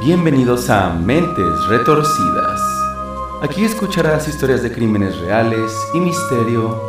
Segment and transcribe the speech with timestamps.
[0.00, 2.58] Bienvenidos a Mentes Retorcidas.
[3.42, 6.82] Aquí escucharás historias de crímenes reales y misterio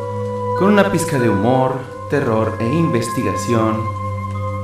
[0.58, 3.84] con una pizca de humor, terror e investigación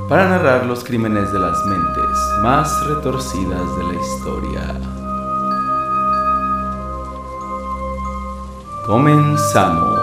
[0.07, 4.79] para narrar los crímenes de las mentes más retorcidas de la historia.
[8.85, 9.96] Comenzamos.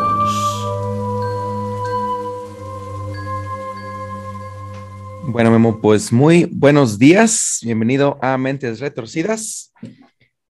[5.35, 7.59] Bueno, Memo, pues muy buenos días.
[7.65, 9.73] Bienvenido a Mentes Retorcidas.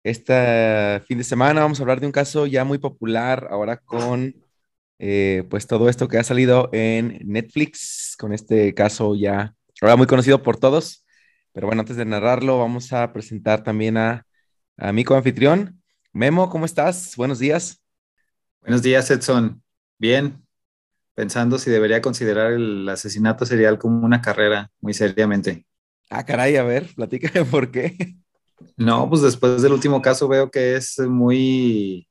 [0.02, 4.34] Este fin de semana vamos a hablar de un caso ya muy popular ahora con
[4.98, 10.06] eh, pues todo esto que ha salido en Netflix, con este caso ya ahora muy
[10.06, 11.04] conocido por todos.
[11.52, 14.24] Pero bueno, antes de narrarlo, vamos a presentar también a,
[14.78, 15.82] a mi coanfitrión.
[16.14, 17.16] Memo, ¿cómo estás?
[17.16, 17.84] Buenos días.
[18.62, 19.62] Buenos días, Edson.
[19.98, 20.42] Bien,
[21.20, 25.66] pensando si debería considerar el asesinato serial como una carrera, muy seriamente.
[26.08, 28.16] Ah, caray, a ver, platícame por qué.
[28.78, 32.08] No, pues después del último caso veo que es muy,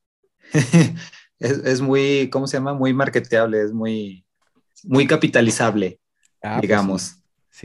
[1.40, 2.76] es, muy, ¿cómo se llama?
[2.76, 4.24] Muy marketeable, es muy,
[4.84, 6.00] muy capitalizable,
[6.44, 7.16] ah, pues digamos.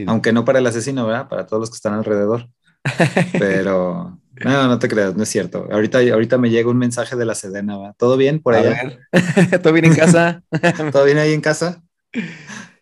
[0.06, 1.28] Aunque no para el asesino, ¿verdad?
[1.28, 2.48] Para todos los que están alrededor.
[3.38, 5.68] Pero no, no te creas, no es cierto.
[5.70, 7.92] Ahorita, ahorita me llega un mensaje de la Sedena, ¿va?
[7.94, 8.98] ¿Todo bien por allá?
[9.62, 10.42] ¿Todo bien en casa?
[10.92, 11.82] ¿Todo bien ahí en casa?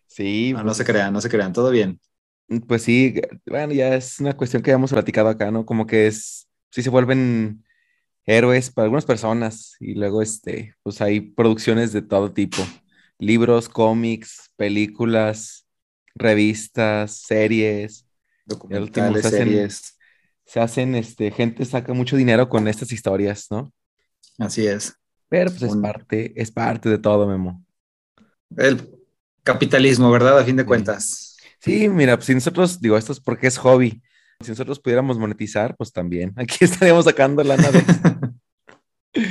[0.06, 0.52] Sí.
[0.52, 2.00] No, no pues se crean, no se crean, todo bien.
[2.66, 5.64] Pues sí, bueno, ya es una cuestión que hemos platicado acá, ¿no?
[5.64, 7.64] Como que es, sí se vuelven
[8.24, 12.58] héroes para algunas personas y luego, este, pues hay producciones de todo tipo,
[13.18, 15.66] libros, cómics, películas,
[16.14, 18.06] revistas, series,
[18.44, 19.98] documentales, series
[20.52, 23.72] se hacen, este, gente saca mucho dinero con estas historias, ¿no?
[24.38, 24.94] Así es.
[25.30, 27.64] Pero pues es parte, es parte de todo, Memo.
[28.58, 28.86] El
[29.44, 30.38] capitalismo, ¿verdad?
[30.38, 31.38] A fin de cuentas.
[31.58, 34.02] Sí, mira, pues si nosotros, digo, esto es porque es hobby.
[34.42, 36.34] Si nosotros pudiéramos monetizar, pues también.
[36.36, 37.82] Aquí estaríamos sacando lana de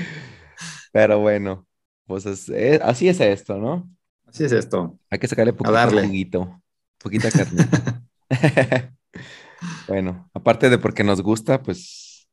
[0.91, 1.67] Pero bueno,
[2.07, 3.87] pues así es esto, ¿no?
[4.25, 4.97] Así es esto.
[5.11, 6.63] Hay que sacarle poquito juguito,
[6.97, 7.67] poquita carne.
[9.87, 12.29] Bueno, aparte de porque nos gusta, pues,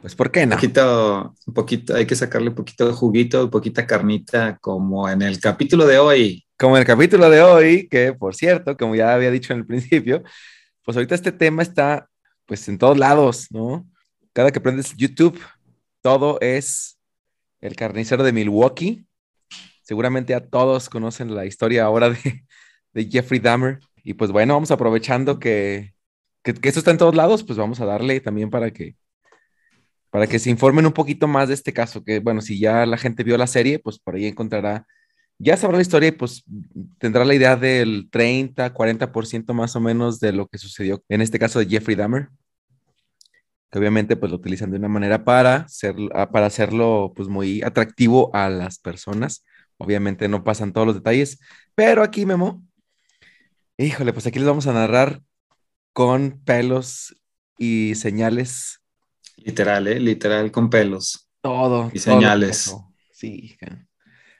[0.00, 0.54] pues, ¿por qué no?
[0.54, 5.22] Un poquito, un poquito, hay que sacarle un poquito de juguito, poquita carnita, como en
[5.22, 6.44] el capítulo de hoy.
[6.58, 9.66] Como en el capítulo de hoy, que por cierto, como ya había dicho en el
[9.66, 10.22] principio,
[10.84, 12.08] pues ahorita este tema está,
[12.46, 13.86] pues, en todos lados, ¿no?
[14.32, 15.38] Cada que prendes YouTube,
[16.00, 16.98] todo es
[17.60, 19.06] el carnicero de Milwaukee.
[19.82, 22.44] Seguramente a todos conocen la historia ahora de,
[22.92, 23.80] de Jeffrey Dahmer.
[24.04, 25.94] Y pues bueno, vamos aprovechando que
[26.42, 28.96] que, que, eso está en todos lados, pues vamos a darle también para que,
[30.12, 32.98] para que se informen un poquito más de este caso, que bueno, si ya la
[32.98, 34.86] gente vio la serie, pues por ahí encontrará,
[35.38, 36.44] ya sabrá la historia y pues
[36.98, 41.38] tendrá la idea del 30, 40% más o menos de lo que sucedió en este
[41.38, 42.28] caso de Jeffrey Dahmer,
[43.70, 47.62] que obviamente pues lo utilizan de una manera para, ser, ah, para hacerlo pues muy
[47.62, 49.44] atractivo a las personas.
[49.78, 51.40] Obviamente no pasan todos los detalles,
[51.74, 52.62] pero aquí Memo,
[53.78, 55.22] híjole, pues aquí les vamos a narrar
[55.92, 57.16] con pelos
[57.58, 58.80] y señales.
[59.36, 60.00] Literal, ¿eh?
[60.00, 61.28] Literal con pelos.
[61.40, 61.90] Todo.
[61.92, 62.74] Y señales.
[63.12, 63.56] Sí.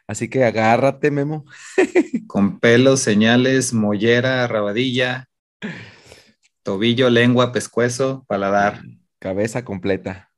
[0.07, 1.45] Así que agárrate, Memo.
[2.27, 5.29] con pelos, señales, mollera, rabadilla,
[6.63, 8.83] tobillo, lengua, pescuezo, paladar.
[9.19, 10.31] Cabeza completa.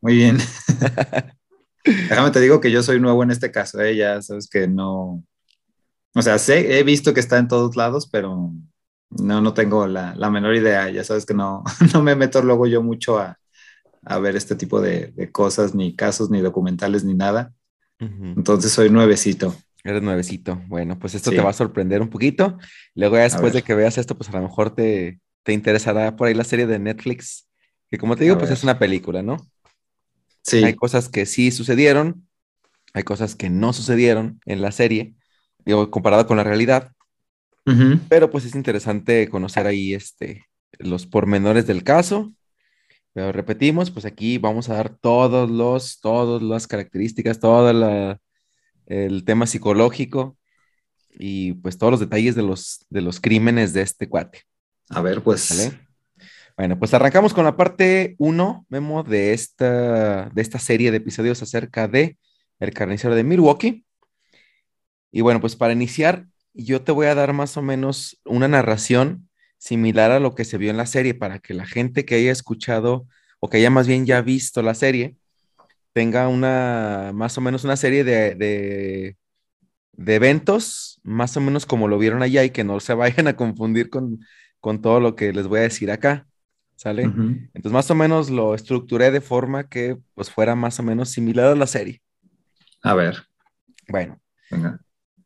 [0.00, 0.38] muy bien.
[1.84, 3.94] Déjame te digo que yo soy nuevo en este caso, ¿eh?
[3.94, 5.22] ya sabes que no.
[6.14, 8.52] O sea, sé, he visto que está en todos lados, pero
[9.18, 10.90] no, no tengo la, menor idea.
[10.90, 11.64] Ya sabes que no,
[11.94, 13.38] no me meto luego yo mucho a,
[14.20, 17.52] ver este tipo de, cosas, ni casos, ni documentales, ni nada.
[17.98, 19.54] Entonces soy nuevecito.
[19.82, 20.60] Eres nuevecito.
[20.66, 22.58] Bueno, pues esto te va a sorprender un poquito.
[22.94, 26.26] Luego ya después de que veas esto, pues a lo mejor te, te interesará por
[26.26, 27.46] ahí la serie de Netflix,
[27.90, 29.36] que como te digo, pues es una película, ¿no?
[30.42, 30.64] Sí.
[30.64, 32.26] Hay cosas que sí sucedieron,
[32.94, 35.14] hay cosas que no sucedieron en la serie,
[35.64, 36.92] digo, comparado con la realidad.
[38.08, 40.44] Pero pues es interesante conocer ahí este,
[40.78, 42.32] los pormenores del caso.
[43.12, 48.18] Pero repetimos, pues aquí vamos a dar todos los, todas las características, todo
[48.86, 50.36] el tema psicológico
[51.18, 54.42] y pues todos los detalles de los, de los crímenes de este cuate.
[54.90, 55.72] A ver, pues.
[56.56, 61.42] Bueno, pues arrancamos con la parte 1, Memo, de esta, de esta serie de episodios
[61.42, 62.16] acerca de
[62.60, 63.84] El carnicero de Milwaukee.
[65.10, 69.28] Y bueno, pues para iniciar, yo te voy a dar más o menos una narración
[69.58, 72.32] similar a lo que se vio en la serie para que la gente que haya
[72.32, 73.06] escuchado
[73.40, 75.16] o que haya más bien ya visto la serie
[75.92, 79.16] tenga una, más o menos una serie de, de,
[80.14, 83.90] eventos, más o menos como lo vieron allá y que no se vayan a confundir
[83.90, 84.20] con,
[84.60, 86.26] con todo lo que les voy a decir acá.
[86.76, 87.02] ¿sale?
[87.02, 91.46] Entonces más o menos lo estructuré de forma que pues fuera más o menos similar
[91.46, 92.02] a la serie.
[92.82, 93.22] A ver.
[93.88, 94.20] Bueno.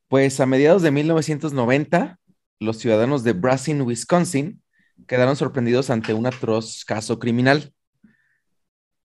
[0.08, 2.18] Pues a mediados de 1990,
[2.60, 4.62] los ciudadanos de Brasin, Wisconsin,
[5.06, 7.74] quedaron sorprendidos ante un atroz caso criminal.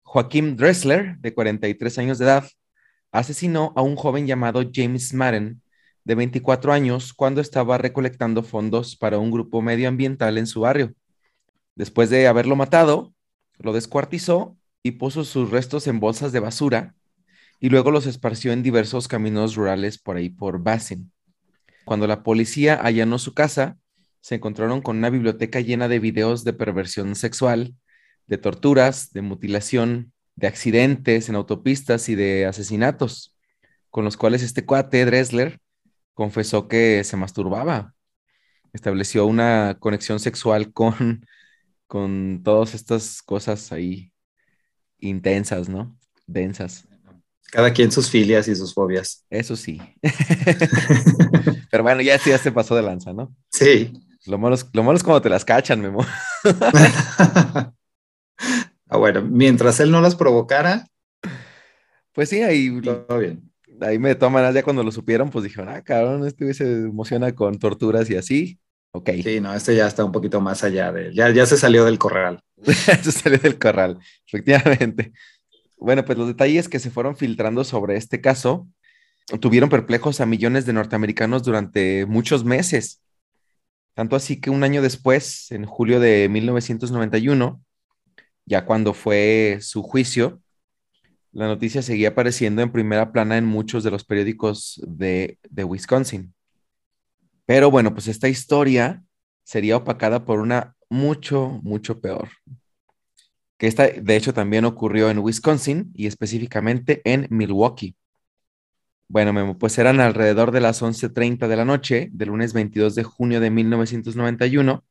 [0.03, 2.47] Joaquim Dressler, de 43 años de edad,
[3.11, 5.63] asesinó a un joven llamado James Madden,
[6.03, 10.93] de 24 años, cuando estaba recolectando fondos para un grupo medioambiental en su barrio.
[11.73, 13.11] Después de haberlo matado,
[13.57, 16.93] lo descuartizó y puso sus restos en bolsas de basura
[17.61, 21.13] y luego los esparció en diversos caminos rurales por ahí por Bassin.
[21.85, 23.77] Cuando la policía allanó su casa,
[24.19, 27.75] se encontraron con una biblioteca llena de videos de perversión sexual,
[28.25, 33.37] de torturas, de mutilación, de accidentes en autopistas y de asesinatos,
[33.91, 35.59] con los cuales este cuate, Dressler,
[36.15, 37.93] confesó que se masturbaba.
[38.73, 41.27] Estableció una conexión sexual con,
[41.85, 44.13] con todas estas cosas ahí
[44.97, 45.95] intensas, ¿no?
[46.25, 46.90] Densas.
[47.51, 49.25] Cada quien sus filias y sus fobias.
[49.29, 49.79] Eso sí.
[51.69, 53.35] Pero bueno, ya, ya se pasó de lanza, ¿no?
[53.51, 53.93] Sí.
[54.25, 56.05] Lo malo, es, lo malo es cuando te las cachan, Memo.
[58.87, 60.87] ah, bueno, mientras él no las provocara.
[62.13, 62.79] Pues sí, ahí.
[62.81, 63.51] Todo bien.
[63.81, 67.59] Ahí me toman, ya cuando lo supieron, pues dijeron, ah, cabrón, este se emociona con
[67.59, 68.59] torturas y así.
[68.91, 69.09] Ok.
[69.23, 71.13] Sí, no, este ya está un poquito más allá de.
[71.13, 72.41] Ya, ya se salió del corral.
[72.63, 75.13] se salió del corral, efectivamente.
[75.81, 78.67] Bueno, pues los detalles que se fueron filtrando sobre este caso
[79.39, 83.01] tuvieron perplejos a millones de norteamericanos durante muchos meses.
[83.95, 87.63] Tanto así que un año después, en julio de 1991,
[88.45, 90.43] ya cuando fue su juicio,
[91.31, 96.31] la noticia seguía apareciendo en primera plana en muchos de los periódicos de, Wisconsin.
[97.47, 99.03] Pero bueno, pues esta historia
[99.43, 102.29] sería opacada por una mucho, mucho peor.
[103.61, 107.95] Que esta, de hecho, también ocurrió en Wisconsin y específicamente en Milwaukee.
[109.07, 113.39] Bueno, pues eran alrededor de las 11.30 de la noche del lunes 22 de junio
[113.39, 114.83] de 1991,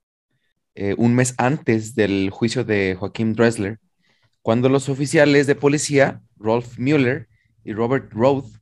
[0.77, 3.81] eh, un mes antes del juicio de Joaquín Dressler,
[4.41, 7.29] cuando los oficiales de policía, Rolf Mueller
[7.65, 8.53] y Robert Roth,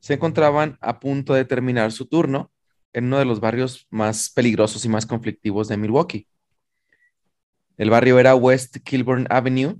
[0.00, 2.50] se encontraban a punto de terminar su turno
[2.94, 6.26] en uno de los barrios más peligrosos y más conflictivos de Milwaukee.
[7.78, 9.76] El barrio era West Kilburn Avenue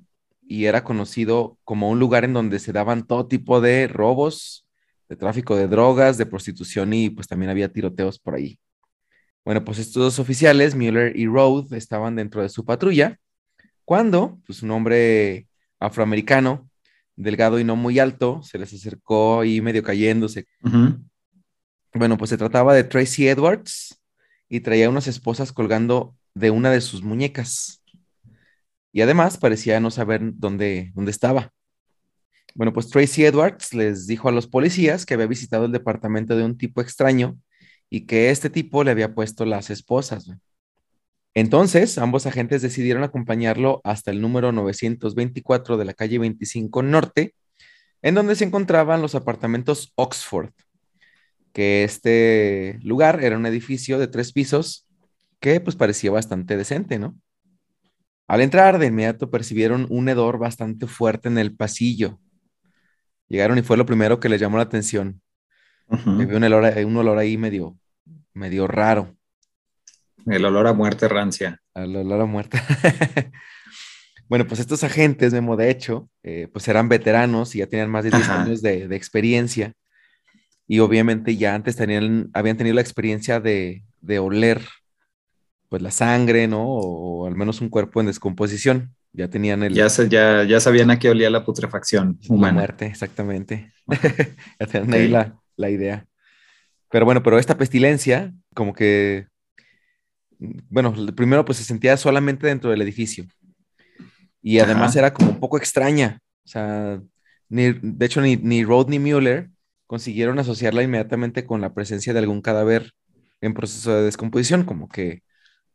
[0.47, 4.67] y era conocido como un lugar en donde se daban todo tipo de robos,
[5.09, 8.59] de tráfico de drogas, de prostitución y pues también había tiroteos por ahí.
[9.45, 13.19] Bueno, pues estos dos oficiales, Mueller y Roth, estaban dentro de su patrulla
[13.85, 15.49] cuando pues un hombre
[15.81, 16.69] afroamericano,
[17.17, 20.47] delgado y no muy alto, se les acercó y medio cayéndose.
[21.95, 23.99] Bueno, pues se trataba de Tracy Edwards
[24.49, 27.78] y traía unas esposas colgando de una de sus muñecas.
[28.99, 31.53] Y además parecía no saber dónde, dónde estaba.
[32.57, 36.43] Bueno, pues Tracy Edwards les dijo a los policías que había visitado el departamento de
[36.43, 37.39] un tipo extraño
[37.89, 40.29] y que este tipo le había puesto las esposas.
[41.33, 47.37] Entonces, ambos agentes decidieron acompañarlo hasta el número 924 de la calle 25 Norte,
[48.03, 50.51] en donde se encontraban los apartamentos Oxford,
[51.53, 54.89] que este lugar era un edificio de tres pisos
[55.39, 57.17] que pues parecía bastante decente, ¿no?
[58.29, 62.21] Al entrar, de inmediato percibieron un hedor bastante fuerte en el pasillo,
[63.29, 65.21] Llegaron y fue lo primero que les llamó la atención.
[66.07, 67.77] Me un olor, un olor ahí medio,
[68.35, 69.15] medio raro.
[70.27, 71.61] El olor a muerte rancia.
[71.75, 72.61] El olor a muerte.
[74.29, 78.05] bueno, pues estos agentes, Memo, de hecho, eh, pues eran veteranos y ya tenían más
[78.05, 79.73] de 10 años de, experiencia.
[80.67, 84.63] Y obviamente ya antes tenían, habían tenido la experiencia de, de oler
[85.69, 86.65] pues la sangre, ¿no?
[86.65, 88.95] O, al menos un cuerpo en descomposición.
[89.13, 89.75] Ya tenían el...
[89.75, 92.53] Ya, ya, ya sabían a qué olía la putrefacción humana.
[92.53, 93.73] La muerte, exactamente.
[94.61, 96.07] ya tenían ahí la, la, idea.
[96.91, 99.27] Pero bueno, pero esta pestilencia, como que,
[100.39, 103.27] bueno, primero pues se sentía solamente dentro del edificio.
[104.41, 106.21] Y además era como un poco extraña.
[106.45, 107.01] O sea,
[107.49, 109.51] ni, de hecho ni, ni Rod ni Mueller
[109.87, 112.93] consiguieron asociarla inmediatamente con la presencia de algún cadáver
[113.41, 115.23] en proceso de descomposición, como que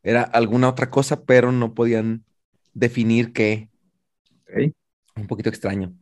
[0.04, 2.26] era alguna otra cosa, pero no podían
[2.74, 3.70] definir qué.
[5.16, 5.96] Un poquito extraño.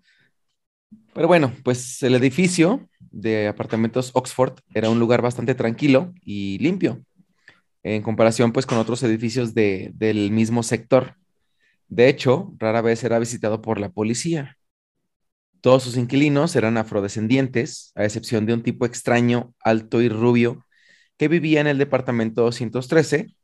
[1.13, 7.03] Pero bueno, pues el edificio de apartamentos Oxford era un lugar bastante tranquilo y limpio,
[7.83, 11.15] en comparación pues con otros edificios de, del mismo sector.
[11.89, 14.57] De hecho, rara vez era visitado por la policía.
[15.59, 20.65] Todos sus inquilinos eran afrodescendientes, a excepción de un tipo extraño, alto y rubio,
[21.17, 23.35] que vivía en el departamento 213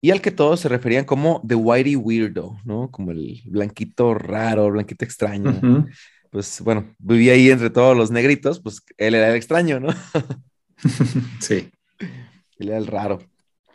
[0.00, 2.90] y al que todos se referían como The Whitey Weirdo, ¿no?
[2.90, 5.60] Como el blanquito raro, blanquito extraño.
[6.30, 9.88] Pues bueno, vivía ahí entre todos los negritos, pues él era el extraño, ¿no?
[11.40, 11.70] sí.
[12.58, 13.18] Él era el raro.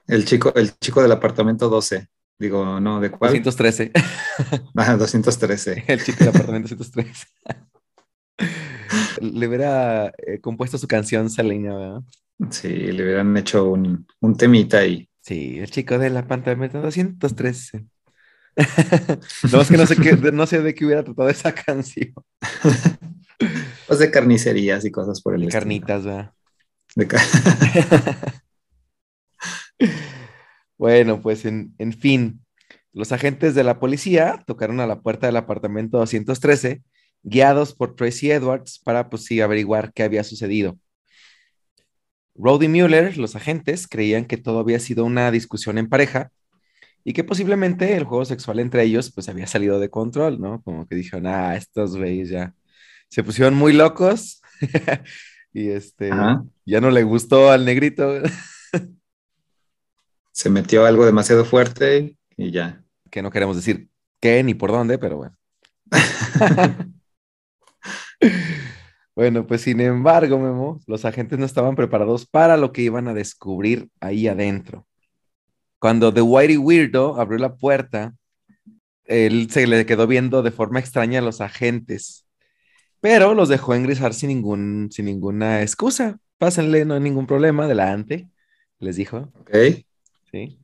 [0.08, 2.08] El chico, el chico del apartamento 12.
[2.38, 3.32] Digo, no, ¿de cuál?
[3.42, 3.92] 213.
[4.76, 5.86] Ah, 213.
[5.88, 7.28] El chico del apartamento 213.
[9.22, 12.02] le hubiera eh, compuesto su canción Selena, ¿verdad?
[12.50, 15.08] Sí, le hubieran hecho un, un temita ahí.
[15.24, 17.86] Sí, el chico de la pantalla 213.
[19.52, 22.14] no, es que no sé, qué, no sé de qué hubiera tratado esa canción.
[23.88, 26.32] Pues de carnicerías y cosas por el de Carnitas, ¿verdad?
[26.96, 27.08] De
[30.78, 32.40] bueno, pues en, en fin,
[32.94, 36.82] los agentes de la policía tocaron a la puerta del apartamento 213,
[37.24, 40.78] guiados por Tracy Edwards para, pues sí, averiguar qué había sucedido.
[42.36, 46.32] Roddy Mueller, los agentes, creían que todo había sido una discusión en pareja
[47.04, 50.62] y que posiblemente el juego sexual entre ellos pues había salido de control, ¿no?
[50.64, 52.54] Como que dijeron, ah, estos güeyes ya
[53.10, 54.42] se pusieron muy locos
[55.54, 56.10] y este
[56.66, 58.22] ya no le gustó al negrito.
[60.32, 62.84] se metió algo demasiado fuerte y ya.
[63.12, 65.38] Que no queremos decir qué ni por dónde, pero bueno.
[69.16, 73.14] Bueno, pues sin embargo, Memo, los agentes no estaban preparados para lo que iban a
[73.14, 74.88] descubrir ahí adentro.
[75.78, 78.16] Cuando The Whitey Weirdo abrió la puerta,
[79.06, 82.26] él se le quedó viendo de forma extraña a los agentes,
[83.02, 86.18] pero los dejó ingresar sin, ningún, sin ninguna excusa.
[86.38, 88.30] Pásenle, no hay ningún problema, adelante,
[88.80, 89.32] les dijo.
[89.40, 89.52] Ok.
[90.32, 90.58] Sí.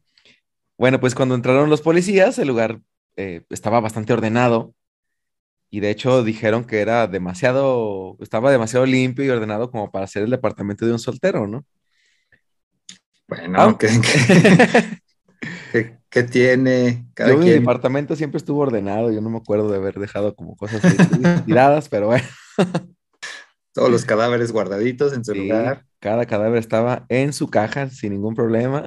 [0.77, 2.79] Bueno, pues cuando entraron los policías, el lugar
[3.17, 4.73] eh, estaba bastante ordenado
[5.71, 10.23] y de hecho dijeron que era demasiado, estaba demasiado limpio y ordenado como para ser
[10.23, 11.65] el departamento de un soltero, ¿no?
[13.27, 13.87] Bueno, aunque
[16.09, 17.05] ¿qué, tiene?
[17.13, 20.81] Cada mi departamento siempre estuvo ordenado, yo no me acuerdo de haber dejado como cosas
[21.45, 22.25] tiradas, pero bueno.
[23.71, 25.85] Todos los cadáveres guardaditos en su lugar.
[25.99, 28.83] Cada cadáver estaba en su caja sin ningún problema.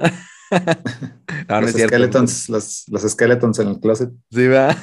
[1.49, 4.11] los, skeletons, los, los, skeletons en el closet.
[4.29, 4.77] Sí, ¿verdad?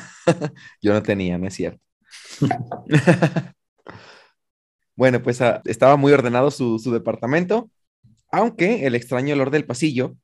[0.81, 1.90] Yo no tenía, no es cierto.
[4.97, 7.71] bueno, pues ah, estaba muy ordenado su, departamento,
[8.31, 10.17] aunque el extraño olor del pasillo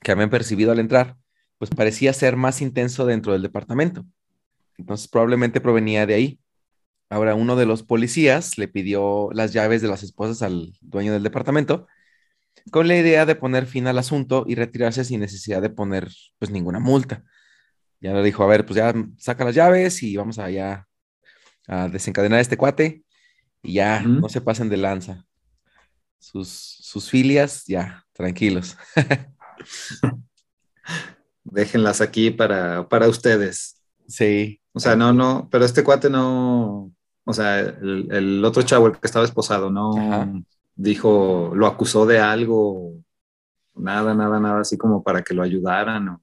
[0.00, 1.16] que habían percibido al entrar,
[1.58, 4.04] pues parecía ser más intenso dentro del departamento.
[4.78, 6.40] Entonces probablemente provenía de ahí.
[7.08, 11.22] Ahora, uno de los policías le pidió las llaves de las esposas al dueño del
[11.22, 11.86] departamento
[12.70, 16.50] con la idea de poner fin al asunto y retirarse sin necesidad de poner pues
[16.50, 17.24] ninguna multa.
[18.00, 20.86] Ya le dijo, a ver, pues ya saca las llaves y vamos allá
[21.66, 23.02] a desencadenar a este cuate
[23.62, 25.24] y ya, no se pasen de lanza.
[26.18, 28.76] Sus, sus filias, ya, tranquilos.
[31.44, 33.82] Déjenlas aquí para, para ustedes.
[34.08, 34.60] Sí.
[34.72, 36.92] O sea, no, no, pero este cuate no,
[37.24, 40.44] o sea, el, otro chavo, el que estaba esposado, no
[40.76, 42.92] dijo, lo acusó de algo,
[43.74, 46.20] nada, nada, nada, así como para que lo ayudaran.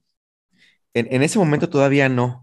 [0.94, 2.43] En, en, ese momento todavía no.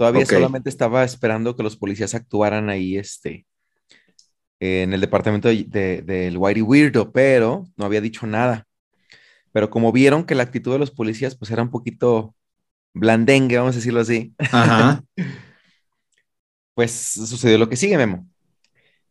[0.00, 3.44] Todavía solamente estaba esperando que los policías actuaran ahí, este,
[4.58, 8.66] en el departamento del Whitey Weirdo, pero no había dicho nada.
[9.52, 12.34] Pero como vieron que la actitud de los policías, pues era un poquito
[12.94, 14.34] blandengue, vamos a decirlo así.
[16.74, 18.26] pues sucedió lo que sigue, Memo.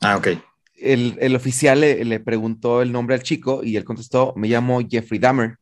[0.01, 0.29] Ah, ok.
[0.73, 5.19] El, oficial le, le, preguntó el nombre al chico y él contestó, me llamo Jeffrey
[5.19, 5.57] Dahmer.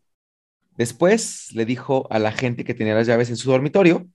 [0.78, 4.08] Después le dijo a la gente que tenía las llaves en su dormitorio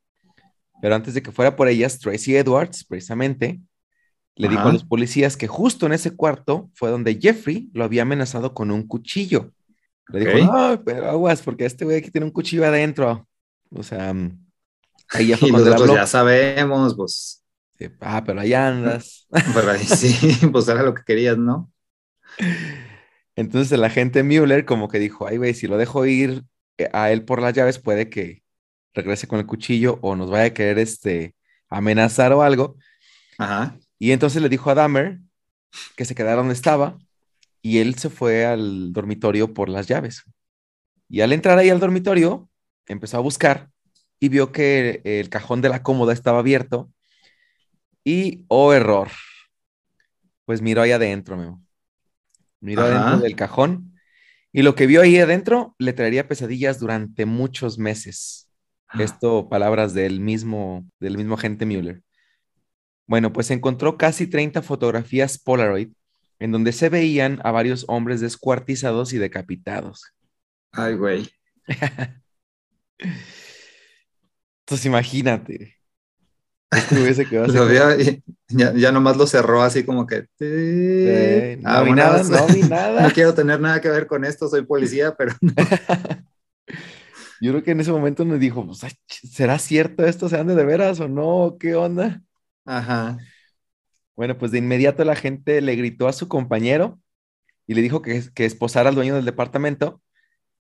[0.82, 3.60] pero antes de que fuera por ellas, Tracy Edwards, precisamente,
[4.34, 8.02] le dijo a los policías que justo en ese cuarto fue donde Jeffrey lo había
[8.02, 9.52] amenazado con un cuchillo.
[10.08, 13.28] Le dijo, no, pero aguas, porque este güey aquí tiene un cuchillo adentro.
[13.70, 14.44] O sea, mm,
[15.10, 17.44] ahí ya fue y nosotros ya sabemos, pues.
[18.00, 19.28] ah, pero ahí andas.
[19.54, 21.70] Pero ahí sí, pues era lo que querías, ¿no?
[23.36, 26.42] Entonces el agente Mueller como que dijo, ay, güey, si lo dejo ir
[26.76, 28.41] eh, a él por las llaves, puede que
[28.94, 31.34] regrese con el cuchillo o nos vaya a querer este,
[31.68, 32.76] amenazar o algo.
[33.38, 33.76] Ajá.
[33.98, 35.20] Y entonces le dijo a Dahmer
[35.96, 36.98] que se quedara donde estaba
[37.62, 40.24] y él se fue al dormitorio por las llaves.
[41.08, 42.48] Y al entrar ahí al dormitorio,
[42.86, 43.70] empezó a buscar
[44.18, 46.90] y vio que el cajón de la cómoda estaba abierto
[48.04, 49.08] y, oh error,
[50.44, 51.60] pues miró ahí adentro,
[52.60, 53.98] Miró adentro del cajón
[54.52, 58.48] y lo que vio ahí adentro le traería pesadillas durante muchos meses.
[58.98, 62.02] Esto, palabras del mismo, del mismo agente Mueller.
[63.06, 65.90] Bueno, pues encontró casi 30 fotografías Polaroid
[66.38, 70.12] en donde se veían a varios hombres descuartizados y decapitados.
[70.72, 71.30] Ay, güey.
[74.60, 75.76] Entonces imagínate.
[76.72, 77.26] Este
[78.48, 80.26] ya, ya, nomás lo cerró así como que.
[80.40, 83.02] Eh, no vi nada, no vi nada.
[83.02, 85.34] No quiero tener nada que ver con esto, soy policía, pero.
[87.42, 90.28] Yo creo que en ese momento nos dijo, pues, ¿será cierto esto?
[90.28, 91.56] ¿Se ande de veras o no?
[91.58, 92.22] ¿Qué onda?
[92.64, 93.18] Ajá.
[94.14, 97.00] Bueno, pues de inmediato la gente le gritó a su compañero
[97.66, 100.00] y le dijo que, que esposara al dueño del departamento.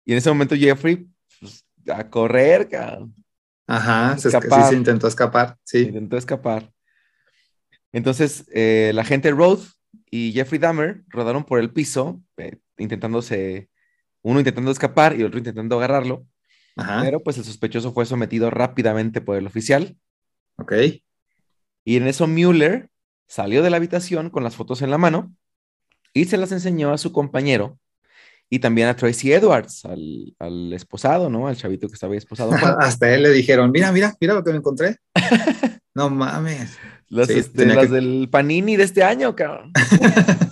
[0.05, 1.07] Y en ese momento Jeffrey,
[1.39, 2.69] pues, a correr,
[3.65, 4.37] Ajá, se, sí,
[4.69, 5.79] se intentó escapar, sí.
[5.79, 6.71] Intentó escapar.
[7.91, 9.79] Entonces, eh, la gente Rhodes
[10.11, 13.69] y Jeffrey Dahmer rodaron por el piso, eh, intentándose,
[14.21, 16.27] uno intentando escapar y otro intentando agarrarlo.
[16.75, 19.97] Pero pues el sospechoso fue sometido rápidamente por el oficial.
[20.57, 20.73] Ok.
[21.83, 22.89] Y en eso Mueller
[23.27, 25.33] salió de la habitación con las fotos en la mano
[26.13, 27.79] y se las enseñó a su compañero
[28.49, 31.47] y también a Tracy Edwards, al, esposado, ¿no?
[31.47, 32.51] Al chavito que estaba esposado.
[32.79, 34.97] Hasta él le dijeron, mira, mira, mira lo que me encontré.
[35.93, 36.77] no mames.
[37.09, 39.71] Las, este, del Panini de este año, cabrón.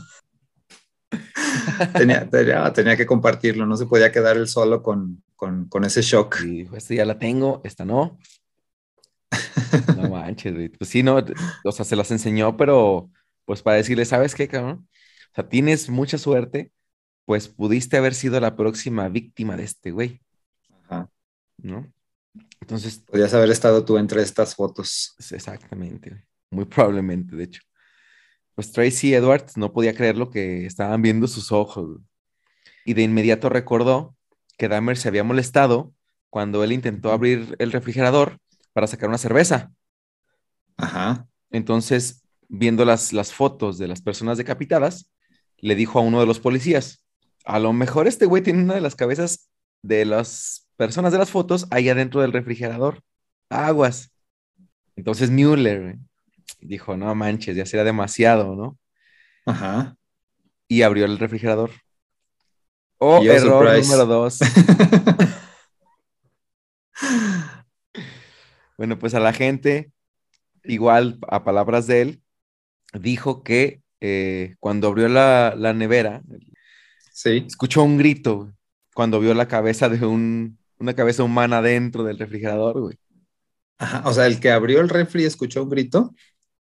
[1.94, 2.30] tenía,
[2.74, 6.42] tenía, que compartirlo, no se podía quedar él solo con, con, ese shock.
[6.46, 8.18] Y esta ya la tengo, esta no.
[9.96, 11.24] No manches, Pues sí, no,
[11.64, 13.10] o sea, se las enseñó, pero
[13.46, 14.88] pues para decirle, ¿sabes qué, cabrón?
[15.32, 16.72] O sea, tienes mucha suerte,
[17.26, 20.22] pues pudiste haber sido la próxima víctima de este güey.
[20.86, 21.10] Ajá.
[21.58, 21.92] ¿No?
[22.62, 23.00] Entonces.
[23.00, 25.16] Podrías haber estado tú entre estas fotos.
[25.32, 27.62] Exactamente, muy probablemente, de hecho.
[28.58, 32.00] Pues Tracy Edwards no podía creer lo que estaban viendo sus ojos.
[32.86, 34.16] Y de inmediato recordó
[34.58, 35.94] que Dahmer se había molestado
[36.32, 38.40] cuando él intentó abrir el refrigerador
[38.74, 39.72] para sacar una cerveza.
[40.76, 41.28] Ajá.
[41.52, 45.12] Entonces, viendo las, las fotos de las personas decapitadas,
[45.58, 47.06] le dijo a uno de los policías,
[47.46, 49.52] a lo mejor este güey tiene una de las cabezas
[49.84, 53.04] de las personas de las fotos ahí adentro del refrigerador.
[53.52, 54.12] Aguas.
[54.96, 56.00] Entonces Mueller
[56.60, 58.78] dijo, no manches, ya será demasiado, ¿no?
[59.46, 59.96] Ajá.
[60.68, 61.72] Y abrió el refrigerador.
[63.00, 64.40] Oh, error número dos.
[68.78, 69.92] bueno, pues a la gente,
[70.64, 72.22] igual a palabras de él,
[72.94, 76.24] dijo que eh, cuando abrió la, nevera,
[77.12, 77.46] sí.
[77.48, 78.52] escuchó un grito
[78.94, 82.98] cuando vio la cabeza de un, una cabeza humana dentro del refrigerador, güey.
[83.78, 86.16] Ajá, o sea, el que abrió el refri escuchó un grito.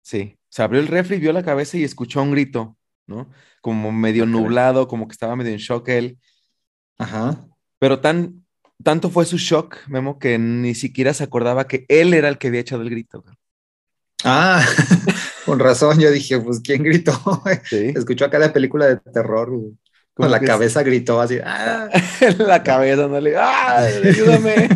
[0.02, 3.30] Sí, se abrió el refri, vio la cabeza y escuchó un grito, ¿no?
[3.60, 6.18] Como medio nublado, como que estaba medio en shock él.
[6.98, 7.46] Ajá.
[7.78, 8.44] Pero tan,
[8.82, 12.48] tanto fue su shock, Memo, que ni siquiera se acordaba que él era el que
[12.48, 13.24] había echado el grito.
[14.24, 14.64] Ah,
[15.46, 17.12] con razón, yo dije, pues, ¿quién gritó?
[17.70, 19.50] Escuchó acá la película de terror,
[20.14, 21.88] con la cabeza gritó así, ¡ah!
[22.38, 23.78] la cabeza, no le, ¡ah!
[23.78, 24.68] Ayúdame.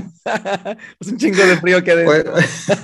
[1.00, 2.32] es un chingo de frío que adentro.
[2.37, 2.76] Fue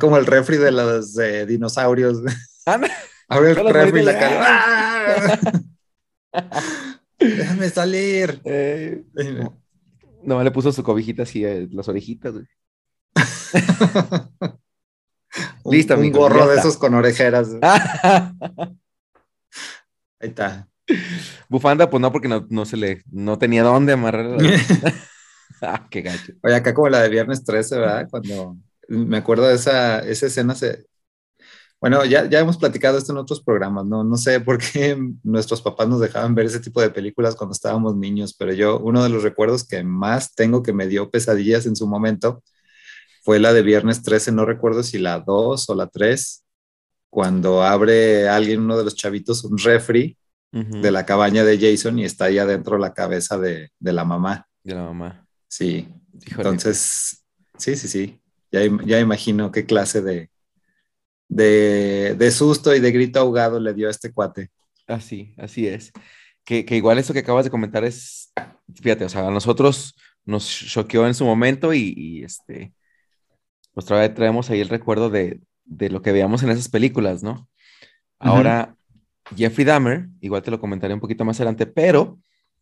[0.00, 1.14] como el refri de los
[1.46, 2.18] dinosaurios.
[3.28, 5.40] Abre el refri y la cara.
[7.18, 8.40] Déjame salir.
[8.44, 9.04] Eh,
[10.22, 12.34] no, le puso su cobijita así, eh, las orejitas.
[15.64, 17.48] Listo, un, un gorro de esos con orejeras.
[17.62, 18.68] Ahí
[20.20, 20.68] está.
[21.48, 24.36] Bufanda, pues no, porque no, se le, no tenía dónde amarrar.
[25.62, 26.32] ah, qué gacho.
[26.42, 28.08] Oye, acá como la de viernes 13, ¿verdad?
[28.10, 28.56] Cuando
[28.92, 30.86] me acuerdo de esa, esa escena, se...
[31.80, 34.04] bueno, ya, ya hemos platicado esto en otros programas, ¿no?
[34.04, 37.96] No sé por qué nuestros papás nos dejaban ver ese tipo de películas cuando estábamos
[37.96, 41.76] niños, pero yo, uno de los recuerdos que más tengo que me dio pesadillas en
[41.76, 42.42] su momento
[43.24, 46.44] fue la de Viernes 13, no recuerdo si la 2 o la 3,
[47.08, 50.16] cuando abre alguien, uno de los chavitos, un refri
[50.50, 54.46] de la cabaña de Jason y está ahí adentro la cabeza de, de la mamá.
[54.62, 55.26] De la mamá.
[55.48, 55.88] Sí.
[56.26, 57.24] Entonces,
[57.56, 58.21] sí, sí, sí.
[58.52, 60.30] Ya, imagino qué clase de,
[61.28, 64.50] de, susto y de grito ahogado le dio a este cuate.
[64.86, 65.90] Así, así es.
[66.44, 68.30] Que, igual eso que acabas de comentar es,
[68.74, 72.74] fíjate, o sea, a nosotros nos choqueó en su momento y, este,
[73.72, 77.48] pues traemos ahí el recuerdo de, lo que veíamos en esas películas, ¿no?
[78.18, 78.76] Ahora,
[79.34, 82.18] Jeffrey Dahmer, igual te lo comentaré un poquito más adelante, pero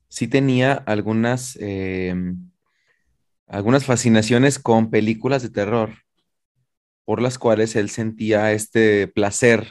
[0.09, 2.50] sí tenía algunas, em,
[3.51, 5.91] algunas fascinaciones con películas de terror,
[7.05, 9.69] por las cuales él sentía este placer,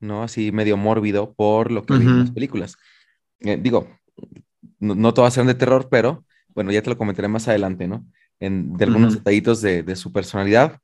[0.00, 0.24] ¿no?
[0.24, 2.76] Así medio mórbido por lo que en las películas.
[3.40, 3.88] Eh, digo,
[4.80, 8.04] no, todas eran de terror, pero bueno, ya te lo comentaré más adelante, ¿no?
[8.40, 10.80] En, de algunos detallitos de, su personalidad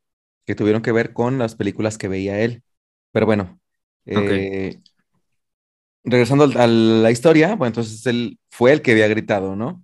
[0.46, 2.62] que tuvieron que ver con las películas que veía él.
[3.10, 3.58] Pero bueno,
[4.06, 4.78] eh,
[6.04, 9.82] regresando a la historia, bueno, entonces él fue el que había gritado, ¿no?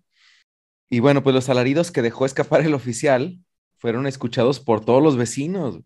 [0.91, 3.39] Y bueno, pues los alaridos que dejó escapar el oficial
[3.79, 5.81] fueron escuchados por todos los vecinos,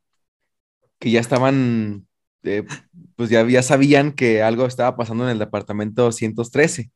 [0.98, 2.06] que ya estaban,
[2.42, 2.64] eh,
[3.16, 6.90] pues ya, ya sabían que algo estaba pasando en el departamento 113.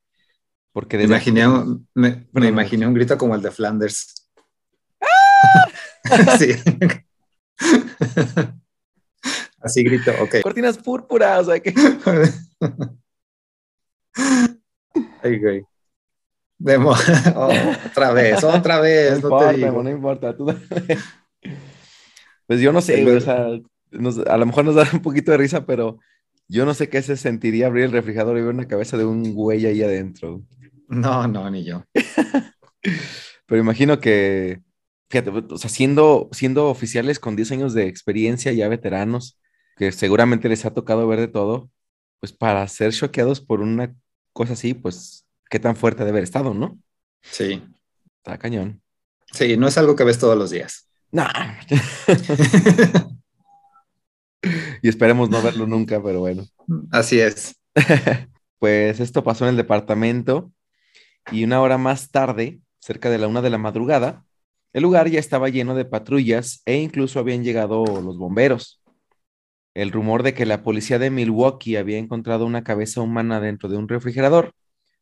[0.73, 4.29] Porque Me desde imaginé, un- me, imaginé un grito como el de Flanders.
[6.39, 6.55] sí.
[9.61, 10.37] Así grito, ok.
[10.43, 11.73] cortinas púrpuras, o sea que
[15.23, 15.63] Ay, güey.
[16.65, 16.95] Demo-
[17.37, 17.51] oh,
[17.87, 19.83] otra vez, otra no vez, no, importa, te digo.
[19.83, 20.37] no importa.
[20.37, 20.47] tú-
[22.47, 23.47] pues yo no sé, güey, o sea,
[23.91, 25.99] nos- a lo mejor nos da un poquito de risa, pero
[26.49, 29.35] yo no sé qué se sentiría abrir el refrigerador y ver una cabeza de un
[29.35, 30.43] güey ahí adentro.
[30.89, 31.85] No, no, ni yo.
[33.47, 34.61] Pero imagino que,
[35.11, 39.39] fíjate, o sea, siendo, siendo oficiales con 10 años de experiencia, ya veteranos,
[39.77, 41.71] que seguramente les ha tocado ver de todo,
[42.21, 43.95] pues para ser choqueados por una
[44.33, 46.79] cosa así, pues qué tan fuerte debe haber estado, ¿no?
[47.21, 47.63] Sí,
[48.17, 48.81] Está cañón.
[49.33, 50.89] sí, no es algo que ves todos los días.
[51.11, 51.29] Nah.
[54.83, 56.45] y esperemos no verlo nunca, pero bueno.
[56.91, 57.55] Así es.
[58.59, 60.53] Pues esto pasó en el departamento
[61.33, 64.25] y una hora más tarde, cerca de la una de la madrugada,
[64.73, 68.81] el lugar ya estaba lleno de patrullas e incluso habían llegado los bomberos.
[69.75, 73.79] El rumor de que la policía de Milwaukee había encontrado una cabeza humana dentro de
[73.79, 74.55] un refrigerador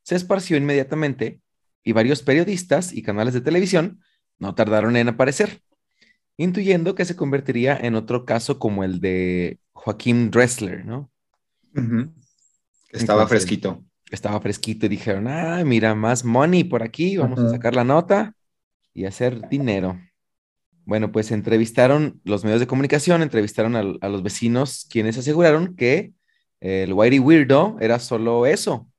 [0.03, 1.41] se esparció inmediatamente
[1.85, 4.01] y varios periodistas y canales de televisión
[4.39, 5.63] no tardaron en aparecer,
[6.37, 11.11] intuyendo que se convertiría en otro caso como el de Joaquín Dressler, ¿no?
[12.93, 13.85] Estaba Entonces, fresquito.
[14.11, 18.35] estaba fresquito y dijeron, ah, mira, más money por aquí, vamos a sacar la nota
[18.93, 20.01] y hacer dinero.
[20.85, 26.13] Bueno, pues entrevistaron los medios de comunicación, entrevistaron al- a, los vecinos, quienes aseguraron que
[26.61, 28.90] el Whitey Weirdo era solo eso,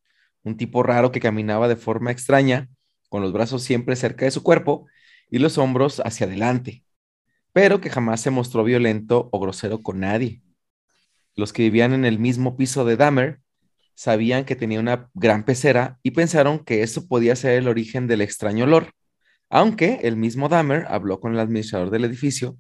[0.44, 2.70] un tipo raro que caminaba de forma extraña,
[3.10, 4.88] con los brazos siempre cerca de su cuerpo
[5.30, 6.84] y los hombros hacia adelante,
[7.54, 10.42] pero que jamás se mostró violento o grosero con nadie.
[11.36, 13.40] Los que vivían en el mismo piso de Dahmer
[13.96, 18.22] sabían que tenía una gran pecera y pensaron que eso podía ser el origen del
[18.22, 18.92] extraño olor,
[19.50, 22.58] aunque el mismo Dahmer habló con el administrador del edificio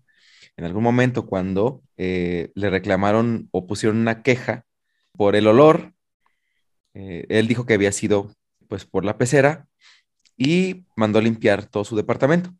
[0.57, 4.65] en algún momento cuando eh, le reclamaron o pusieron una queja
[5.13, 5.93] por el olor.
[6.93, 8.31] Eh, él dijo que había sido
[8.67, 9.67] pues por la pecera
[10.37, 12.53] y mandó limpiar todo su departamento.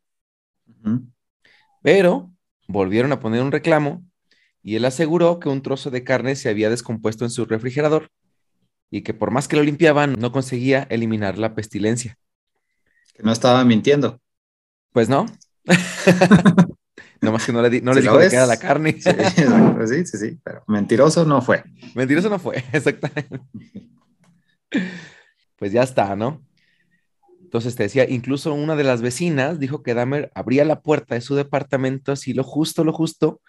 [1.82, 2.32] Pero
[2.68, 4.04] volvieron a poner un reclamo
[4.64, 8.10] y él aseguró que un trozo de carne se había descompuesto en su refrigerador
[8.90, 12.18] y que por más que lo limpiaban no conseguía eliminar la pestilencia.
[13.16, 14.22] Que no estaba mintiendo.
[14.92, 15.26] Pues no.
[17.22, 18.94] Nomás que no le, di- no ¿Sí les lo dijo qué era la carne.
[19.00, 21.64] Sí, sí, sí, pero mentiroso no fue.
[21.96, 23.40] Mentiroso no fue, exactamente.
[25.58, 26.44] Pues ya está, ¿no?
[27.42, 31.22] Entonces te decía, incluso una de las vecinas dijo que Dahmer abría la puerta de
[31.22, 33.42] su departamento así lo justo, lo justo,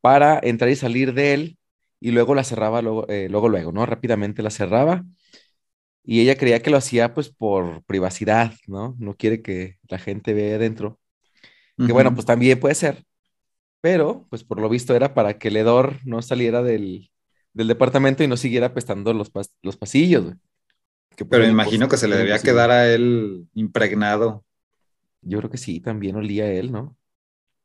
[0.00, 1.58] para entrar y salir de él
[2.00, 3.86] y luego la cerraba, luego, eh, luego, luego, ¿no?
[3.86, 5.04] Rápidamente la cerraba
[6.04, 8.96] y ella creía que lo hacía pues por privacidad, ¿no?
[8.98, 10.98] No quiere que la gente vea adentro.
[11.76, 13.04] Que bueno, pues también puede ser,
[13.80, 17.11] pero pues por lo visto era para que el hedor no saliera del,
[17.52, 20.24] del departamento y no siguiera apestando los, pas- los pasillos.
[20.24, 20.36] güey.
[21.16, 24.44] Que, pues, Pero imagino que se le debía quedar a él impregnado,
[25.20, 26.96] Yo creo que sí, también olía él, ¿no?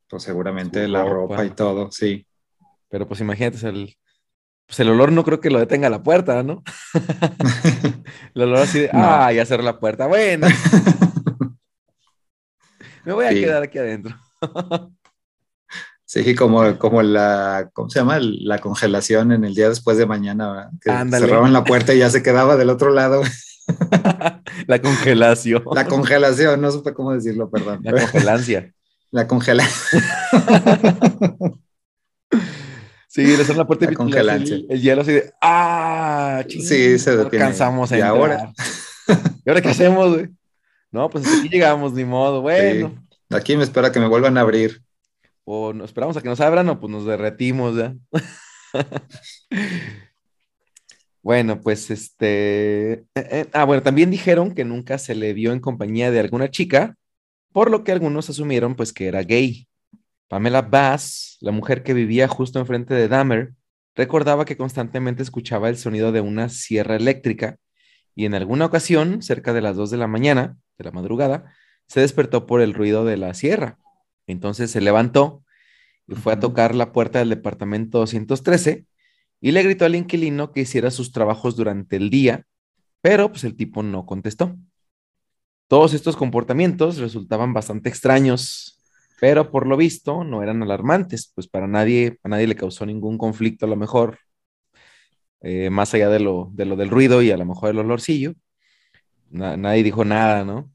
[0.10, 1.36] pues seguramente Su la ropa.
[1.36, 2.26] ropa y todo, sí.
[2.90, 3.98] Pero pues imagínate, o sea, el,
[4.66, 6.64] pues el olor no creo que lo detenga la puerta, ¿no?
[8.34, 9.00] El olor así de, No.
[9.04, 10.08] ah, ya cerró la puerta.
[10.08, 10.48] Bueno,
[13.06, 13.42] me voy a Sí.
[13.42, 14.16] quedar aquí adentro.
[16.10, 18.18] Sí, como, como la, ¿cómo se llama?
[18.22, 20.70] La congelación en el día después de mañana, ¿verdad?
[20.82, 21.26] Que Ándale.
[21.26, 23.22] cerraban la puerta y ya se quedaba del otro lado.
[24.68, 25.64] la congelación.
[25.74, 27.82] La congelación, no supe cómo decirlo, perdón.
[27.84, 28.74] La congelancia.
[29.12, 30.02] La congelación.
[33.10, 34.56] Sí, le cerraron la puerta y La congelancia.
[34.58, 37.46] El, el hielo así de, ah, Sí, se no detiene.
[37.46, 38.16] alcanzamos a ¿Y entrar.
[38.16, 38.54] ahora?
[39.44, 40.28] ¿Y ahora qué hacemos, güey?
[40.92, 42.42] No, pues aquí llegamos, ni modo.
[42.42, 42.90] Bueno,
[43.30, 43.36] Sí.
[43.36, 44.84] Aquí me espera que me vuelvan a abrir.
[45.50, 47.96] O esperamos a que nos abran o pues nos derretimos ya.
[51.24, 52.94] Bueno, pues este.
[52.94, 56.50] eh, eh, ah, bueno, también dijeron que nunca se le vio en compañía de alguna
[56.50, 56.96] chica,
[57.52, 59.68] por lo que algunos asumieron pues que era gay.
[60.30, 63.54] Pamela Bass, la mujer que vivía justo enfrente de Dahmer,
[63.94, 67.58] recordaba que constantemente escuchaba el sonido de una sierra eléctrica
[68.16, 71.54] y en alguna ocasión, cerca de las 2 de la mañana, de la madrugada,
[71.88, 73.80] se despertó por el ruido de la sierra.
[74.28, 75.44] Entonces se levantó
[76.08, 78.88] y fue a tocar la puerta del departamento 213
[79.42, 82.46] y le gritó al inquilino que hiciera sus trabajos durante el día,
[83.02, 84.56] pero pues el tipo no contestó.
[85.68, 88.80] Todos estos comportamientos resultaban bastante extraños,
[89.20, 93.18] pero por lo visto no eran alarmantes, pues para nadie, a nadie le causó ningún
[93.18, 94.20] conflicto a lo mejor,
[95.42, 98.34] eh, más allá de lo, de lo del ruido y a lo mejor el olorcillo.
[99.30, 100.72] Na- nadie dijo nada, ¿no?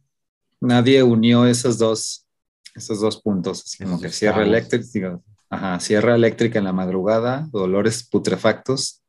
[0.60, 2.21] Nadie unió esos dos,
[2.74, 6.72] esos dos puntos, así como Esos que sierra eléctrica, digo, ajá, sierra eléctrica en la
[6.72, 9.02] madrugada, dolores putrefactos.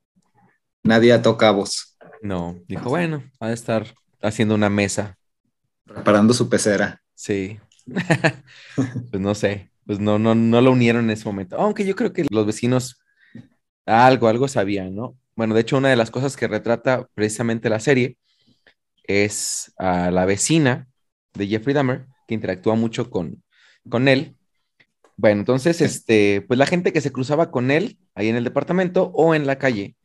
[0.83, 5.17] Nadie ató cabos, No, dijo, bueno, ha de estar haciendo una mesa.
[5.85, 7.01] preparando su pecera.
[7.15, 7.59] Sí.
[9.11, 11.57] pues no sé, pues no, no, no lo unieron en ese momento.
[11.57, 13.03] Aunque yo creo que los vecinos
[13.85, 15.17] algo, algo sabían, ¿no?
[15.35, 18.17] Bueno, de hecho, una de las cosas que retrata precisamente la serie
[19.03, 20.87] es a la vecina
[21.33, 23.42] de Jeffrey Dahmer, que interactúa mucho con,
[23.89, 24.35] con él.
[25.17, 29.11] Bueno, entonces, este, pues la gente que se cruzaba con él ahí en el departamento
[29.13, 29.95] o en la calle,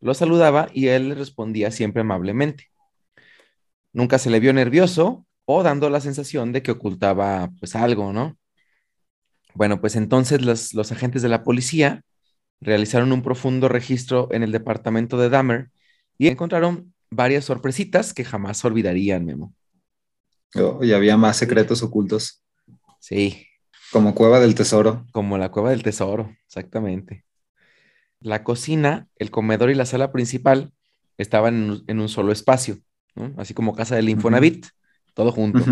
[0.00, 2.70] lo saludaba y él le respondía siempre amablemente.
[3.92, 8.36] Nunca se le vio nervioso o dando la sensación de que ocultaba pues algo, ¿no?
[9.54, 12.02] Bueno, pues entonces los, los agentes de la policía
[12.60, 15.70] realizaron un profundo registro en el departamento de Dahmer
[16.18, 19.54] y encontraron varias sorpresitas que jamás olvidarían, Memo.
[20.54, 22.42] Oh, y había más secretos ocultos,
[23.06, 23.46] Sí,
[23.92, 25.06] como Cueva del Tesoro.
[25.12, 27.24] como la cueva del tesoro, exactamente.
[28.18, 30.72] La cocina, el comedor y la sala principal
[31.16, 32.78] estaban en un, solo espacio,
[33.14, 33.32] ¿no?
[33.36, 34.66] Así como casa del Infonavit,
[35.14, 35.64] todo junto.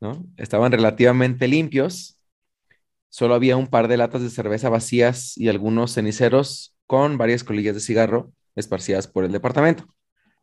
[0.00, 0.24] ¿no?
[0.38, 2.18] Estaban relativamente limpios.
[3.10, 7.74] Solo había un par de latas de cerveza vacías y algunos ceniceros con varias colillas
[7.74, 9.94] de cigarro esparcidas por el departamento.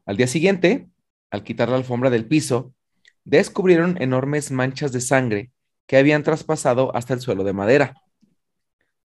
[0.06, 0.90] Al día siguiente,
[1.32, 2.76] al quitar la alfombra del piso,
[3.24, 5.52] descubrieron enormes manchas de sangre
[5.88, 7.96] que habían traspasado hasta el suelo de madera.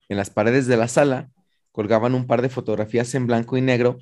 [0.10, 1.30] En las paredes de la sala
[1.72, 3.98] colgaban un par de fotografías en blanco y negro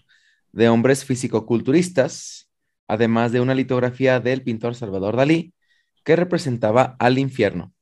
[0.51, 2.49] de hombres fisicoculturistas,
[2.87, 5.53] además de una litografía del pintor Salvador Dalí
[6.03, 7.73] que representaba al infierno.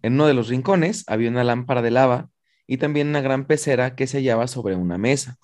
[0.00, 2.30] En uno de los rincones había una lámpara de lava
[2.66, 5.36] y también una gran pecera que se hallaba sobre una mesa.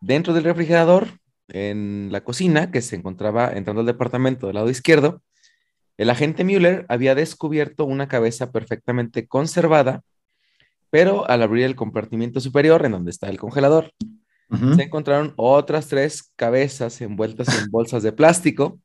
[0.00, 1.08] Dentro del refrigerador,
[1.48, 5.22] en la cocina, que se encontraba entrando al departamento del lado izquierdo,
[6.00, 10.00] el agente Müller había descubierto una cabeza perfectamente conservada,
[10.88, 13.92] pero al abrir el compartimiento superior, en donde está el congelador,
[14.76, 18.80] se encontraron otras tres cabezas envueltas en bolsas de plástico,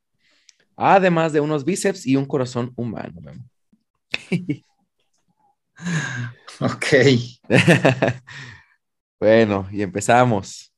[0.76, 3.32] además de unos bíceps y un corazón humano.
[6.58, 6.86] Ok.
[9.20, 10.72] bueno, y empezamos.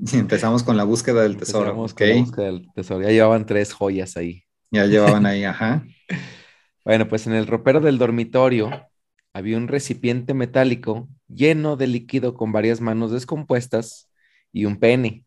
[0.00, 1.66] Y empezamos con la búsqueda del tesoro.
[1.70, 1.98] Empezamos Ok.
[1.98, 3.02] con la búsqueda del tesoro.
[3.02, 4.43] Ya llevaban tres joyas ahí.
[4.74, 5.84] Ya llevaban ahí, ajá.
[6.84, 8.88] Bueno, pues en el ropero del dormitorio
[9.32, 14.08] había un recipiente metálico lleno de líquido con varias manos descompuestas
[14.52, 15.24] y un pene.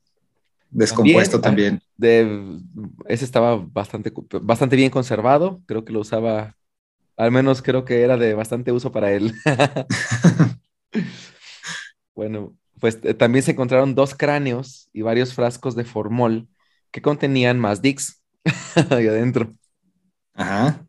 [0.69, 2.59] Descompuesto También, también.
[2.59, 2.61] De,
[3.07, 5.61] ese estaba bastante, bastante bien conservado.
[5.65, 6.57] Creo que lo usaba,
[7.15, 9.33] al menos creo que era de bastante uso para él.
[12.15, 16.49] bueno, pues eh, también se encontraron dos cráneos y varios frascos de formol
[16.91, 18.21] que contenían más dicks
[18.89, 19.53] ahí adentro.
[20.33, 20.85] Ajá.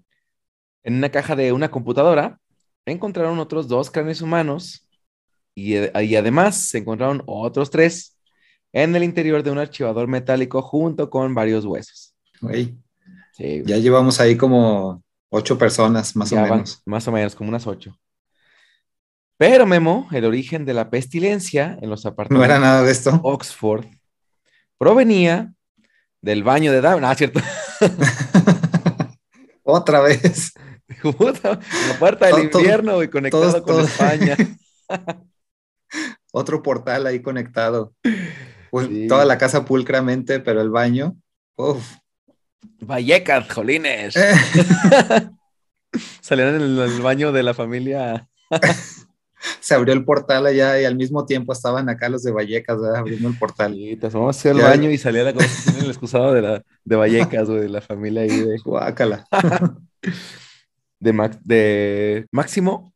[0.82, 2.38] En una caja de una computadora
[2.86, 4.88] encontraron otros dos cráneos humanos
[5.54, 8.16] y, eh, y además se encontraron otros tres
[8.72, 12.14] en el interior de un archivador metálico junto con varios huesos.
[12.40, 12.76] Güey,
[13.32, 16.82] Sí, ya llevamos ahí como ocho personas, más ya o van, menos.
[16.86, 17.96] más o menos, como unas ocho.
[19.36, 23.20] Pero Memo, el origen de la pestilencia en los No apartamentos era nada de esto.
[23.22, 23.86] Oxford
[24.76, 25.54] provenía
[26.20, 27.04] del baño de Dahmer.
[27.04, 27.40] Ah, cierto.
[29.62, 30.52] Otra vez.
[31.02, 34.36] Puta, la puerta del Todo- invierno y conectado con España.
[36.32, 37.94] Otro portal ahí conectado.
[38.70, 39.06] Pues, Sí.
[39.08, 41.16] Toda la casa pulcramente, pero el baño.
[41.56, 41.82] Uf.
[42.80, 44.14] Vallecas, jolines.
[44.16, 44.34] Eh,
[46.20, 48.28] Salían en el, el baño de la familia.
[49.60, 52.96] Se abrió el portal allá y al mismo tiempo estaban acá los de Vallecas, ¿verdad?
[52.98, 53.74] abriendo el portal.
[53.76, 54.64] Y te asomabas hacia el Ya.
[54.68, 57.80] baño y salía la conversación en el excusado de, la, de Vallecas, güey, de la
[57.80, 59.24] familia ahí de, Guácala.
[61.00, 62.92] de, Max- de Máximo.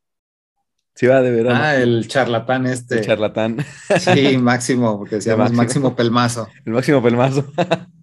[0.95, 1.59] Sí, va de verano.
[1.59, 2.99] Ah, el charlatán este.
[2.99, 3.57] el charlatán.
[3.99, 5.57] Sí, Máximo, porque decíamos Máximo.
[5.89, 6.47] Máximo Pelmazo.
[6.65, 7.45] El máximo pelmazo.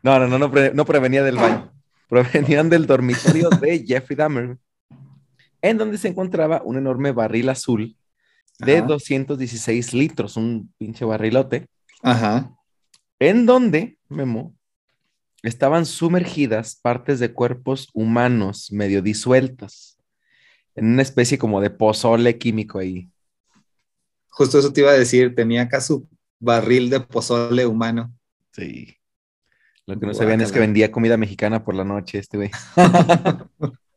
[0.00, 1.72] No, no, no, no, pre- no provenía del baño.
[2.08, 4.56] Provenían del dormitorio de Jeffrey Dahmer,
[5.62, 7.96] en donde se encontraba un enorme barril azul
[8.58, 8.86] de Ajá.
[8.86, 11.68] 216 litros, un pinche barrilote,
[12.02, 12.56] Ajá.
[13.18, 14.54] en donde, Memo,
[15.42, 19.98] estaban sumergidas partes de cuerpos humanos medio disueltas,
[20.74, 23.08] en una especie como de pozole químico ahí.
[24.28, 28.12] Justo eso te iba a decir, tenía acá su barril de pozole humano.
[28.52, 28.96] Sí.
[29.86, 32.50] Lo que no sabían es que vendía comida mexicana por la noche, este güey.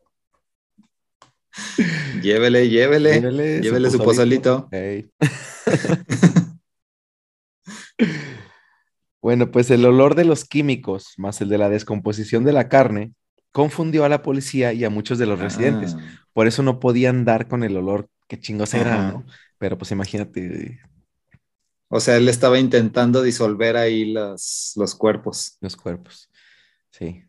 [2.21, 3.21] llévele, llévele.
[3.61, 4.69] Llévele, su pozolito.
[9.21, 13.13] bueno, pues el olor de los químicos más el de la descomposición de la carne
[13.51, 15.95] confundió a la policía y a muchos de los residentes.
[15.97, 16.25] Ah.
[16.33, 19.25] Por eso no podían dar con el olor que chingos era, ¿no?
[19.57, 20.79] Pero pues imagínate.
[21.89, 25.57] O sea, él estaba intentando disolver ahí los, los cuerpos.
[25.59, 26.29] Los cuerpos,
[26.91, 27.25] sí.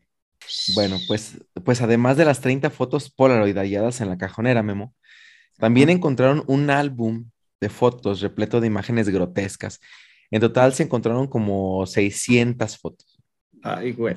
[0.75, 4.95] Bueno, pues, pues además de las 30 fotos Polaroid halladas en la cajonera, Memo,
[5.59, 9.81] también encontraron un álbum de fotos repleto de imágenes grotescas.
[10.31, 13.19] En total se encontraron como 600 fotos.
[13.63, 14.15] Ay, güey.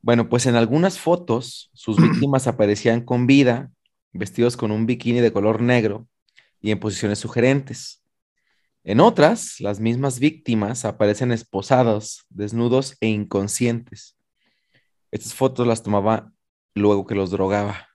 [0.00, 3.70] Bueno, pues en algunas fotos sus víctimas aparecían con vida,
[4.12, 6.06] vestidos con un bikini de color negro
[6.60, 8.02] y en posiciones sugerentes.
[8.84, 14.13] En otras, las mismas víctimas aparecen esposados, desnudos e inconscientes.
[15.14, 16.32] Estas fotos las tomaba
[16.74, 17.86] luego que los drogaba.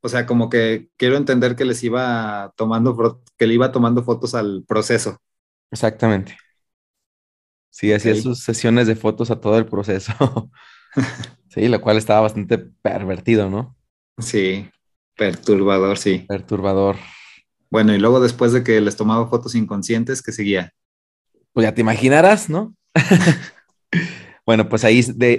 [0.00, 4.34] O sea, como que quiero entender que les iba tomando, que le iba tomando fotos
[4.34, 5.18] al proceso.
[5.70, 6.38] Exactamente.
[7.68, 10.14] Sí, hacía sus sesiones de fotos a todo el proceso.
[11.50, 13.76] sí, lo cual estaba bastante pervertido, ¿no?
[14.16, 14.66] Sí,
[15.16, 16.24] perturbador, sí.
[16.26, 16.96] Perturbador.
[17.68, 20.72] Bueno, y luego después de que les tomaba fotos inconscientes, ¿qué seguía?
[21.52, 22.74] Pues ya te imaginarás, ¿no?
[24.46, 25.38] bueno, pues ahí de,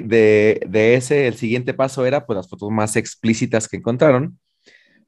[0.67, 4.39] de, ese, el siguiente paso era pues las fotos más explícitas que encontraron,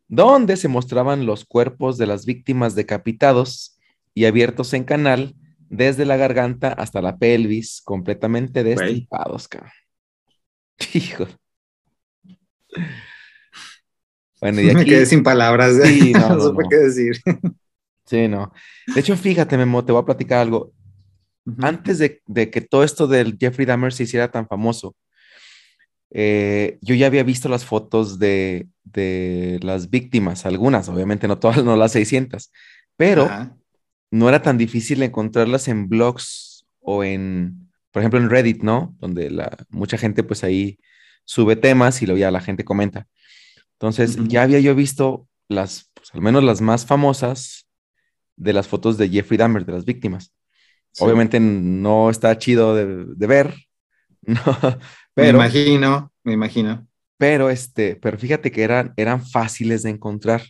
[0.08, 3.78] donde se mostraban los cuerpos de las víctimas decapitados
[4.14, 5.36] y abiertos en canal
[5.70, 9.72] desde la garganta hasta la pelvis, completamente destripados, cabrón.
[10.94, 11.28] Hijo.
[14.40, 14.76] Bueno, y aquí...
[14.76, 15.76] Me quedé sin palabras.
[15.84, 17.22] Sí, no, no, qué decir.
[18.06, 18.54] Sí, no.
[18.94, 20.74] De hecho, fíjate, Memo, te voy a platicar algo.
[21.62, 24.96] Antes de, que todo esto del Jeffrey Dahmer se hiciera tan famoso,
[26.12, 28.68] eh, yo ya había visto las fotos de,
[29.62, 32.52] las víctimas, algunas, obviamente no todas, no las 600,
[32.96, 33.30] pero
[34.12, 38.96] no era tan difícil encontrarlas en blogs o en, por ejemplo, en Reddit, ¿no?
[39.00, 40.80] Donde la, mucha gente pues ahí
[41.26, 43.08] sube temas y lo ya la gente comenta.
[43.74, 47.68] Entonces, ya había yo visto las, pues, al menos las más famosas
[48.36, 50.34] de las fotos de Jeffrey Dahmer, de las víctimas.
[51.00, 53.54] Obviamente no está chido de, ver,
[55.16, 56.88] me imagino, me imagino.
[57.18, 60.44] Pero, este, pero fíjate que eran, eran fáciles de encontrar.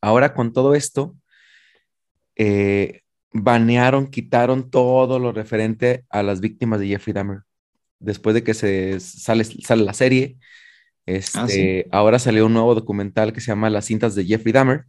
[0.00, 1.16] Ahora con todo esto,
[2.36, 7.40] eh, banearon, quitaron todo lo referente a las víctimas de Jeffrey Dahmer.
[7.98, 10.38] Después de que se sale, sale la serie,
[11.34, 14.84] Ah, este, Ahora salió un nuevo documental que se llama Las cintas de Jeffrey Dahmer,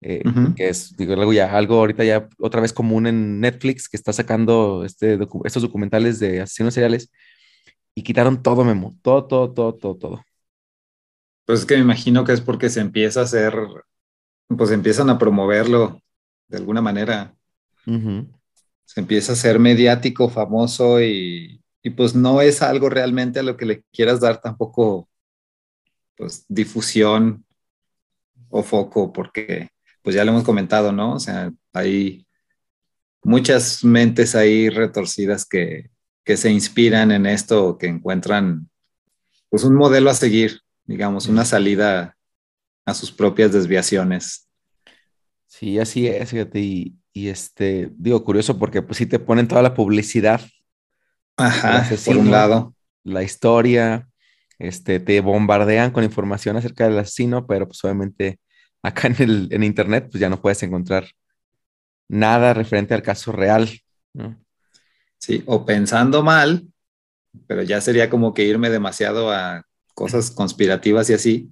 [0.00, 0.22] eh,
[0.56, 4.12] que es digo, algo, ya, algo ahorita ya otra vez común en Netflix, que está
[4.12, 7.10] sacando este estos documentales de asesinos seriales,
[7.94, 10.24] y quitaron todo, Memo, todo, todo, todo, todo, todo.
[11.46, 13.54] Pues es que me imagino que es porque se empieza a hacer,
[14.48, 16.00] pues empiezan a promoverlo
[16.48, 17.34] de alguna manera.
[18.84, 23.56] Se empieza a ser mediático, famoso y, y pues no es algo realmente a lo
[23.56, 25.08] que le quieras dar tampoco
[26.16, 27.44] pues, difusión
[28.50, 29.70] o foco, porque
[30.06, 31.14] pues ya lo hemos comentado, ¿no?
[31.14, 32.28] O sea, hay
[33.24, 35.90] muchas mentes ahí retorcidas que,
[36.22, 38.70] que se inspiran en esto, que encuentran
[39.48, 42.16] pues un modelo a seguir, digamos, una salida
[42.84, 44.48] a sus propias desviaciones.
[45.48, 49.62] Sí, así es, fíjate, y, y este, digo, curioso porque pues sí te ponen toda
[49.62, 50.40] la publicidad.
[51.36, 52.76] Ajá, por un lado.
[53.02, 54.08] La historia,
[54.60, 58.38] este, te bombardean con información acerca del asesino, pero pues obviamente
[58.86, 61.08] acá en, el, en internet pues ya no puedes encontrar
[62.08, 63.68] nada referente al caso real.
[65.18, 66.66] Sí, o pensando mal,
[67.46, 71.50] pero ya sería como que irme demasiado a cosas conspirativas y así.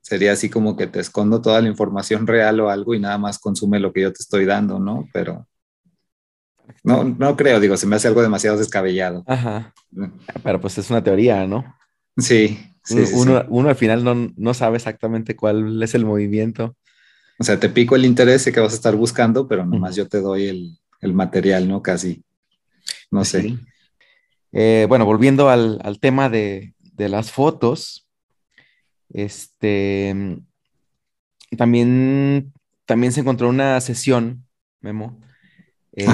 [0.00, 3.40] Sería así como que te escondo toda la información real o algo y nada más
[3.40, 5.08] consume lo que yo te estoy dando, ¿no?
[5.12, 5.48] Pero
[6.84, 9.24] no, no creo, digo, se me hace algo demasiado descabellado.
[9.26, 9.74] Ajá.
[10.44, 11.76] Pero pues es una teoría, ¿no?
[12.16, 12.75] Sí,
[13.48, 16.76] uno, al final no, no, sabe exactamente cuál es el movimiento.
[17.38, 20.20] O sea, te pico el interés que vas a estar buscando, pero nomás yo te
[20.20, 21.82] doy el, el, material, ¿no?
[21.82, 22.22] Casi.
[23.10, 23.56] No sé.
[24.52, 28.06] Eh, bueno, volviendo al, al tema de, de, las fotos,
[29.10, 30.40] este,
[31.58, 32.52] también,
[32.86, 34.46] también se encontró una sesión,
[34.80, 35.20] Memo,
[35.92, 36.06] eh,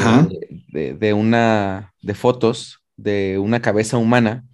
[0.68, 4.44] de, de, una, de fotos de una cabeza humana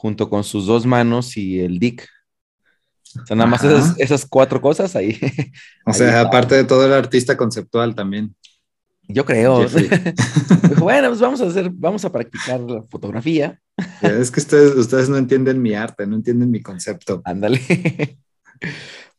[0.00, 2.08] junto con sus dos manos y el dick.
[3.22, 3.62] O sea, nada más
[3.98, 5.18] esas, cuatro cosas ahí.
[5.84, 8.34] O sea, aparte de todo el artista conceptual también.
[9.08, 9.66] Yo creo.
[10.78, 13.60] bueno, pues vamos a hacer, vamos a practicar la fotografía.
[14.00, 17.20] Es que ustedes, ustedes no entienden mi arte, no entienden mi concepto.
[17.24, 17.60] Ándale.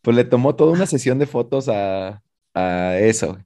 [0.03, 2.23] Pues le tomó toda una sesión de fotos a,
[2.55, 3.37] a eso.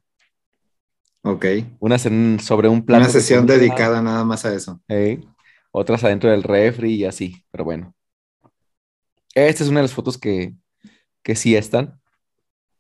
[1.22, 1.46] Ok.
[1.80, 2.04] Unas
[2.42, 3.04] sobre un plato.
[3.04, 4.80] Una sesión dedicada nada más a eso.
[5.78, 7.94] Otras adentro del refri y así, pero bueno.
[9.34, 10.54] Esta es una de las fotos que,
[11.22, 12.00] que sí están.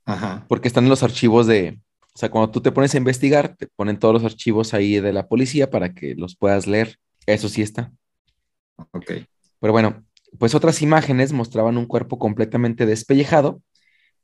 [0.05, 0.45] Ajá.
[0.47, 1.81] Porque están en los archivos de,
[2.13, 5.11] o sea, cuando tú te pones a investigar, te ponen todos los archivos ahí de
[5.11, 6.97] la policía para que los puedas leer.
[7.25, 7.91] Eso sí está.
[8.77, 9.11] Ok.
[9.59, 10.05] Pero bueno,
[10.39, 13.61] pues otras imágenes mostraban un cuerpo completamente despellejado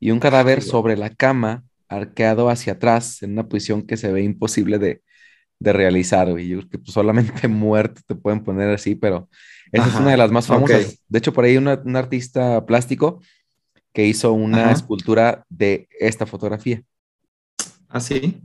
[0.00, 4.22] y un cadáver sobre la cama, arqueado hacia atrás, en una posición que se ve
[4.22, 5.02] imposible de,
[5.70, 9.28] realizar, Yo creo que pues, solamente muerto te pueden poner así, pero
[9.70, 11.02] esa es una de las más famosas.
[11.08, 13.20] De hecho, por ahí un artista plástico
[13.92, 16.82] que hizo una escultura de esta fotografía.
[17.88, 18.40] ¿Ah, sí?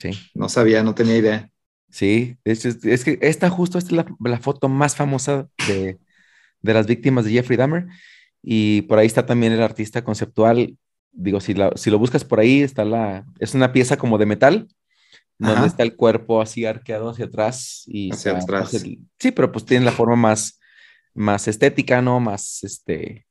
[0.00, 0.10] Sí.
[0.34, 1.50] No sabía, no tenía idea.
[1.90, 5.98] Sí, es, es, que esta justo, esta es la, foto más famosa de,
[6.62, 7.86] las víctimas de Jeffrey Dahmer.
[8.42, 10.78] Y por ahí está también el artista conceptual.
[11.12, 13.26] Digo, si, si lo buscas por ahí, está la.
[13.38, 14.68] Es una pieza como de metal,
[15.42, 17.82] donde está el cuerpo así arqueado hacia atrás.
[17.86, 18.70] Y hacia atrás.
[18.70, 20.60] sí, pero pues tiene la forma más,
[21.14, 22.20] más estética, ¿no?
[22.20, 23.26] Más este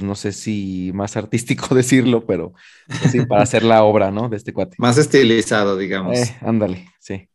[0.00, 2.54] pues, no sé si más artístico decirlo, pero
[2.86, 4.28] pues sí, para hacer la obra, ¿no?
[4.28, 4.76] De este cuate.
[4.78, 6.16] Más estilizado, digamos.
[6.16, 7.28] Eh, ándale, sí.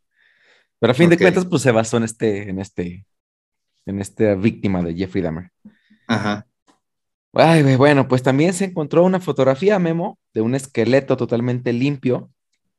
[0.80, 3.06] Pero a fin de cuentas, pues se basó en este, en este,
[3.86, 5.52] en esta víctima de Jeffrey Dahmer.
[6.08, 6.48] Ajá.
[7.34, 12.32] Ay, bueno, pues también se encontró una fotografía, Memo, de un esqueleto totalmente limpio,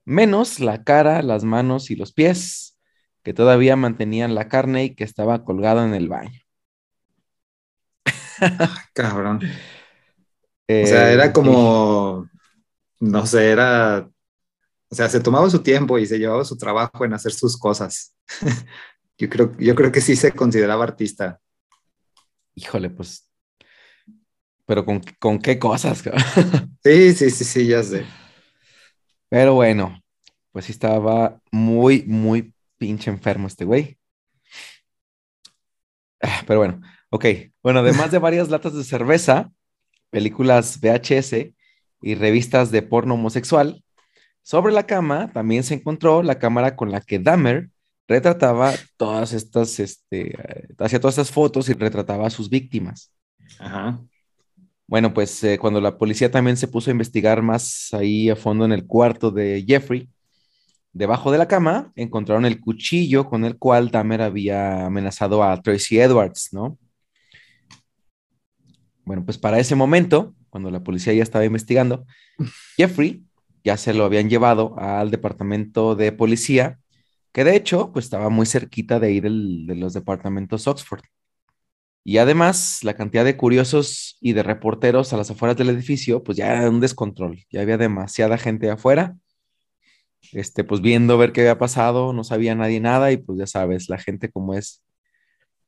[0.07, 2.79] menos la cara, las manos y los pies,
[3.23, 6.41] que todavía mantenían la carne y que estaba colgado en el baño.
[8.95, 9.41] Cabrón.
[9.43, 12.29] o sea, era eh, como,
[13.01, 14.09] no sé, era,
[14.89, 18.17] o sea, se tomaba su tiempo y se llevaba su trabajo en hacer sus cosas.
[19.19, 21.41] yo, creo, yo creo que sí se consideraba artista.
[22.55, 23.29] Híjole, pues,
[24.67, 26.03] pero ¿con, con qué cosas?
[26.85, 28.07] sí, sí, sí, sí, ya sé.
[29.29, 30.01] Pero bueno,
[30.53, 33.99] pues sí estaba muy, muy pinche enfermo este güey.
[36.23, 36.81] Ah, pero bueno,
[37.17, 37.25] Ok,
[37.63, 39.53] bueno, además de varias latas de cerveza,
[40.11, 41.55] películas VHS
[42.03, 43.83] y revistas de porno homosexual,
[44.43, 47.71] sobre la cama también se encontró la cámara con la que Dahmer
[48.09, 50.37] retrataba todas estas, este,
[50.79, 53.13] hacía todas estas fotos y retrataba a sus víctimas.
[53.59, 54.01] Ajá.
[54.89, 58.65] Bueno, pues eh, cuando la policía también se puso a investigar más ahí a fondo
[58.65, 60.09] en el cuarto de Jeffrey,
[60.93, 65.99] debajo de la cama encontraron el cuchillo con el cual Dahmer había amenazado a Tracy
[65.99, 66.79] Edwards, ¿no?
[69.05, 72.07] Bueno, pues para ese momento, cuando la policía ya estaba investigando,
[72.77, 73.25] Jeffrey
[73.65, 76.79] ya se lo habían llevado al departamento de policía,
[77.33, 81.03] que de hecho, pues estaba muy cerquita de ir de los departamentos Oxford.
[82.09, 86.39] Y además, la cantidad de curiosos y de reporteros a las afueras del edificio, pues
[86.39, 87.45] ya era un descontrol.
[87.51, 89.17] Ya había demasiada gente afuera,
[90.31, 93.89] este, pues viendo ver qué había pasado, no sabía nadie nada y pues ya sabes,
[93.89, 94.85] la gente como es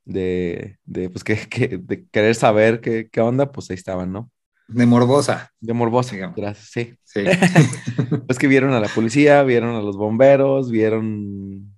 [0.05, 4.31] de, de pues, que, de querer saber qué, qué, onda, pues ahí estaban, ¿no?
[4.69, 5.51] De morbosa.
[5.59, 6.95] De morbosa, gracias, sí.
[7.03, 7.25] Sí.
[8.29, 11.75] pues que vieron a la policía, vieron a los bomberos, vieron,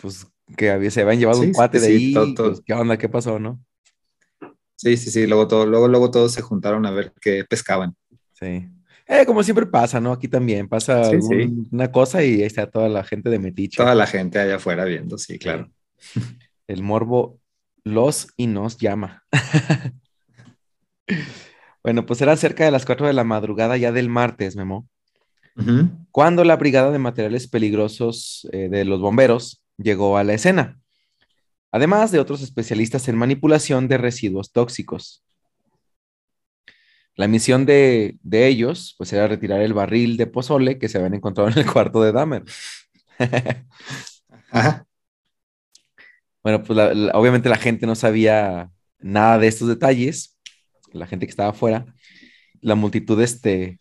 [0.00, 3.38] pues, que había, se habían llevado un cuate de ahí, pues, qué onda, qué pasó,
[3.38, 3.64] ¿no?
[4.76, 7.94] Sí, sí, sí, luego, todo, luego, luego todos se juntaron a ver qué pescaban.
[8.32, 8.68] Sí.
[9.06, 10.12] Eh, como siempre pasa, ¿no?
[10.12, 11.10] Aquí también pasa
[11.70, 13.76] una cosa y ahí está toda la gente de Metiche.
[13.76, 15.70] Toda la gente allá afuera viendo, sí, claro.
[16.66, 17.40] El morbo
[17.84, 19.24] los y nos llama.
[21.82, 24.88] bueno, pues era cerca de las 4 de la madrugada ya del martes, Memo.
[26.10, 30.78] Cuando la Brigada de Materiales Peligrosos eh, de los bomberos llegó a la escena,
[31.72, 35.24] además de otros especialistas en manipulación de residuos tóxicos.
[37.16, 41.14] La misión de, de ellos, pues, era retirar el barril de pozole que se habían
[41.14, 42.42] encontrado en el cuarto de Dahmer.
[44.50, 44.86] Ajá.
[46.42, 46.78] Bueno, pues
[47.14, 50.38] obviamente la gente no sabía nada de estos detalles,
[50.92, 51.86] la gente que estaba afuera.
[52.60, 53.78] La multitud, este,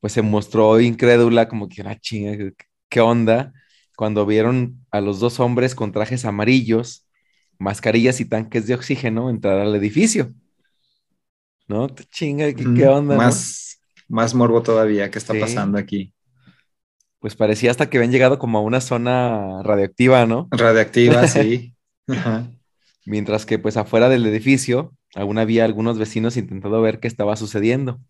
[0.00, 2.52] pues se mostró incrédula, como que, ah, chinga,
[2.88, 3.52] ¿qué onda?
[4.00, 7.06] Cuando vieron a los dos hombres con trajes amarillos,
[7.58, 10.32] mascarillas y tanques de oxígeno entrar al edificio.
[11.68, 11.86] ¿No?
[12.10, 13.14] Chinga, ¿qué, onda?
[13.14, 13.78] Más,
[14.08, 16.14] más morbo todavía, ¿qué está pasando aquí?
[17.18, 20.48] Pues parecía hasta que habían llegado como a una zona radioactiva, ¿no?
[20.50, 21.74] Radiactiva, sí.
[23.04, 28.00] Mientras que pues afuera del edificio aún había algunos vecinos intentando ver qué estaba sucediendo.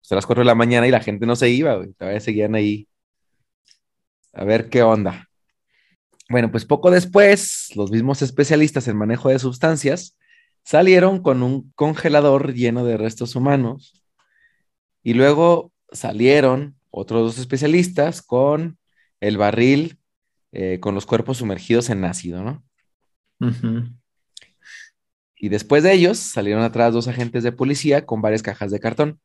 [0.00, 2.54] Pues, a las 4 de la mañana y la gente no se iba, todavía seguían
[2.54, 2.88] ahí
[4.32, 5.28] a ver qué onda.
[6.28, 10.16] Bueno, pues poco después, los mismos especialistas en manejo de sustancias
[10.64, 14.02] salieron con un congelador lleno de restos humanos
[15.02, 18.78] y luego salieron otros dos especialistas con
[19.20, 19.98] el barril
[20.52, 22.62] eh, con los cuerpos sumergidos en ácido, ¿no?
[25.34, 29.18] Y después de ellos salieron atrás dos agentes de policía con varias cajas de cartón.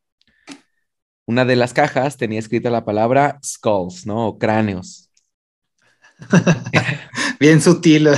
[1.28, 4.28] Una de las cajas tenía escrita la palabra skulls, ¿no?
[4.28, 5.10] O cráneos.
[7.38, 8.08] Bien sutil.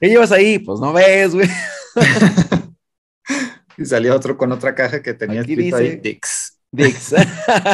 [0.00, 0.58] ¿Qué llevas ahí?
[0.58, 1.46] Pues no ves, güey.
[3.76, 6.58] y salió otro con otra caja que tenía Aquí escrito dice- ahí Dix.
[6.72, 7.14] Dicks.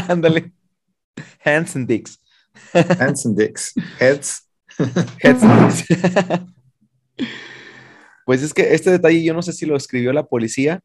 [0.09, 0.53] Ándale.
[1.45, 2.21] Hands and Dicks.
[2.75, 3.75] Hands and Dix.
[4.01, 4.49] Heads.
[5.21, 5.87] Heads and Dicks.
[8.27, 10.81] pues es que este detalle yo no sé si lo escribió la policía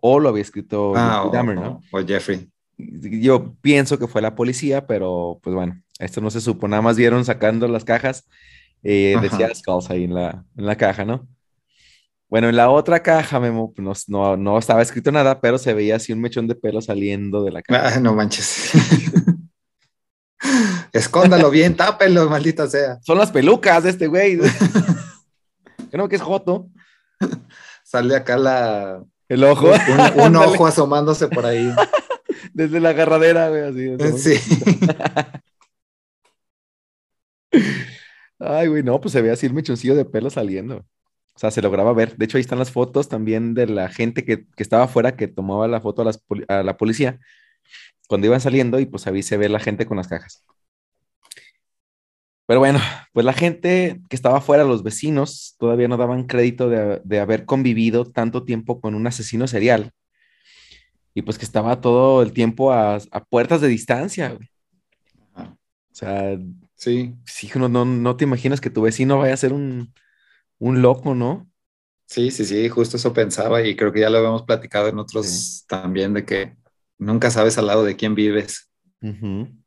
[0.00, 1.82] o lo había escrito Ah, Jeffrey o, Dahmer, ¿no?
[1.92, 2.48] o Jeffrey.
[2.78, 6.66] Yo pienso que fue la policía, pero pues bueno, esto no se supo.
[6.66, 8.26] Nada más vieron sacando las cajas.
[8.82, 11.28] eh, decía Skulls ahí en la, en la caja, ¿no?
[12.30, 15.74] Bueno, en la otra caja, Memo, pues, no, no, no estaba escrito nada, pero se
[15.74, 17.96] veía así un mechón de pelo saliendo de la caja.
[17.96, 18.70] Ah, no manches.
[20.92, 22.98] Escóndalo bien, tápelo, maldita sea.
[23.02, 24.38] Son las pelucas de este güey.
[25.90, 26.68] Creo que es Joto.
[27.84, 29.70] Sale acá la, El ojo.
[30.16, 31.72] un, ojo asomándose por ahí.
[32.52, 34.36] Desde la agarradera, güey, así.
[34.36, 34.80] Sí.
[38.40, 40.78] Ay, güey, no, pues se ve así el mechoncillo de pelo saliendo.
[40.78, 42.16] O sea, se lograba ver.
[42.16, 45.28] De hecho, ahí están las fotos también de la gente que, que estaba afuera, que
[45.28, 47.20] tomaba la foto a, las a la policía
[48.08, 50.44] cuando iban saliendo y pues ahí se ve la gente con las cajas.
[52.50, 52.80] Pero bueno,
[53.12, 57.44] pues la gente que estaba afuera, los vecinos, todavía no daban crédito de, de haber
[57.46, 59.92] convivido tanto tiempo con un asesino serial.
[61.14, 64.48] Y pues que estaba todo el tiempo a, a puertas de distancia, güey.
[65.92, 66.38] O sea,
[66.74, 69.94] Sí, Sí, no, no, no te imaginas que tu vecino vaya a ser un,
[70.58, 71.50] un loco, ¿no?
[72.06, 75.64] sí, sí, sí, justo eso pensaba y creo que ya lo habíamos platicado en otros
[75.68, 76.56] también de que
[76.98, 78.70] nunca sabes al lado de quién vives.
[79.02, 79.59] Ujú.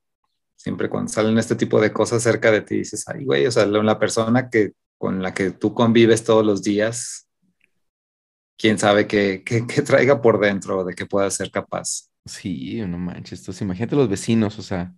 [0.55, 3.65] Siempre cuando salen este tipo de cosas cerca de ti dices, ay, güey, o sea,
[3.65, 7.27] la, persona que con la que tú convives todos los días,
[8.57, 12.09] quién sabe qué, qué, qué traiga por dentro, de qué pueda ser capaz.
[12.25, 13.39] Sí, no manches.
[13.39, 14.93] Entonces, imagínate los vecinos, o sea,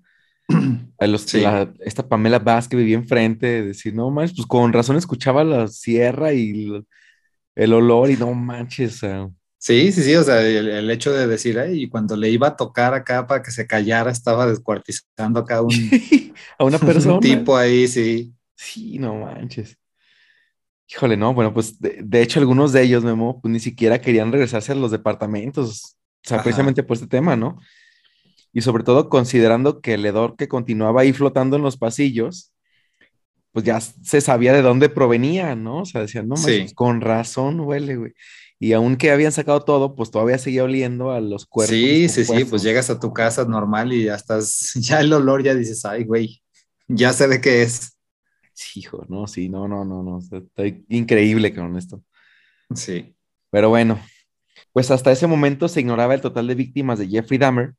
[1.00, 1.42] a los, Sí.
[1.42, 5.68] la- esta Pamela Vaz que vivía enfrente, decir, no manches, pues con razón escuchaba la
[5.68, 6.88] sierra y el,
[7.56, 11.12] el olor y no manches, o sea, Sí, sí, sí, o sea, el, el hecho
[11.12, 14.46] de decir, ay, y cuando le iba a tocar acá para que se callara, estaba
[14.46, 15.72] descuartizando acá un,
[16.60, 17.16] a una persona.
[17.16, 18.34] un tipo ahí, sí.
[18.56, 19.78] Sí, no manches.
[20.88, 24.32] Híjole, no, bueno, pues de, de hecho algunos de ellos, Memo, pues ni siquiera querían
[24.32, 26.44] regresarse a los departamentos, o sea, Ajá.
[26.44, 27.58] precisamente por este tema, ¿no?
[28.54, 32.54] Y sobre todo considerando que el hedor que continuaba ahí flotando en los pasillos,
[33.52, 35.80] pues ya se sabía de dónde provenía, ¿no?
[35.82, 36.76] O sea, decían, no, manches, Sí.
[36.76, 38.14] con razón huele, güey.
[38.60, 41.76] Y aunque habían sacado todo, pues todavía seguía oliendo a los cuerpos.
[41.76, 45.44] Sí, sí, sí, pues llegas a tu casa normal y ya estás, ya el olor
[45.44, 46.42] ya dices, ay, güey,
[46.88, 47.98] ya sé de qué es.
[48.54, 52.02] Sí, hijo, no, sí, no, no, no, no, está, increíble con esto.
[52.74, 53.14] Sí,
[53.52, 54.00] Pero bueno,
[54.72, 57.76] pues hasta ese momento se ignoraba el total de víctimas de Jeffrey Dahmer,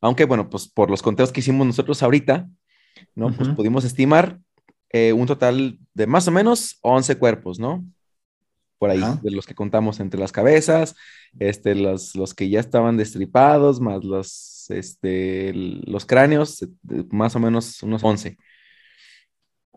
[0.00, 2.48] aunque bueno, pues por los conteos que hicimos nosotros ahorita,
[3.14, 3.34] ¿no?
[3.34, 3.56] Pues Ujú.
[3.56, 4.40] pudimos estimar
[4.90, 7.84] eh, un total de más o menos 11 cuerpos, ¿no?
[8.80, 9.20] Por ahí, Ajá.
[9.22, 10.96] de los que contamos entre las cabezas,
[11.38, 16.68] este, los, los que ya estaban destripados, más los, este, los cráneos, eh,
[17.12, 18.38] más o menos unos 11.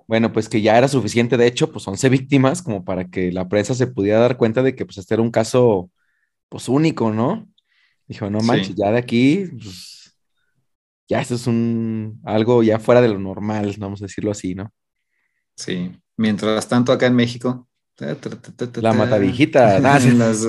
[0.07, 3.47] Bueno, pues que ya era suficiente, de hecho, pues 11 víctimas como para que la
[3.49, 5.91] prensa se pudiera dar cuenta de que pues este era un caso
[6.49, 7.47] pues único, ¿no?
[8.07, 8.47] Dijo, no Sí.
[8.47, 10.17] manches, ya de aquí, pues,
[11.09, 14.71] ya esto es un algo ya fuera de lo normal, vamos a decirlo así, ¿no?
[15.55, 15.91] sí.
[16.17, 17.67] Mientras tanto, acá en México.
[17.97, 18.93] La ta.
[18.93, 20.11] matavijita, ah, sí.
[20.11, 20.41] Las,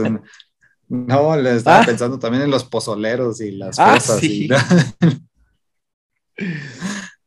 [0.88, 1.86] no, le estaba Ah.
[1.86, 4.20] pensando también en los pozoleros y las Ah, fosas.
[4.20, 4.48] sí.
[4.48, 4.48] y-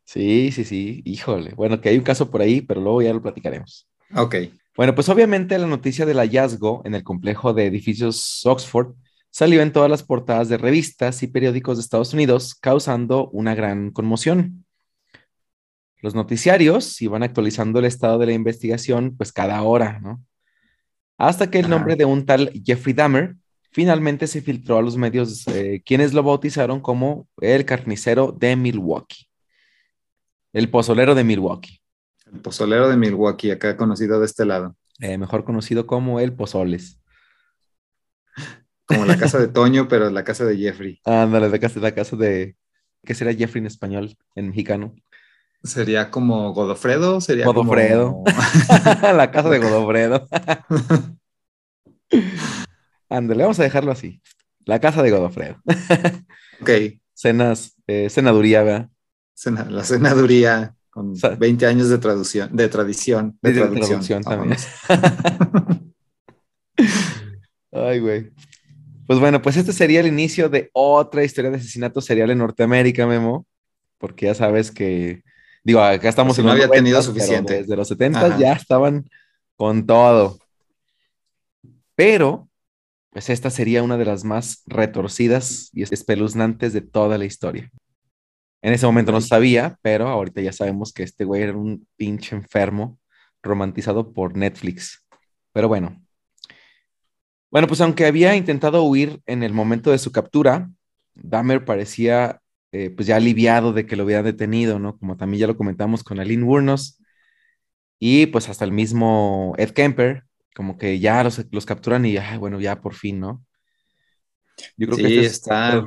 [0.04, 1.52] Sí, sí, sí, híjole.
[1.54, 3.86] Bueno, que hay un caso por ahí, pero luego ya lo platicaremos.
[4.14, 4.34] ok,
[4.76, 8.94] Bueno, pues obviamente la noticia del hallazgo en el complejo de edificios Oxford
[9.30, 13.90] salió en todas las portadas de revistas y periódicos de Estados Unidos, causando una gran
[13.90, 14.64] conmoción.
[16.00, 20.24] Los noticiarios iban actualizando el estado de la investigación pues cada hora, ¿no?
[21.16, 23.34] Hasta que el nombre de un tal Jeffrey Dahmer
[23.72, 29.28] finalmente se filtró a los medios, eh, quienes lo bautizaron como el carnicero de Milwaukee,
[30.52, 31.80] el pozolero de Milwaukee,
[32.32, 37.00] el pozolero de Milwaukee, acá conocido de este lado, eh, mejor conocido como el Pozoles.
[38.86, 41.00] como la casa de Toño, pero la casa de Jeffrey.
[41.04, 42.56] Ándale, la casa, la casa de,
[43.04, 44.94] ¿Qué será Jeffrey en español, en mexicano?
[45.62, 48.22] Sería como Godofredo, sería Godofredo.
[49.02, 50.28] la casa de Godofredo.
[53.08, 54.22] Ándale, vamos a dejarlo así.
[54.64, 55.60] La casa de Godofredo.
[56.60, 56.70] ok.
[57.12, 58.88] Cenas, eh, cenaduría, ¿verdad?
[59.68, 64.56] la cenaduría con 20 años de traducción, de tradición, de, traducción, también.
[67.72, 68.32] Ay, güey.
[69.06, 73.06] Pues bueno, pues este sería el inicio de otra historia de asesinato serial en Norteamérica,
[73.06, 73.46] Memo,
[73.98, 75.22] porque ya sabes que,
[75.64, 77.58] digo, acá estamos pues en no había tenido suficiente.
[77.58, 79.08] Desde los 70 ya estaban
[79.56, 80.38] con todo.
[81.94, 82.48] Pero,
[83.10, 87.70] pues esta sería una de las más retorcidas y espeluznantes de toda la historia.
[88.62, 92.34] En ese momento no sabía, pero ahorita ya sabemos que este güey era un pinche
[92.34, 92.98] enfermo
[93.42, 95.04] romantizado por Netflix.
[95.52, 96.00] Pero bueno.
[97.50, 100.70] Bueno, pues aunque había intentado huir en el momento de su captura,
[101.14, 102.40] Dahmer parecía
[102.72, 104.98] eh, pues ya aliviado de que lo hubieran detenido, ¿no?
[104.98, 107.00] Como también ya lo comentamos con Aline Wurnos
[107.98, 112.60] y pues hasta el mismo Ed Kemper, como que ya los, capturan y ya, bueno,
[112.60, 113.44] ya por fin, ¿no?
[114.76, 115.84] Yo creo que este está...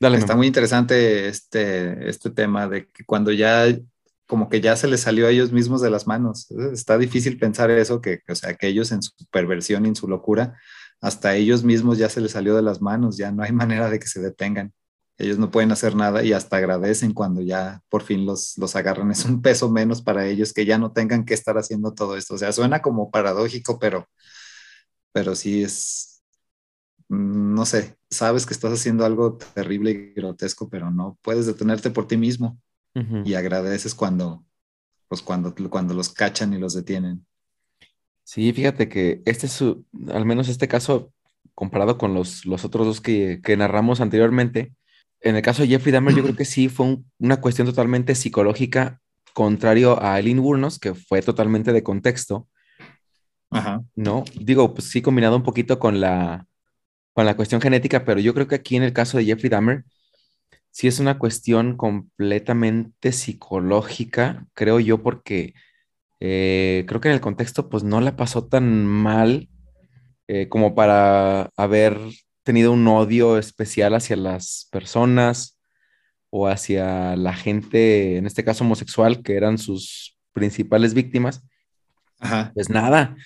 [0.00, 3.64] Está muy interesante este, este tema de que cuando ya
[4.26, 6.50] como que ya se les salió a ellos mismos de las manos.
[6.72, 10.08] Está difícil pensar eso, que, o sea, que ellos en su perversión y en su
[10.08, 10.58] locura,
[11.00, 13.98] hasta ellos mismos ya se les salió de las manos, ya no hay manera de
[13.98, 14.72] que se detengan.
[15.18, 19.10] Ellos no pueden hacer nada y hasta agradecen cuando ya por fin los, los agarran.
[19.10, 22.34] Es un peso menos para ellos que ya no tengan que estar haciendo todo esto.
[22.34, 24.08] O sea, suena como paradójico, pero,
[25.12, 26.14] pero sí es,
[27.08, 31.90] Mm, no sé, sabes que estás haciendo algo terrible y grotesco, pero no puedes detenerte
[31.90, 32.58] por ti mismo
[33.24, 34.44] y agradeces cuando,
[35.08, 37.26] pues cuando, cuando los cachan y los detienen.
[38.22, 41.12] Sí, fíjate que este es su, al menos este caso,
[41.54, 44.74] comparado con los, los otros dos que, que narramos anteriormente,
[45.24, 49.00] en el caso de Jeffrey Dahmer, yo creo que sí fue una cuestión totalmente psicológica,
[49.32, 52.46] contrario a Eileen Wurnos, que fue totalmente de contexto.
[53.50, 53.82] Ajá.
[53.96, 56.46] No, digo, pues sí, combinado un poquito con la,
[57.14, 59.84] con la cuestión genética, pero yo creo que aquí en el caso de Jeffrey Dahmer,
[60.70, 65.54] sí es una cuestión completamente psicológica, creo yo, porque
[66.20, 69.48] eh, creo que en el contexto, pues no la pasó tan mal
[70.28, 71.98] eh, como para haber
[72.44, 75.58] tenido un odio especial hacia las personas
[76.30, 81.42] o hacia la gente, en este caso homosexual, que eran sus principales víctimas.
[82.20, 82.52] Ajá.
[82.54, 83.16] Pues nada,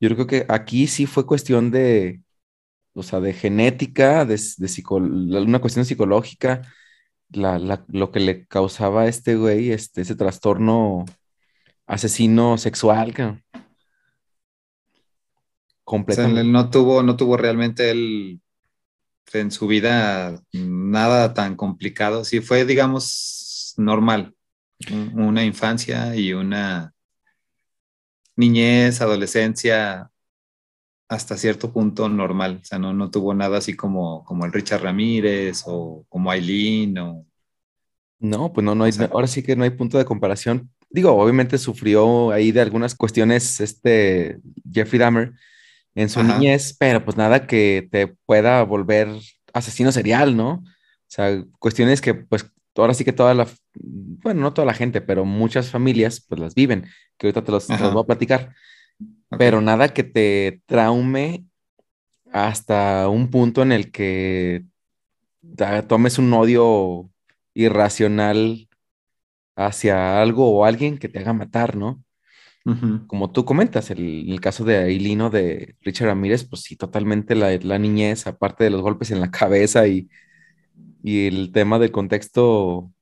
[0.00, 2.20] yo creo que aquí sí fue cuestión de,
[2.94, 4.40] o sea, de genética, de,
[4.90, 6.62] una cuestión psicológica,
[7.30, 11.04] lo que le causaba a este güey, este, ese trastorno
[11.86, 13.42] asesino sexual.
[15.84, 16.44] Completamente.
[16.44, 18.40] no tuvo, no tuvo realmente él
[19.32, 22.24] en su vida nada tan complicado.
[22.24, 24.34] Sí fue, digamos, normal.
[25.14, 26.94] Una infancia y una
[28.36, 30.10] niñez, adolescencia
[31.08, 34.82] hasta cierto punto normal, o sea, no, no tuvo nada así como, como el Richard
[34.82, 37.26] Ramírez o como Aileen o...
[38.20, 40.70] No, pues no, no hay, ahora sí que no hay punto de comparación.
[40.90, 44.38] Digo, obviamente sufrió ahí de algunas cuestiones este
[44.70, 45.32] Jeffrey Dahmer
[45.98, 49.08] en su niñez, pero pues nada que te pueda volver
[49.52, 50.50] asesino serial, ¿no?
[50.50, 55.00] O sea, cuestiones que pues ahora sí que toda la, bueno, no toda la gente,
[55.00, 56.86] pero muchas familias pues las viven,
[57.16, 58.54] que ahorita te los, te los voy a platicar
[59.36, 61.44] pero nada que te traume
[62.32, 64.64] hasta un punto en el que
[65.86, 67.10] tomes un odio
[67.54, 68.68] irracional
[69.56, 72.02] hacia algo o alguien que te haga matar, ¿no?
[73.06, 77.56] Como tú comentas, el, el caso de Ailino de Richard Ramírez, pues sí, totalmente la,
[77.56, 80.08] la, niñez, aparte de los golpes en la cabeza y,
[81.02, 82.92] y el tema del contexto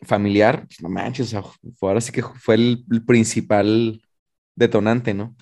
[0.00, 1.42] familiar, pues no manches, o sea,
[1.82, 4.00] ahora sí que fue el principal
[4.54, 5.36] detonante, ¿no?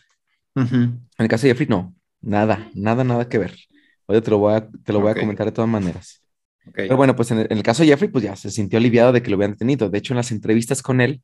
[0.55, 3.55] En el caso de Jeffrey, no, nada, nada, nada que ver.
[4.07, 6.23] Oye, te lo voy a, te lo voy a comentar de todas maneras.
[6.75, 9.31] Pero bueno, pues en el, caso de Jeffrey, pues ya se sintió aliviado de que
[9.31, 9.89] lo hubieran detenido.
[9.89, 11.23] De hecho, en las entrevistas con él,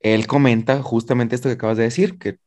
[0.00, 2.38] él comenta justamente esto que acabas de decir, que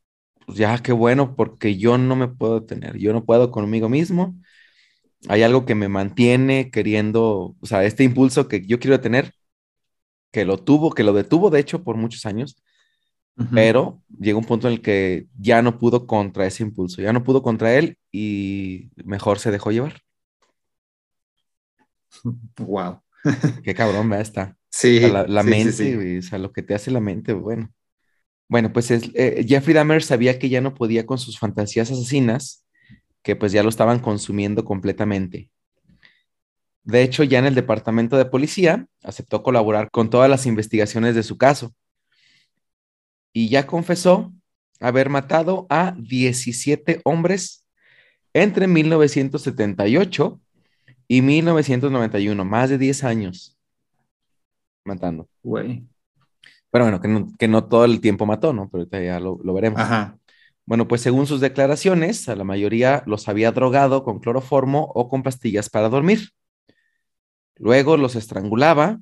[0.45, 4.35] pues ya qué bueno, porque yo no me puedo detener, yo no puedo conmigo mismo.
[5.29, 9.33] Hay algo que me mantiene queriendo, o sea, este impulso que yo quiero tener,
[10.31, 12.61] que lo tuvo, que lo detuvo, de hecho, por muchos años,
[13.53, 17.23] pero llegó un punto en el que ya no pudo contra ese impulso, ya no
[17.23, 20.01] pudo contra él y mejor se dejó llevar.
[22.59, 23.01] Wow.
[23.63, 24.21] Qué cabrón, ¿verdad?
[24.21, 24.57] Está.
[24.71, 25.01] Sí.
[25.01, 27.71] la, mente, o sea, lo que te hace la mente, bueno.
[28.47, 32.65] Bueno, pues eh, Jeffrey Dahmer sabía que ya no podía con sus fantasías asesinas,
[33.21, 35.49] que pues ya lo estaban consumiendo completamente.
[36.83, 41.23] De hecho, ya en el departamento de policía aceptó colaborar con todas las investigaciones de
[41.23, 41.73] su caso.
[43.33, 44.33] Y ya confesó
[44.79, 47.65] haber matado a 17 hombres
[48.33, 50.41] entre 1978
[51.07, 53.60] y 1991, más de 10 años
[54.83, 55.27] matando.
[55.43, 55.85] Güey.
[56.71, 58.69] Pero bueno, que no, que no todo el tiempo mató, ¿no?
[58.69, 59.79] Pero ahorita ya lo, lo veremos.
[59.79, 60.17] Ajá.
[60.65, 65.23] Bueno, pues según sus declaraciones, a la mayoría los había drogado con cloroformo o con
[65.23, 66.29] pastillas para dormir.
[67.57, 68.99] Luego los estrangulaba,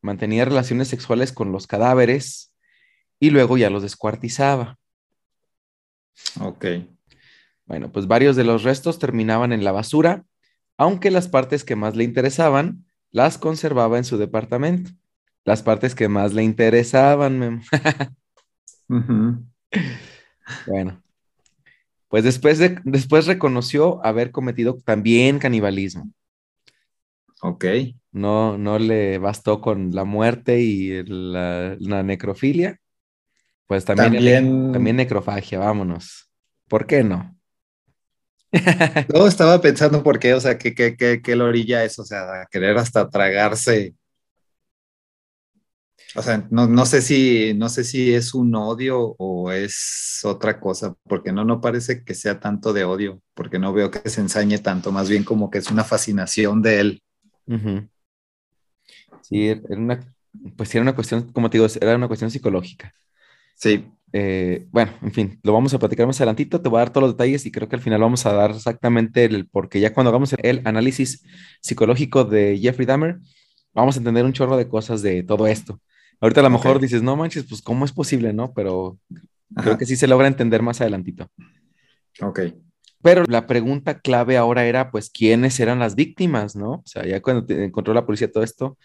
[0.00, 2.52] mantenía relaciones sexuales con los cadáveres
[3.18, 4.78] y luego ya los descuartizaba.
[6.40, 6.66] Ok.
[7.66, 10.24] Bueno, pues varios de los restos terminaban en la basura,
[10.76, 14.90] aunque las partes que más le interesaban las conservaba en su departamento.
[15.48, 17.62] Las partes que más le interesaban, Memo.
[20.66, 21.02] Bueno,
[22.08, 26.12] pues después, de, después reconoció haber cometido también canibalismo.
[27.40, 27.64] Ok.
[28.12, 32.78] No, no le bastó con la muerte y la, la necrofilia.
[33.66, 36.30] Pues también, También- también necrofagia, vámonos.
[36.68, 37.34] ¿Por qué no?
[39.14, 41.98] No, estaba pensando por qué, o sea, ¿qué, qué, qué, qué lo orilla es?
[41.98, 43.94] O sea, a querer hasta tragarse.
[46.14, 50.58] O sea, no, no sé si, no sé si es un odio o es otra
[50.58, 54.20] cosa, porque no, no parece que sea tanto de odio, porque no veo que se
[54.22, 57.02] ensañe tanto, más bien como que es una fascinación de él.
[59.20, 60.00] Sí, era una,
[60.56, 62.94] pues era una cuestión, como te digo, era una cuestión psicológica.
[63.54, 66.90] Sí, Eh, bueno, en fin, lo vamos a platicar más adelantito, te voy a dar
[66.92, 69.92] todos los detalles y creo que al final vamos a dar exactamente el, porque ya
[69.92, 71.24] cuando hagamos el análisis
[71.60, 73.18] psicológico de Jeffrey Dahmer,
[73.74, 75.80] vamos a entender un chorro de cosas de todo esto.
[76.20, 78.52] Ahorita a lo mejor dices, no manches, pues cómo es posible, ¿no?
[78.52, 78.98] Pero
[79.56, 81.30] creo que sí se logra entender más adelantito.
[82.20, 82.40] ok.
[83.00, 86.70] Pero la pregunta clave ahora era, pues, ¿quiénes eran las víctimas, no?
[86.72, 88.76] O sea, ya cuando te- encontró la policía todo esto,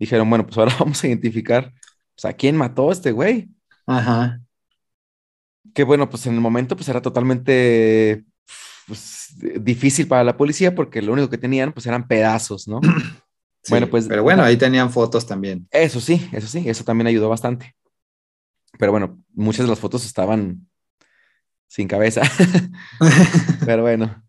[0.00, 1.72] dijeron, bueno, pues ahora vamos a identificar,
[2.16, 3.48] pues, a quién mató a este güey.
[3.86, 4.40] Ajá.
[5.74, 8.24] Que bueno, pues en el momento, pues era totalmente
[8.88, 9.28] pues,
[9.60, 12.80] difícil para la policía porque lo único que tenían, pues eran pedazos, ¿no?
[13.62, 15.68] Sí, Bueno, pues- Pero bueno, ahí tenían fotos también.
[15.70, 17.74] Eso sí, eso sí, eso también ayudó bastante.
[18.78, 20.68] Pero bueno, muchas de las fotos estaban
[21.68, 22.22] sin cabeza.
[23.66, 24.22] Pero bueno.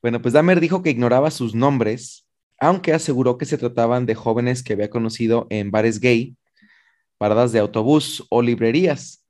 [0.00, 2.26] Bueno, pues Dahmer dijo que ignoraba sus nombres,
[2.60, 6.36] aunque aseguró que se trataban de jóvenes que había conocido en bares gay,
[7.18, 9.24] paradas de autobús o librerías,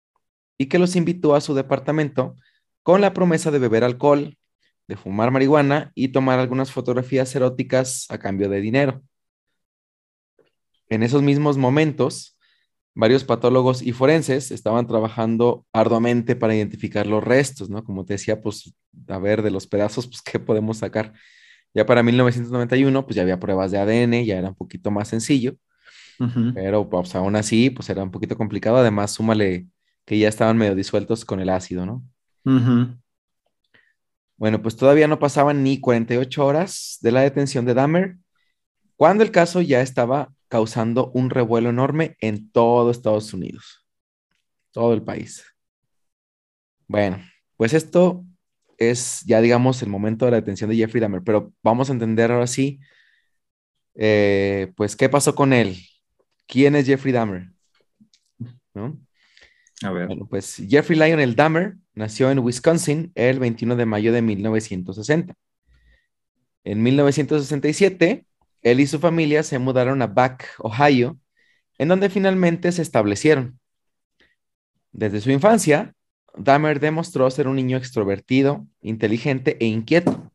[0.59, 2.37] y que los invitó a su departamento
[2.83, 4.37] con la promesa de beber alcohol,
[4.89, 9.03] de fumar marihuana y tomar algunas fotografías eróticas a cambio de dinero.
[10.89, 12.39] En esos mismos momentos,
[12.95, 17.85] varios patólogos y forenses estaban trabajando arduamente para identificar los restos, ¿no?
[17.85, 18.75] Como te decía, pues,
[19.07, 21.13] a ver, de los pedazos, pues, ¿qué podemos sacar?
[21.75, 25.57] Ya para 1991, pues ya había pruebas de ADN, ya era un poquito más sencillo,
[26.55, 28.79] pero pues aún así, pues era un poquito complicado.
[28.79, 29.67] Además, súmale
[30.05, 32.03] que ya estaban medio disueltos con el ácido, ¿no?
[34.37, 38.17] Bueno, pues todavía no pasaban ni 48 horas de la detención de Dahmer,
[38.97, 43.87] cuando el caso ya estaba causando un revuelo enorme en todo Estados Unidos,
[44.73, 45.45] todo el país.
[46.87, 47.23] Bueno,
[47.57, 48.25] pues esto
[48.79, 52.33] es ya, digamos, el momento de la detención de Jeffrey Dahmer, pero vamos a entender
[52.33, 52.81] ahora sí,
[53.95, 55.77] eh, pues, ¿qué pasó con él?
[56.47, 57.51] ¿Quién es Jeffrey Dahmer?
[58.73, 58.99] ¿No?
[59.83, 60.07] A ver.
[60.07, 65.35] Bueno, pues Jeffrey Lionel Dahmer nació en Wisconsin el 21 de mayo de 1960.
[66.65, 68.28] En 1967,
[68.63, 71.19] él y su familia se mudaron a Back, Ohio,
[71.79, 73.61] en donde finalmente se establecieron.
[74.93, 75.95] Desde su infancia,
[76.37, 80.33] Dahmer demostró ser un niño extrovertido, inteligente e inquieto,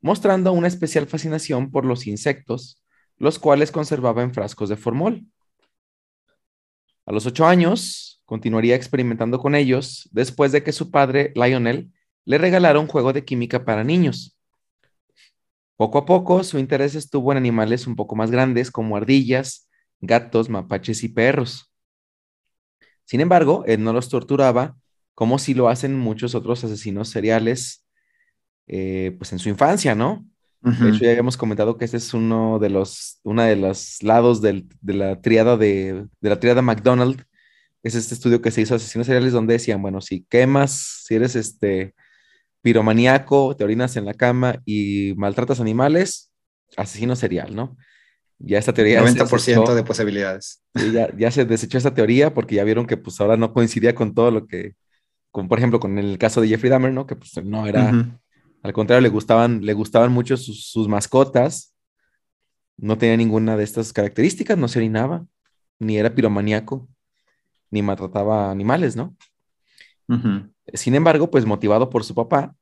[0.00, 2.82] mostrando una especial fascinación por los insectos,
[3.16, 5.24] los cuales conservaba en frascos de formol.
[7.06, 11.92] A los ocho años, continuaría experimentando con ellos después de que su padre, Lionel,
[12.24, 14.36] le regalara un juego de química para niños.
[15.76, 19.68] Poco a poco, su interés estuvo en animales un poco más grandes como ardillas,
[20.00, 21.70] gatos, mapaches y perros.
[23.04, 24.76] Sin embargo, él no los torturaba
[25.14, 27.84] como si lo hacen muchos otros asesinos seriales,
[28.68, 30.26] eh, pues en su infancia, ¿no?
[30.76, 34.42] De hecho, ya habíamos comentado que este es uno de los, una de los lados
[34.42, 37.24] del- de la triada de, de la triada McDonald.
[37.82, 41.36] Es este estudio que se hizo asesinos seriales donde decían, bueno, si quemas, si eres
[41.36, 41.94] este
[42.64, 46.32] piromaníaco, te orinas en la cama y maltratas animales,
[46.76, 47.76] asesino serial, ¿no?
[48.38, 50.62] Ya esta teoría se 90% desechó, de posibilidades.
[50.92, 54.14] ya, ya se desechó esta teoría porque ya vieron que pues ahora no coincidía con
[54.14, 54.74] todo lo que,
[55.30, 57.06] con, por ejemplo, con el caso de Jeffrey Dahmer, ¿no?
[57.06, 57.92] Que pues no era,
[58.62, 61.74] al contrario, le gustaban, le gustaban mucho sus, sus mascotas
[62.76, 65.26] no tenía ninguna de estas características, no se orinaba,
[65.78, 66.88] ni era piromaníaco,
[67.70, 69.16] ni maltrataba animales, ¿no?
[70.72, 72.56] Sin embargo, pues motivado por su papá,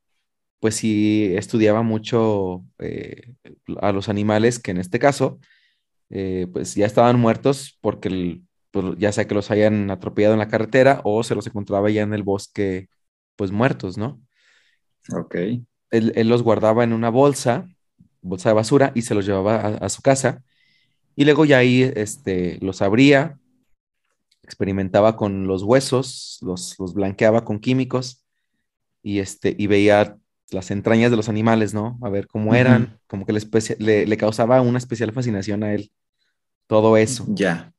[0.60, 3.34] pues sí estudiaba mucho eh,
[3.80, 5.38] a los animales que en este caso,
[6.10, 10.48] eh, pues ya estaban muertos porque pues, ya sea que los hayan atropellado en la
[10.48, 12.88] carretera o se los encontraba ya en el bosque,
[13.36, 14.20] pues muertos, ¿no?
[15.14, 15.36] Ok.
[15.90, 17.68] Él, los guardaba en una bolsa,
[18.22, 20.42] bolsa de basura, y se los llevaba a, su casa.
[21.16, 23.38] Y luego ya ahí este, los abría,
[24.42, 28.24] experimentaba con los huesos, los, los blanqueaba con químicos
[29.02, 30.16] y, este, y veía
[30.50, 31.98] las entrañas de los animales, ¿no?
[32.02, 35.90] A ver cómo eran, como que le, le, causaba una especial fascinación a él
[36.66, 37.26] todo eso.
[37.28, 37.72] Ya.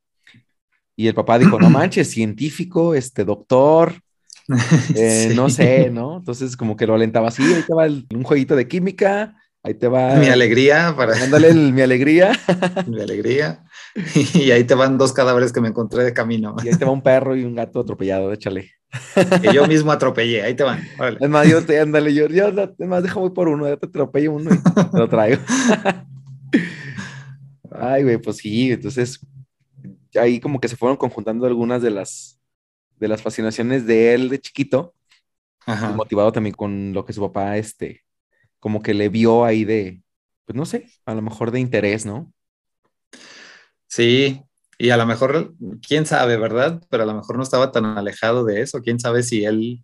[0.96, 3.96] Y el papá dijo, no manches, científico, este doctor,
[4.96, 6.18] eh, no sé, ¿no?
[6.18, 9.88] Entonces como que lo alentaba así, ahí te va un jueguito de química, ahí te
[9.88, 10.16] va...
[10.16, 11.18] Mi alegría para...
[11.18, 12.34] Mándale mi alegría.
[12.88, 13.63] mi alegría.
[14.34, 16.56] Y ahí te van dos cadáveres que me encontré de camino.
[16.64, 18.72] Y ahí te va un perro y un gato atropellado, échale.
[19.42, 20.82] Que yo mismo atropellé, ahí te van.
[21.20, 24.34] Es más, yo te, ándale, yo, yo, es más, deja por uno, ya te atropello
[24.34, 25.42] uno y te lo traigo.
[27.72, 29.20] Ay, güey, pues sí, entonces
[30.16, 32.40] ahí como que se fueron conjuntando algunas de las,
[32.98, 34.94] de las fascinaciones de él de chiquito,
[35.96, 38.04] motivado también con lo que su papá, este,
[38.60, 40.02] como que le vio ahí de,
[40.46, 42.33] pues no sé, a lo mejor de interés, ¿no?
[43.96, 44.42] Sí,
[44.80, 45.54] y a lo mejor,
[45.88, 46.82] quién sabe, ¿verdad?
[46.90, 49.84] Pero a lo mejor no estaba tan alejado de eso, quién sabe si él,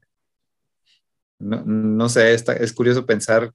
[1.38, 3.53] no, sé, es curioso pensar,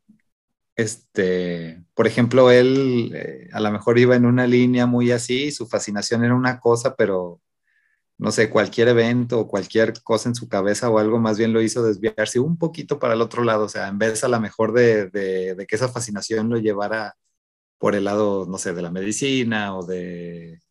[0.77, 5.67] este, por ejemplo, él eh, a lo mejor iba en una línea muy así, su
[5.67, 7.41] fascinación era una cosa, pero
[8.19, 11.63] no sé, cualquier evento o cualquier cosa en su cabeza o algo más bien lo
[11.63, 14.73] hizo desviarse un poquito para el otro lado, o sea, en vez a lo mejor
[14.73, 17.17] de, de que esa fascinación lo llevara
[17.85, 20.63] por el lado, no sé, de la medicina o de,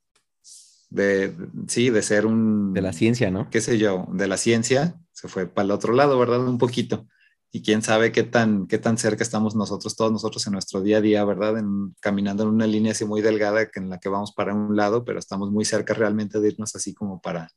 [0.89, 1.31] de,
[1.67, 2.73] sí, de ser un...
[2.73, 3.51] De la ciencia, ¿no?
[3.51, 6.39] Qué sé yo, de la ciencia, se fue para el otro lado, ¿verdad?
[6.39, 7.05] Un poquito.
[7.51, 10.97] Y quién sabe qué tan, qué tan cerca estamos nosotros, todos nosotros en nuestro día
[10.97, 11.59] a día, ¿verdad?
[11.59, 15.05] En, caminando en una línea así muy delgada en la que vamos para un lado,
[15.05, 17.47] pero estamos muy cerca realmente de irnos así como para,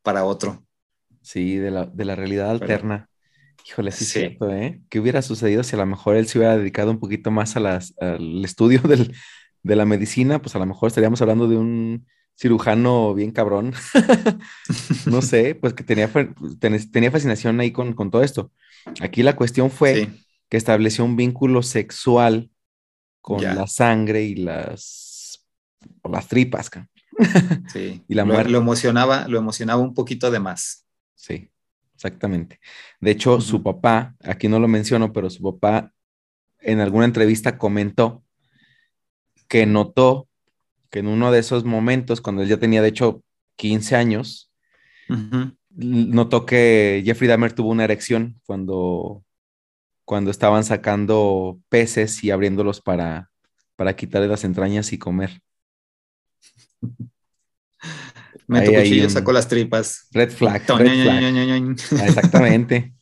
[0.00, 0.64] para otro.
[1.20, 3.10] Sí, de la, de la realidad alterna.
[3.68, 4.80] Híjole, sí, es cierto, ¿eh?
[4.88, 7.60] ¿Qué hubiera sucedido si a lo mejor él se hubiera dedicado un poquito más a
[7.60, 9.14] las, al estudio del,
[9.62, 10.40] de la medicina?
[10.40, 12.06] Pues a lo mejor estaríamos hablando de un
[12.36, 13.72] cirujano bien cabrón.
[15.06, 16.10] no sé, pues que tenía,
[16.90, 18.52] tenía fascinación ahí con, con, todo esto.
[19.00, 20.08] Aquí la cuestión fue
[20.48, 22.50] que estableció un vínculo sexual
[23.20, 25.46] con la sangre y las,
[26.04, 26.70] las tripas.
[27.72, 28.02] sí.
[28.08, 28.50] y la muerte.
[28.50, 30.84] Lo, emocionaba, lo emocionaba un poquito de más.
[31.14, 31.51] Sí.
[32.02, 32.58] Exactamente.
[33.00, 35.92] De hecho, su papá, aquí no lo menciono, pero su papá
[36.58, 38.24] en alguna entrevista comentó
[39.46, 40.28] que notó
[40.90, 43.22] que en uno de esos momentos, cuando él ya tenía de hecho
[43.54, 44.50] 15 años,
[45.70, 49.24] notó que Jeffrey Dahmer tuvo una erección cuando,
[50.04, 53.30] cuando estaban sacando peces y abriéndolos para,
[53.76, 55.40] para quitarle las entrañas y comer.
[58.46, 60.08] Meto cuchillo, saco las tripas.
[60.12, 60.62] Red flag.
[60.68, 61.76] Red flag.
[62.06, 62.92] Exactamente.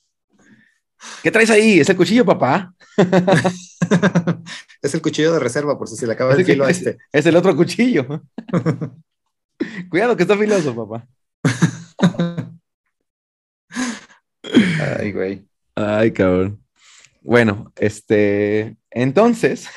[1.23, 1.81] ¿Qué traes ahí?
[1.81, 2.75] ¿Es el cuchillo, papá?
[4.83, 6.99] es el cuchillo de reserva, por si se le acaba el filo a este.
[7.13, 8.23] Es el otro cuchillo.
[9.91, 11.07] Cuidado que está filoso, papá.
[14.99, 15.45] Ay, güey.
[15.75, 16.63] Ay, cabrón.
[17.23, 19.69] Bueno, este, entonces,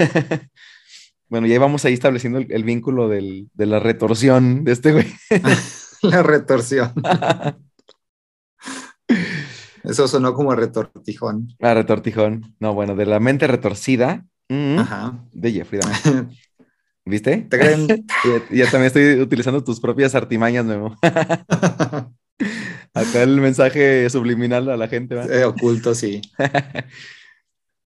[1.33, 5.07] bueno, ya íbamos ahí estableciendo el, vínculo de la retorsión de este güey.
[6.03, 6.93] la retorsión.
[9.83, 11.47] Eso sonó como retortijón.
[11.59, 12.53] Ah, retortijón.
[12.59, 14.77] No, bueno, de la mente retorcida mm,
[15.31, 15.81] de Jeffrey
[17.05, 17.47] ¿Viste?
[17.49, 17.87] ¿Te creen?
[18.51, 20.95] ya, también estoy utilizando tus propias artimañas, Memo.
[22.93, 25.25] Acá el mensaje subliminal a la gente, ¿va?
[25.25, 26.21] Eh, oculto, sí.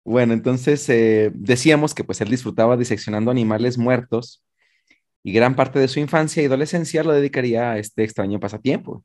[0.04, 4.44] Bueno, entonces eh, decíamos que pues él disfrutaba diseccionando animales muertos
[5.22, 9.02] y gran parte de su infancia y adolescencia lo dedicaría a este extraño pasatiempo.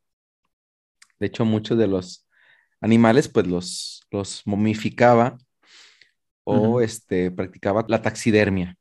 [1.19, 2.27] De hecho, muchos de los
[2.81, 5.37] animales pues los, los momificaba
[6.43, 8.75] o este, practicaba la taxidermia.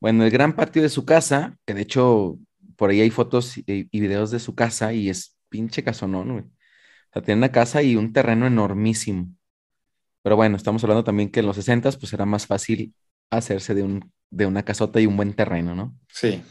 [0.00, 2.38] Bueno, el gran patio de su casa, que de hecho
[2.76, 6.44] por ahí hay fotos y, videos de su casa y es pinche casonón, güey.
[6.44, 9.30] O sea, tiene una casa y un terreno enormísimo.
[10.26, 12.92] Pero bueno, estamos hablando también que en los 60 pues era más fácil
[13.30, 15.96] hacerse de, un, de una casota y un buen terreno, ¿no?
[16.08, 16.42] Sí.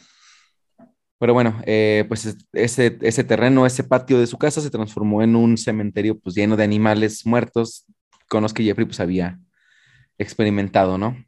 [1.19, 5.35] Pero bueno, eh, pues ese, ese terreno, ese patio de su casa se transformó en
[5.35, 7.85] un cementerio pues lleno de animales muertos
[8.29, 9.41] con los que Jeffrey pues había
[10.17, 11.21] experimentado, ¿no?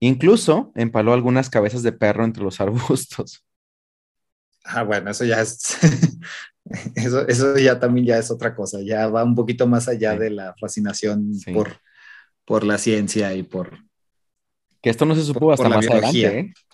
[0.00, 3.42] Incluso empaló algunas cabezas de perro entre los arbustos.
[4.64, 5.78] Ah, bueno, eso ya es,
[6.94, 10.18] eso, eso ya también ya es otra cosa, ya va un poquito más allá Sí.
[10.18, 11.52] de la fascinación Sí.
[11.52, 11.76] por,
[12.44, 13.78] por la ciencia y por...
[14.80, 16.28] Que esto no se supo Por- hasta por más biología.
[16.28, 16.64] adelante, ¿eh?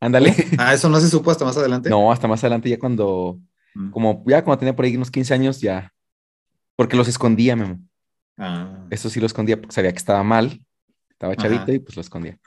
[0.00, 0.34] Ándale.
[0.58, 1.88] Ah, eso no se supo hasta más adelante.
[1.88, 3.38] No, hasta más adelante, ya cuando,
[3.74, 3.90] Mm.
[3.90, 5.92] como ya cuando tenía por ahí unos 15 años, ya.
[6.76, 7.78] Porque los escondía, Memo.
[8.36, 10.60] Ah, Eso sí lo escondía porque sabía que estaba mal.
[11.10, 11.42] Estaba Ajá.
[11.42, 12.38] chavito y pues lo escondía.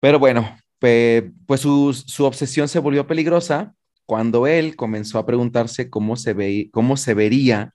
[0.00, 1.24] Pero bueno, pues
[1.60, 3.74] su, su obsesión se volvió peligrosa
[4.06, 7.74] cuando él comenzó a preguntarse cómo se, ve, cómo se vería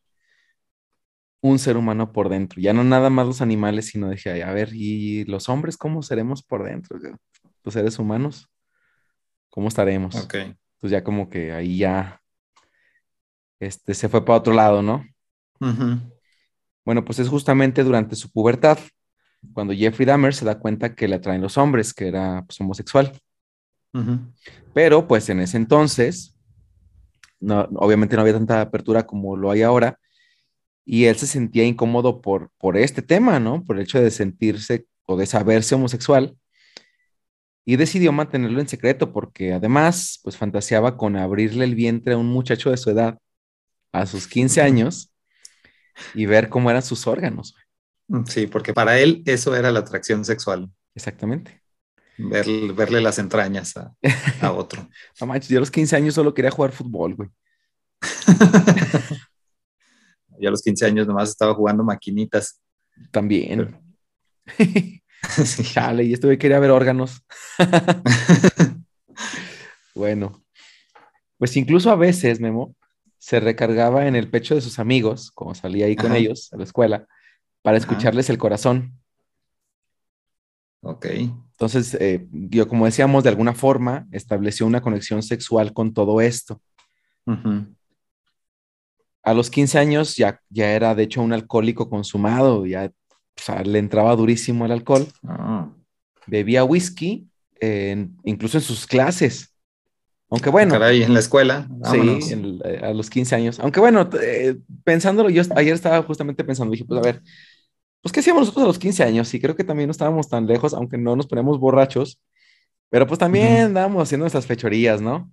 [1.41, 2.61] un ser humano por dentro.
[2.61, 6.01] Ya no nada más los animales, sino dije, "Ay, a ver, ¿y los hombres cómo
[6.03, 6.97] seremos por dentro?
[7.63, 8.49] Los seres humanos,
[9.49, 10.15] ¿cómo estaremos?
[10.15, 10.35] ok.
[10.35, 12.21] Entonces ya como que ahí ya
[13.59, 15.05] este, se fue para otro lado, ¿no?
[16.83, 18.79] Bueno, pues es justamente durante su pubertad
[19.53, 23.11] cuando Jeffrey Dahmer se da cuenta que le atraen los hombres, que era pues, homosexual.
[24.73, 26.35] Pero pues en ese entonces,
[27.39, 29.99] no, obviamente no había tanta apertura como lo hay ahora,
[30.85, 33.63] y él se sentía incómodo por, por este tema, ¿no?
[33.63, 36.37] Por el hecho de sentirse o de saberse homosexual,
[37.65, 42.27] y decidió mantenerlo en secreto porque además, pues fantaseaba con abrirle el vientre a un
[42.27, 43.19] muchacho de su edad
[43.91, 45.13] a sus 15 años
[46.13, 47.55] y ver cómo eran sus órganos.
[48.25, 51.60] Sí, porque para él eso era la atracción sexual, Exactamente.
[52.17, 53.93] Ver- verle las entrañas a,
[54.41, 54.87] a otro.
[55.19, 57.29] No manches, yo a los 15 años solo quería jugar fútbol, güey.
[60.39, 62.59] Yo a los 15 años nomás estaba jugando maquinitas.
[63.11, 63.79] También.
[65.45, 65.63] Sí.
[65.63, 67.23] Chale, y güey quería ver órganos.
[69.93, 70.43] Bueno,
[71.37, 72.75] pues incluso a veces, Memo,
[73.19, 76.17] se recargaba en el pecho de sus amigos, como salía ahí con Ajá.
[76.17, 77.07] ellos a la escuela,
[77.61, 77.85] para Ajá.
[77.85, 78.99] escucharles el corazón.
[80.81, 81.05] Ok.
[81.61, 86.59] Entonces, eh, yo, como decíamos, de alguna forma estableció una conexión sexual con todo esto.
[89.21, 93.61] A los 15 años ya, ya era, de hecho, un alcohólico consumado, ya o sea,
[93.63, 95.69] le entraba durísimo el alcohol, Ah,
[96.25, 97.27] bebía whisky,
[97.59, 99.53] eh, incluso en sus clases.
[100.31, 101.67] Aunque bueno, Caray, en la escuela.
[101.69, 102.25] vámonos.
[102.25, 103.59] sí, en- eh, a los 15 años.
[103.59, 107.21] Aunque bueno, eh, pensándolo, yo ayer estaba justamente pensando, dije, pues a ver,
[108.01, 109.33] pues ¿qué hacíamos nosotros a los 15 años?
[109.33, 112.19] Y creo que también no estábamos tan lejos, aunque no nos ponemos borrachos,
[112.89, 115.31] pero pues también andábamos haciendo nuestras fechorías, ¿no?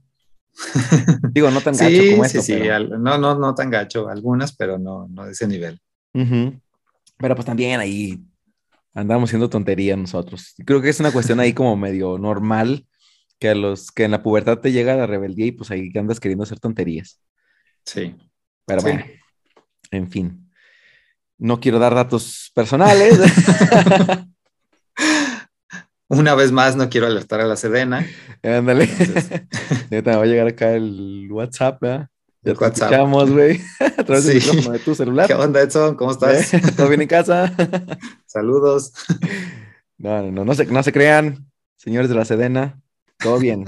[1.32, 2.54] Digo, no tan gacho Sí, como sí, esto, sí.
[2.58, 2.74] pero...
[2.74, 4.08] al- no, no, no tan gacho.
[4.08, 5.80] Algunas, pero no, no de ese nivel.
[6.14, 6.60] Ujú.
[7.18, 8.20] Pero pues también ahí
[8.94, 10.54] andamos haciendo tonterías nosotros.
[10.64, 12.86] Creo que es una cuestión ahí como medio normal
[13.38, 16.18] que a los que en la pubertad te llega la rebeldía y pues ahí andas
[16.20, 17.20] queriendo hacer tonterías.
[17.84, 18.16] Sí.
[18.66, 18.86] Pero Sí.
[18.88, 19.04] bueno,
[19.92, 20.47] en fin.
[21.38, 23.18] No quiero dar datos personales.
[26.10, 28.06] Una vez más, no quiero alertar a la Sedena.
[28.42, 28.84] Ándale.
[28.84, 29.42] Entonces-
[29.90, 32.08] Ahorita me va a llegar acá el WhatsApp, ¿verdad?
[32.42, 32.92] Ya te WhatsApp.
[32.92, 33.60] escuchamos, güey.
[33.98, 35.26] A través del micrófono de tu celular.
[35.26, 35.96] ¿Qué onda, Edson?
[35.96, 36.54] ¿Cómo estás?
[36.54, 36.62] ¿Eh?
[36.76, 37.52] ¿Todo bien en casa?
[38.26, 38.92] Saludos.
[39.98, 42.80] No, no, no, no se, no se crean, señores de la Sedena.
[43.18, 43.64] Todo bien.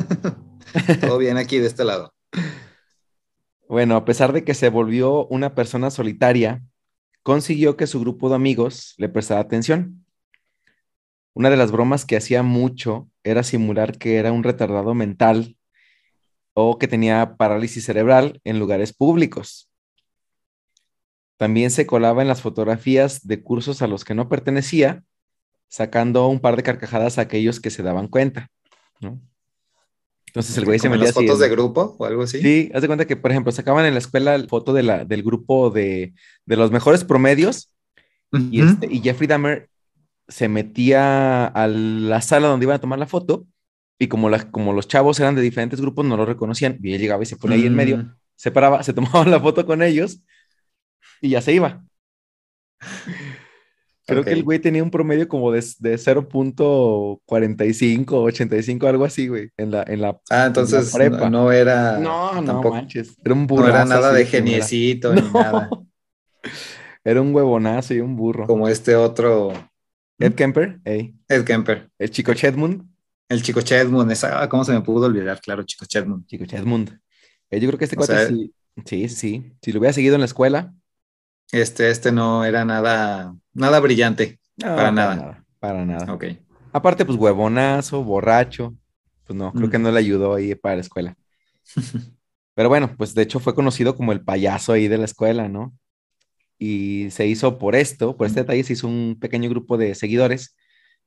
[1.01, 2.15] Todo bien aquí de este lado.
[3.69, 6.63] Bueno, a pesar de que se volvió una persona solitaria,
[7.23, 10.05] consiguió que su grupo de amigos le prestara atención.
[11.35, 15.57] Una de las bromas que hacía mucho era simular que era un retardado mental
[16.55, 19.71] o que tenía parálisis cerebral en lugares públicos.
[21.37, 25.05] También se colaba en las fotografías de cursos a los que no pertenecía,
[25.69, 28.49] sacando un par de carcajadas a aquellos que se daban cuenta.
[29.01, 29.21] ¿no?
[30.27, 32.41] Entonces el güey se metía las así fotos en- de grupo o algo así.
[32.41, 35.05] Sí, haz de cuenta que, por ejemplo, sacaban en la escuela la foto de la,
[35.05, 36.13] del grupo de,
[36.51, 37.73] de los mejores promedios
[38.51, 39.69] y, este, y Jeffrey Dahmer
[40.29, 43.47] se metía a la sala donde iban a tomar la foto
[43.99, 47.01] y como, la- como los chavos eran de diferentes grupos, no lo reconocían y él
[47.01, 48.15] llegaba y se ponía ahí en medio, Mm.
[48.37, 50.21] se paraba, se tomaba la foto con ellos
[51.21, 51.83] y ya se iba.
[54.07, 59.51] Creo que el güey tenía un promedio como de, de 0.45, 85, algo así, güey,
[59.57, 60.19] en la, en la...
[60.31, 61.31] Ah, entonces prepa.
[61.31, 61.99] no, no era.
[61.99, 63.71] no, no tampoco- manches, era un No burrazo.
[63.71, 65.31] era nada así de geniecito ni No.
[65.33, 65.71] nada.
[67.05, 68.47] Era un huevonazo y un burro.
[68.47, 69.53] Como este otro
[70.19, 71.91] Ed Kemper, ey, Ed Kemper.
[71.99, 72.87] el chico Chedmund,
[73.29, 74.11] El chico Chedmund.
[74.13, 75.41] Esa, ah, ¿Cómo se me pudo olvidar?
[75.41, 76.27] Claro, chico Chedmund.
[76.27, 76.99] chico Chedmund.
[77.51, 78.37] Eh, yo creo que este O cuate sea,
[78.85, 79.53] sí, sí.
[79.63, 80.75] Si lo hubiera seguido en la escuela,
[81.53, 84.39] Este, este no era nada, nada brillante.
[84.59, 85.45] no, Para nada.
[85.59, 86.13] Para nada.
[86.13, 86.25] Ok.
[86.73, 88.75] Aparte, pues huevonazo, borracho.
[89.27, 89.71] Pues no, creo Mm.
[89.71, 91.17] que no le ayudó ahí para la escuela.
[92.55, 95.73] Pero bueno, pues de hecho fue conocido como el payaso ahí de la escuela, ¿no?
[96.63, 100.55] Y se hizo por esto, por este detalle, se hizo un pequeño grupo de seguidores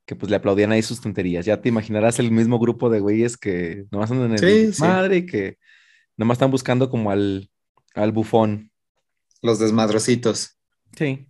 [0.05, 1.45] que pues le aplaudían ahí sus tonterías.
[1.45, 5.17] Ya te imaginarás el mismo grupo de güeyes que nomás andan en el Sí, madre
[5.17, 5.59] y que
[6.17, 7.51] nomás están buscando como al,
[7.93, 8.71] al bufón.
[9.43, 10.57] Los desmadrocitos.
[10.97, 11.27] Sí.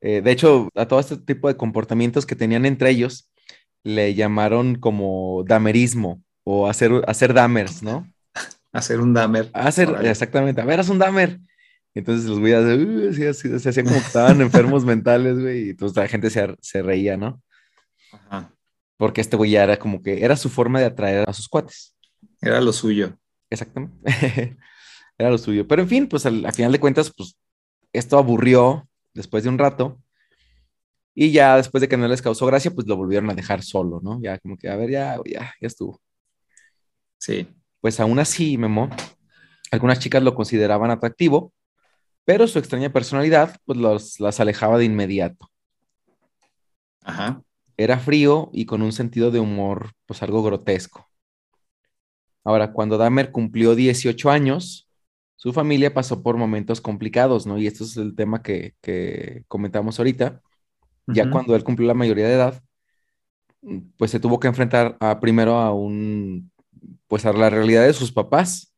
[0.00, 3.32] Eh, de hecho, a todo este tipo de comportamientos que tenían entre ellos,
[3.82, 8.06] le llamaron como damerismo o hacer, hacer damers, ¿no?
[8.72, 9.50] Hacer un damer.
[9.54, 11.40] Hacer, exactamente, a ver, haz un damer.
[11.98, 16.06] Entonces los güeyes uh, se hacían como que estaban enfermos mentales, güey, y entonces la
[16.06, 17.42] gente se, se reía, ¿no?
[18.12, 18.54] Ajá.
[18.96, 21.96] Porque este güey ya era como que era su forma de atraer a sus cuates.
[22.40, 23.18] Era lo suyo.
[23.50, 23.98] Exactamente.
[25.18, 25.66] Era lo suyo.
[25.66, 27.36] Pero en fin, pues al, al final de cuentas, pues
[27.92, 30.00] esto aburrió después de un rato.
[31.12, 34.00] Y ya después de que no les causó gracia, pues lo volvieron a dejar solo,
[34.00, 34.20] ¿no?
[34.22, 36.00] Ya como que, a ver, ya, ya, ya estuvo.
[37.18, 37.48] Sí.
[37.80, 38.88] Pues aún así, Memo,
[39.72, 41.52] algunas chicas lo consideraban atractivo,
[42.28, 45.50] pero su extraña personalidad, pues los, las alejaba de inmediato.
[47.02, 47.40] Ajá.
[47.78, 51.08] Era frío y con un sentido de humor, pues algo grotesco.
[52.44, 54.90] Ahora, cuando Dahmer cumplió 18 años,
[55.36, 57.56] su familia pasó por momentos complicados, ¿no?
[57.56, 60.42] Y esto es el tema que, que comentamos ahorita.
[61.06, 62.62] Ya cuando él cumplió la mayoría de edad,
[63.96, 66.52] pues se tuvo que enfrentar a, primero a un,
[67.06, 68.74] pues a la realidad de sus papás.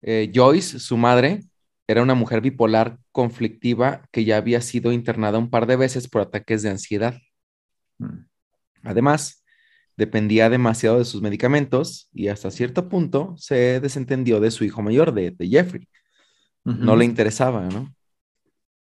[0.00, 1.42] Eh, Joyce, su madre,
[1.90, 6.22] era una mujer bipolar conflictiva que ya había sido internada un par de veces por
[6.22, 7.18] ataques de ansiedad.
[7.98, 8.26] Mm.
[8.84, 9.44] Además,
[9.96, 15.12] dependía demasiado de sus medicamentos y hasta cierto punto se desentendió de su hijo mayor,
[15.12, 15.88] de, de Jeffrey.
[16.62, 17.92] No le interesaba, ¿no?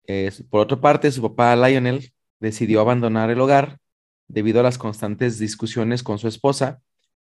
[0.07, 3.79] Eh, por otra parte, su papá Lionel decidió abandonar el hogar
[4.27, 6.83] debido a las constantes discusiones con su esposa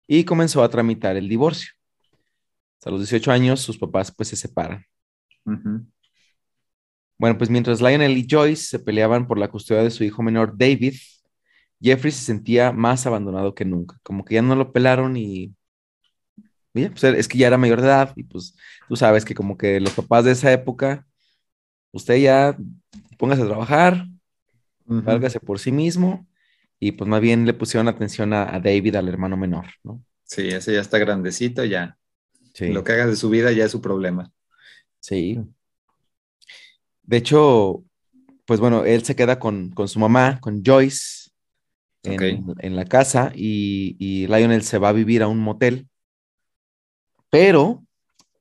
[0.08, 1.72] y comenzó a tramitar el divorcio.
[2.84, 4.84] A los 18 años, sus papás pues se separan.
[7.18, 10.56] Bueno, pues mientras Lionel y Joyce se peleaban por la custodia de su hijo menor
[10.56, 10.94] David,
[11.80, 15.54] Jeffrey se sentía más abandonado que nunca, como que ya no lo pelaron y
[16.74, 18.54] Oye, pues es que ya era mayor de edad y pues
[18.88, 21.06] tú sabes que como que los papás de esa época,
[21.92, 22.56] usted ya
[23.18, 24.06] póngase a trabajar,
[24.86, 25.02] Ujú.
[25.04, 26.26] válgase por sí mismo
[26.78, 30.02] y pues más bien le pusieron atención a, a David, al hermano menor, ¿no?
[30.24, 31.98] Sí, ese ya está grandecito, ya.
[32.54, 32.72] Sí.
[32.72, 34.32] Lo que haga de su vida ya es su problema.
[35.08, 35.40] Sí.
[37.02, 37.82] De hecho,
[38.44, 41.30] pues bueno, él se queda con, con su mamá, con Joyce,
[42.02, 45.88] en, en la casa y, y Lionel se va a vivir a un motel.
[47.30, 47.84] Pero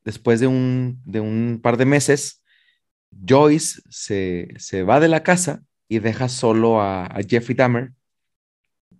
[0.04, 2.44] después de un, de un par de meses,
[3.12, 7.94] Joyce se, se va de la casa y deja solo a, a Jeffrey Dahmer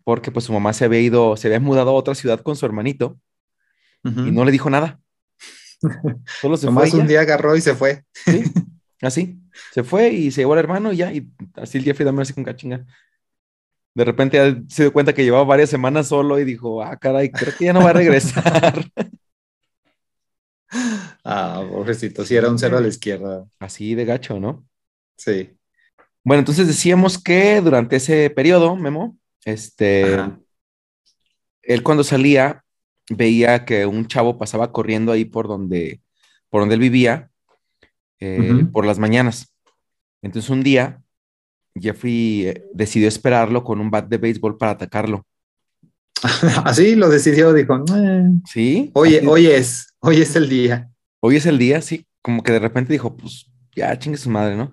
[0.06, 2.66] porque pues su mamá se había ido, se había mudado a otra ciudad con su
[2.66, 3.20] hermanito
[4.06, 5.02] y no le dijo nada.
[6.42, 7.00] Solo se Nomás fue.
[7.00, 8.04] un día agarró y se fue.
[8.14, 8.44] Sí,
[9.02, 9.40] así.
[9.74, 12.34] Se fue y se llevó al hermano y ya, y así el Jeffrey Dahmer así
[12.34, 12.86] con cachinga.
[13.96, 17.32] De repente ya se dio cuenta que llevaba varias semanas solo y dijo, ah, caray,
[17.32, 18.86] creo que ya no va a regresar.
[21.24, 23.46] Ah, pobrecito, sí era un cero a la izquierda.
[23.60, 24.66] así de gacho, ¿no?
[25.18, 25.58] Sí.
[26.24, 30.40] Bueno, entonces decíamos que durante ese periodo, Memo, este, Ajá.
[31.64, 32.64] él cuando salía
[33.10, 36.02] veía que un chavo pasaba corriendo ahí por donde,
[36.50, 37.30] por donde él vivía,
[38.20, 39.54] eh, por las mañanas.
[40.22, 41.02] Entonces un día
[41.80, 45.26] Jeffrey eh, decidió esperarlo con un bat de béisbol para atacarlo.
[46.66, 48.92] Así lo decidió, dijo, "Eh, ¿Sí?
[48.94, 50.90] oye, Así- hoy es, hoy es el día.
[51.20, 54.56] hoy es el día, sí, como que de repente dijo, pues ya chingue su madre,
[54.56, 54.72] ¿no?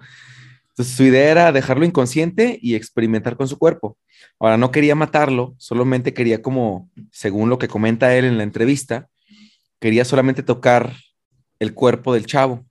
[0.75, 3.97] Entonces su idea era dejarlo inconsciente y experimentar con su cuerpo.
[4.41, 9.09] Ahora no quería matarlo, solamente quería como, según lo que comenta él en la entrevista,
[9.79, 10.93] quería solamente tocar
[11.61, 12.65] el cuerpo del chavo.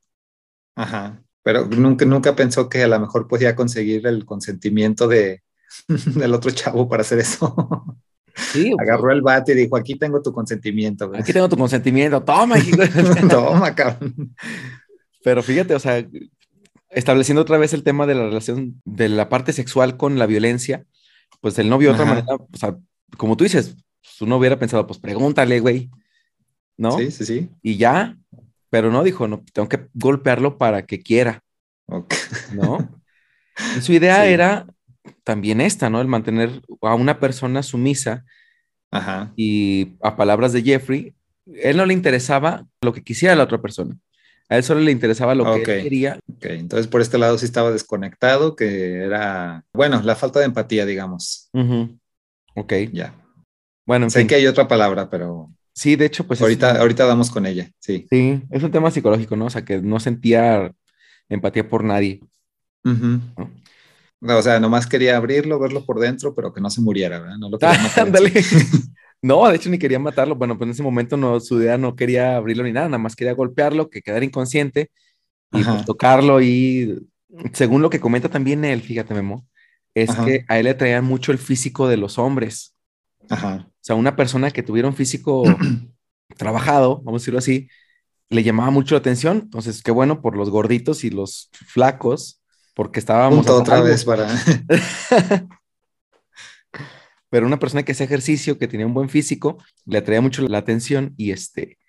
[0.75, 1.21] Ajá.
[1.43, 5.41] Pero nunca, nunca pensó que a lo mejor podía conseguir el consentimiento de,
[5.87, 7.55] del otro chavo para hacer eso.
[8.35, 11.07] Sí, Agarró el bate y dijo, aquí tengo tu consentimiento.
[11.07, 11.21] güey".
[11.21, 12.57] aquí tengo tu consentimiento, toma.
[12.59, 12.77] hijo".
[13.29, 14.35] Toma, cabrón.
[15.23, 16.05] Pero fíjate, o sea,
[16.95, 20.85] estableciendo otra vez el tema de la relación de la parte sexual con la violencia,
[21.41, 22.15] pues el novio de otra Ajá.
[22.15, 22.75] manera, o sea,
[23.17, 25.89] como tú dices, pues, uno hubiera pensado, pues pregúntale, güey,
[26.77, 26.97] ¿no?
[26.97, 27.49] Sí, sí, sí.
[27.61, 28.17] Y ya,
[28.69, 31.43] pero no, dijo, no, tengo que golpearlo para que quiera.
[31.87, 32.89] ¿no?
[33.77, 34.31] Y su idea Sí.
[34.31, 34.65] era
[35.23, 36.01] también esta, ¿no?
[36.01, 38.25] El mantener a una persona sumisa
[38.89, 39.31] Ajá.
[39.35, 41.13] y a palabras de Jeffrey,
[41.45, 43.95] él no le interesaba lo que quisiera la otra persona.
[44.53, 46.19] A él solo le interesaba lo que él quería.
[46.31, 50.85] Ok, entonces por este lado sí estaba desconectado, que era, bueno, la falta de empatía,
[50.85, 51.49] digamos.
[51.53, 51.97] Ujú.
[52.55, 52.73] Ok.
[52.91, 53.15] Ya.
[53.87, 54.27] Bueno, en Sé fin.
[54.27, 57.67] que hay otra palabra, pero Sí, de hecho, pues es ahorita, ahorita damos con ella,
[57.79, 58.05] sí.
[58.11, 59.45] sí, es un tema psicológico, ¿no?
[59.45, 60.71] O sea, que no sentía
[61.29, 62.21] empatía por nadie.
[62.85, 63.21] Ujú.
[64.21, 67.37] O sea, nomás quería abrirlo, verlo por dentro, pero que no se muriera, ¿verdad?
[67.39, 67.57] No lo
[67.97, 68.31] ándale.
[69.23, 70.35] No, de hecho ni quería matarlo.
[70.35, 73.15] Bueno, pues en ese momento no, su idea no quería abrirlo ni nada, nada más
[73.15, 74.91] quería golpearlo, que quedara inconsciente
[75.53, 77.07] y pues tocarlo y
[77.53, 79.47] según lo que comenta también él, fíjate Memo,
[79.93, 80.25] es Ajá.
[80.25, 82.75] que a él le atraían mucho el físico de los hombres.
[83.29, 83.65] Ajá.
[83.69, 85.43] O sea, una persona que tuviera un físico
[86.37, 87.69] trabajado, vamos a decirlo así,
[88.29, 89.39] le llamaba mucho la atención.
[89.43, 92.41] Entonces, qué bueno por los gorditos y los flacos,
[92.75, 94.27] porque estábamos Punto otra vez para.
[97.33, 99.57] Pero una persona que hacía ejercicio, que tenía un buen físico,
[99.87, 101.79] le atraía mucho la atención y este,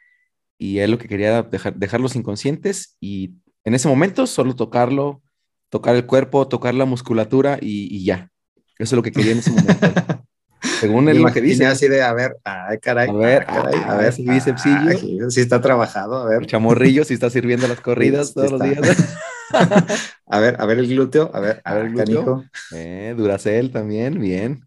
[0.56, 5.20] y él lo que quería era dejar, dejarlos inconscientes y en ese momento solo tocarlo,
[5.68, 8.30] tocar el cuerpo, tocar la musculatura y, y ya.
[8.78, 9.74] Eso es lo que quería en ese momento.
[10.80, 13.10] Según él lo que dice, así de, a ver, ay, caray.
[13.10, 14.76] A ver, ah, caray, ah, ese bícepsillo.
[14.76, 16.46] ah, aquí sí está trabajado, a el ver.
[16.48, 18.80] chamorrillo, si está sirviendo las corridas Sí, todos los días.
[20.26, 22.24] A ver, a ver el glúteo, a ver, A ver ah, el glúteo.
[22.24, 22.44] canijo.
[22.74, 24.64] Eh, Duracel también, bien.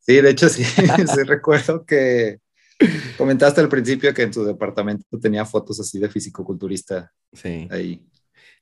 [0.00, 0.64] Sí, de hecho sí,
[1.14, 2.38] sí recuerdo que
[3.16, 8.04] comentaste al principio que en tu departamento tenía fotos así de fisicoculturista Sí, ahí.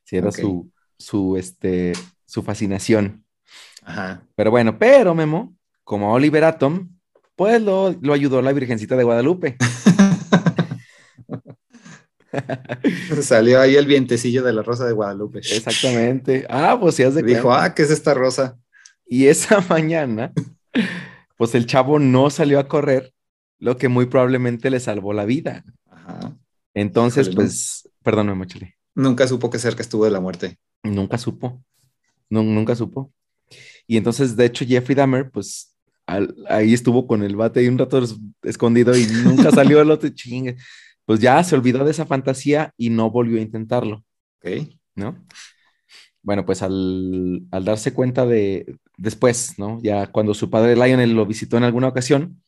[0.04, 1.92] sí, era su, su, este,
[2.26, 3.24] su fascinación.
[3.82, 4.22] Ajá.
[4.36, 6.90] Pero bueno, pero Memo, como Oliver Atom,
[7.34, 9.56] pues lo, lo ayudó la Virgencita de Guadalupe.
[13.22, 15.38] Salió ahí el vientecillo de la rosa de Guadalupe.
[15.38, 16.46] Exactamente.
[16.48, 17.64] Ah, pues sí, has de Dijo, cuenta.
[17.64, 18.58] ah, ¿qué es esta rosa?
[19.10, 20.32] Y esa mañana,
[21.36, 23.12] pues el chavo no salió a correr,
[23.58, 25.64] lo que muy probablemente le salvó la vida.
[25.90, 26.36] Ajá.
[26.74, 27.42] Entonces, Híjole, no.
[27.48, 28.76] pues, perdóname, Mochile.
[28.94, 30.58] Nunca supo que cerca estuvo de la muerte.
[30.84, 31.62] Nunca supo.
[32.30, 33.12] Nu- nunca supo.
[33.86, 35.76] Y entonces, de hecho, Jeffrey Dahmer, pues,
[36.06, 39.90] al- ahí estuvo con el bate y un rato es- escondido y nunca salió el
[39.90, 40.56] otro chingue.
[41.04, 44.04] Pues ya se olvidó de esa fantasía y no volvió a intentarlo,
[44.38, 44.68] Ok.
[44.94, 45.26] ¿no?
[46.22, 49.80] Bueno, pues al, al darse cuenta de después, ¿no?
[49.82, 52.42] Ya cuando su padre Lionel lo visitó en alguna ocasión,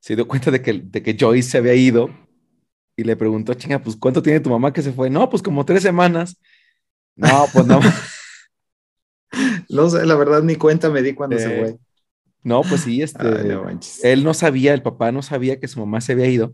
[0.00, 2.10] se dio cuenta de que, de que Joyce se había ido
[2.96, 5.10] y le preguntó, chinga, pues ¿cuánto tiene tu mamá que se fue?
[5.10, 6.40] No, pues como tres semanas.
[7.16, 7.80] No, pues no.
[9.68, 11.76] No sé, la verdad ni cuenta me di cuando Eh, se fue.
[12.42, 13.64] No, pues sí, este, Ay, no
[14.02, 16.52] él no sabía, el papá no sabía que su mamá se había ido,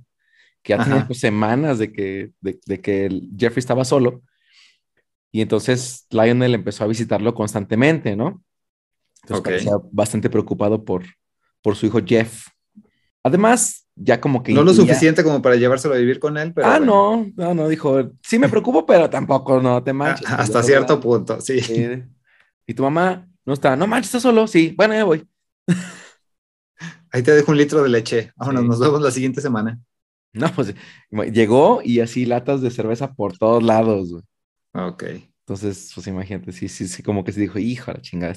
[0.62, 4.20] que ya tenía pues, semanas de que, de, de que el Jeffrey estaba solo.
[5.32, 8.42] Y entonces Lionel empezó a visitarlo constantemente, ¿no?
[9.28, 9.44] Entonces Ok.
[9.44, 11.04] parecía bastante preocupado por,
[11.62, 12.46] por su hijo Jeff.
[13.24, 14.52] Además, ya como que...
[14.52, 16.68] No lo suficiente como para llevárselo a vivir con él, pero.
[16.68, 20.28] ah, bueno, no, no, no, dijo, sí me preocupo, pero tampoco, no te a- manches.
[20.30, 21.02] hasta Ya, cierto ¿verdad?
[21.02, 21.60] punto, sí.
[21.60, 22.02] Sí.
[22.68, 25.26] Y tu mamá no está, no manches, está solo, sí, bueno, ya voy.
[27.10, 28.32] Ahí te dejo un litro de leche.
[28.36, 28.68] Vámonos, Sí.
[28.68, 29.80] nos vemos la siguiente semana.
[30.32, 30.74] No, pues
[31.32, 34.22] llegó y así latas de cerveza por todos lados, güey.
[34.74, 35.04] Ok.
[35.40, 38.34] Entonces, pues imagínate, sí, sí, sí, como que se dijo, hijo, la chingada.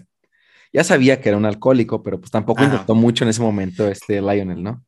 [0.72, 2.74] Ya sabía que era un alcohólico, pero pues tampoco Ajá.
[2.74, 4.84] intentó mucho en ese momento este Lionel, ¿no?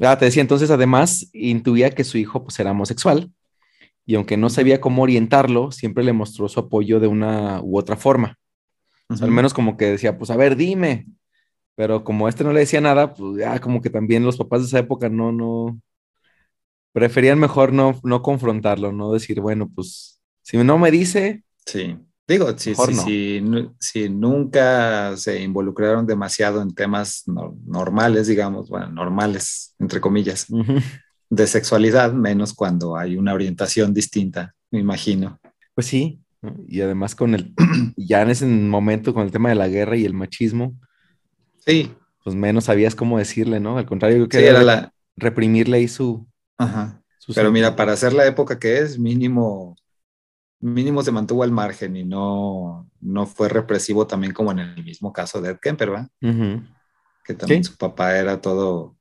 [0.00, 3.30] Ah, te decía, entonces además intuía que su hijo pues era homosexual
[4.06, 7.96] y aunque no sabía cómo orientarlo, siempre le mostró su apoyo de una u otra
[7.96, 8.38] forma.
[9.08, 11.06] O sea, al menos como que decía, pues a ver, dime.
[11.74, 14.66] Pero como este no le decía nada, pues ya como que también los papás de
[14.66, 15.80] esa época no, no,
[16.92, 21.96] preferían mejor no, no confrontarlo, no decir, bueno, pues si no me dice, Sí.
[22.32, 23.04] Digo, si, si, no.
[23.04, 23.42] si,
[23.78, 30.82] si nunca se involucraron demasiado en temas no- normales, digamos, bueno, normales, entre comillas, ujú,
[31.30, 35.40] de sexualidad, menos cuando hay una orientación distinta, me imagino.
[35.74, 36.20] pues sí.
[36.68, 37.54] Y además con el,
[37.96, 40.76] ya en ese momento con el tema de la guerra y el machismo,
[41.66, 41.90] Sí,
[42.24, 43.78] pues menos sabías cómo decirle, ¿no?
[43.78, 44.92] Al contrario, yo sí, quería era la...
[45.16, 46.26] reprimirle ahí su...
[46.58, 47.02] Ajá.
[47.18, 49.76] su Pero mira, para hacer la época que es, mínimo,
[50.62, 55.12] mínimo se mantuvo al margen y no, no fue represivo también como en el mismo
[55.12, 56.08] caso de Ed Kemper, ¿verdad?
[57.24, 57.70] Que también Sí.
[57.72, 58.96] su papá era todo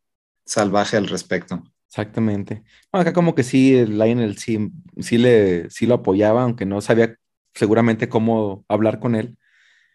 [0.45, 1.63] salvaje al respecto.
[1.87, 2.63] exactamente.
[2.91, 6.81] No, acá como que sí, el Lionel sí, sí, le, sí lo apoyaba, aunque no
[6.81, 7.15] sabía
[7.53, 9.37] seguramente cómo hablar con él.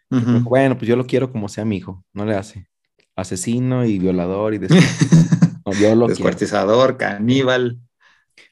[0.09, 2.69] Dijo, Bueno, pues yo lo quiero como sea mi hijo, no le hace.
[3.15, 4.59] Asesino y violador y.
[5.65, 6.07] No, yo lo quiero.
[6.07, 7.79] Descuartizador, caníbal.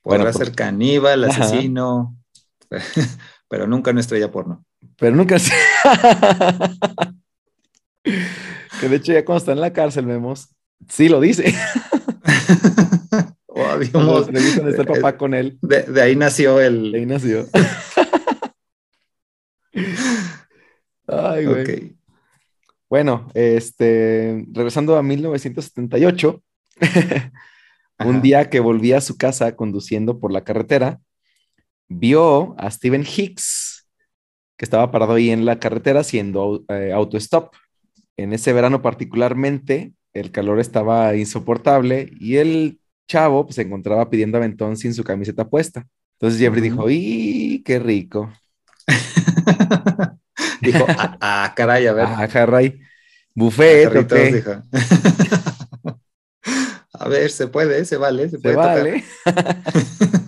[0.02, 1.46] Podrá Bueno, pues- ser caníbal, Ajá.
[3.50, 4.66] pero nunca una estrella porno.
[4.98, 5.52] Pero nunca se...
[8.04, 10.50] que de hecho ya cuando está en la cárcel vemos,
[10.90, 11.54] sí lo dice.
[13.58, 15.58] O Cuando digamos, está el papá con él.
[15.62, 17.08] de, de ahí nació de Ahí el.
[17.08, 17.46] nació.
[21.08, 21.96] Ay, güey.
[22.90, 26.44] Bueno, este, regresando a 1978,
[28.00, 28.20] un Ajá.
[28.20, 31.00] día que volvía a su casa conduciendo por la carretera,
[31.88, 33.88] vio a Steven Hicks
[34.58, 37.54] que estaba parado ahí en la carretera haciendo eh, autostop.
[38.18, 44.38] En ese verano particularmente, el calor estaba insoportable y el chavo pues, se encontraba pidiendo
[44.38, 45.86] aventón sin su camiseta puesta.
[46.14, 48.32] Entonces Jeffrey dijo, ¡y qué rico!
[50.62, 52.06] dijo, ah, ah, caray, a ver.
[52.08, 52.80] Ah, caray.
[53.34, 53.90] Buffet,
[56.94, 59.04] a ver, se puede, se vale, se, puede vale.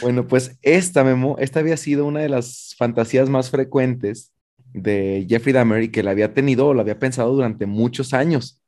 [0.00, 4.32] bueno, pues esta memo, esta había sido una de las fantasías más frecuentes
[4.72, 8.62] de Jeffrey Dahmer y que la había tenido o la había pensado durante muchos años.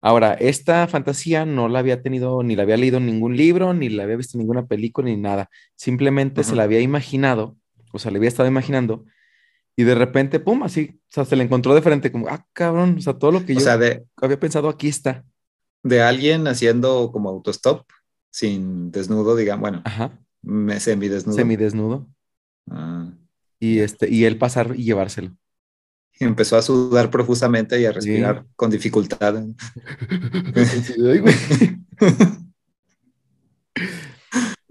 [0.00, 3.88] Ahora, esta fantasía no la había tenido, ni la había leído en ningún libro, ni
[3.88, 5.48] la había visto en ninguna película, ni nada.
[5.76, 7.56] Simplemente se la había imaginado,
[7.90, 9.06] o sea, le había estado imaginando,
[9.76, 12.96] y de repente, pum, así, o sea, se le encontró de frente, como, ah, cabrón,
[12.98, 13.62] o sea, todo lo que yo
[14.16, 15.24] había pensado aquí está.
[15.82, 17.86] De alguien haciendo como autostop,
[18.34, 20.18] sin desnudo, digamos, bueno, Ajá.
[20.78, 21.36] semidesnudo.
[21.36, 22.08] Semidesnudo.
[22.68, 23.12] Ah,
[23.60, 25.36] y, este, y él pasar y llevárselo
[26.20, 29.34] empezó a sudar profusamente y a respirar con dificultad.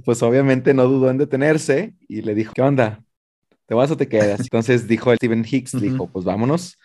[0.06, 3.04] pues obviamente no dudó en detenerse y le dijo, ¿qué onda?
[3.66, 4.40] ¿Te vas o te quedas?
[4.42, 6.78] Entonces dijo el Steven Hicks, dijo, pues vámonos.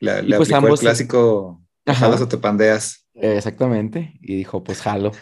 [0.00, 3.06] Le, pues el clásico, jalas o te pandeas.
[3.14, 4.18] Exactamente.
[4.20, 5.12] Y dijo, pues jalo.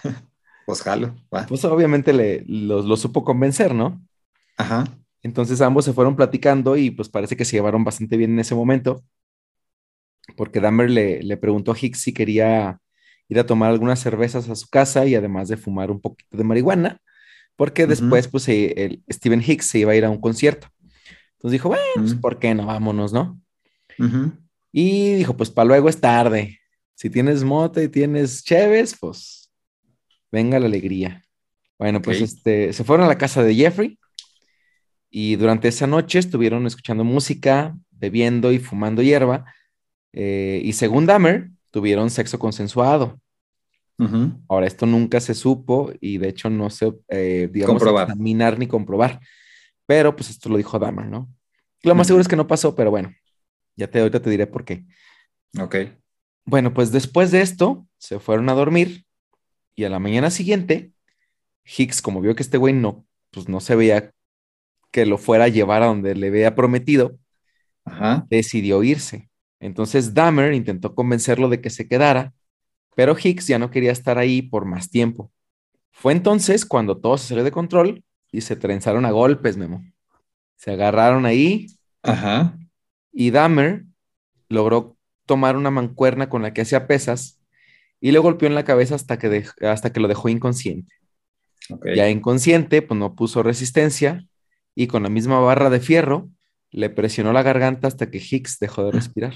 [0.66, 1.14] Pues jalo.
[1.48, 4.00] Pues obviamente le, lo supo convencer, ¿no?
[4.56, 4.84] Ajá.
[5.24, 8.54] Entonces ambos se fueron platicando y pues parece que se llevaron bastante bien en ese
[8.54, 9.02] momento,
[10.36, 12.78] porque Dahmer le, preguntó a Hicks si quería
[13.28, 16.44] ir a tomar algunas cervezas a su casa y además de fumar un poquito de
[16.44, 17.00] marihuana,
[17.56, 20.68] porque después pues el Steven Hicks se iba a ir a un concierto.
[21.32, 22.66] Entonces dijo, bueno, pues ¿por qué no?
[22.66, 23.40] Vámonos, ¿no?
[24.72, 26.60] Y dijo, pues para luego es tarde.
[26.94, 29.43] Si tienes mote y tienes cheves, pues
[30.34, 31.22] venga la alegría.
[31.78, 33.98] Bueno, pues este, se fueron a la casa de Jeffrey
[35.10, 39.44] y durante esa noche estuvieron escuchando música, bebiendo y fumando hierba.
[40.12, 43.20] Eh, y según Dahmer, tuvieron sexo consensuado.
[44.48, 49.20] Ahora, esto nunca se supo y de hecho no se, eh, digamos, examinar ni comprobar.
[49.86, 51.28] Pero pues esto lo dijo Dahmer, ¿no?
[51.84, 53.14] Lo más seguro es que no pasó, pero bueno,
[53.76, 54.84] ya te, ahorita te diré por qué.
[55.60, 55.76] Ok.
[56.44, 59.04] Bueno, pues después de esto, se fueron a dormir
[59.74, 60.92] y a la mañana siguiente,
[61.64, 64.12] Hicks, como vio que este güey no, pues no se veía
[64.90, 67.18] que lo fuera a llevar a donde le había prometido,
[68.28, 69.28] decidió irse.
[69.60, 72.32] Entonces Dahmer intentó convencerlo de que se quedara,
[72.94, 75.32] pero Hicks ya no quería estar ahí por más tiempo.
[75.90, 79.84] Fue entonces cuando todo se salió de control y se trenzaron a golpes, Memo.
[80.56, 81.66] Se agarraron ahí.
[82.02, 82.58] Ajá.
[83.12, 83.84] Y Dahmer
[84.48, 84.96] logró
[85.26, 87.40] tomar una mancuerna con la que hacía pesas
[88.04, 90.92] y le golpeó en la cabeza hasta que, hasta que lo dejó inconsciente.
[91.96, 94.26] Ya inconsciente, pues no puso resistencia
[94.74, 96.28] y con la misma barra de fierro
[96.70, 99.34] le presionó la garganta hasta que Hicks dejó de respirar.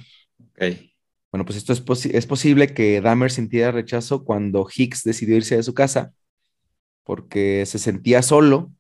[1.33, 5.63] Bueno, pues esto es, es posible que Dahmer sintiera rechazo cuando Hicks decidió irse de
[5.63, 6.13] su casa
[7.05, 8.71] porque se sentía solo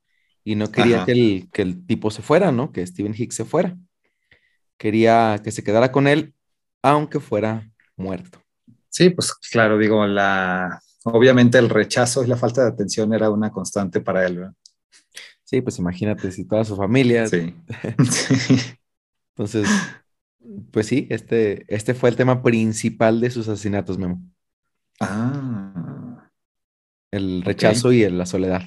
[0.44, 2.72] y no quería que el, que el, tipo se fuera, ¿no?
[2.72, 3.74] Que Steven Hicks se fuera.
[4.76, 6.34] Quería que se quedara con él,
[6.82, 8.42] aunque fuera muerto.
[8.90, 13.50] Sí, pues claro, digo, la obviamente el rechazo y la falta de atención era una
[13.50, 14.54] constante para él, ¿verdad?
[15.44, 17.26] Sí, pues imagínate si toda su familia.
[17.26, 17.54] Sí.
[19.34, 19.68] Entonces,
[20.70, 24.20] pues sí, este, este fue el tema principal de sus asesinatos, Memo.
[25.00, 26.28] Ah.
[27.10, 28.62] El rechazo y la soledad.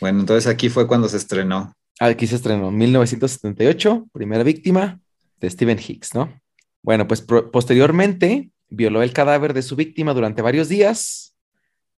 [0.00, 1.72] Bueno, entonces aquí fue cuando se estrenó.
[2.00, 5.00] Aquí se estrenó, 1978, primera víctima
[5.40, 6.40] de Stephen Hicks, ¿no?
[6.82, 11.34] Bueno, pues posteriormente violó el cadáver de su víctima durante varios días,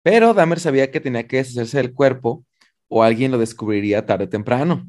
[0.03, 2.45] pero Dahmer sabía que tenía que deshacerse del cuerpo
[2.87, 4.87] o alguien lo descubriría tarde o temprano.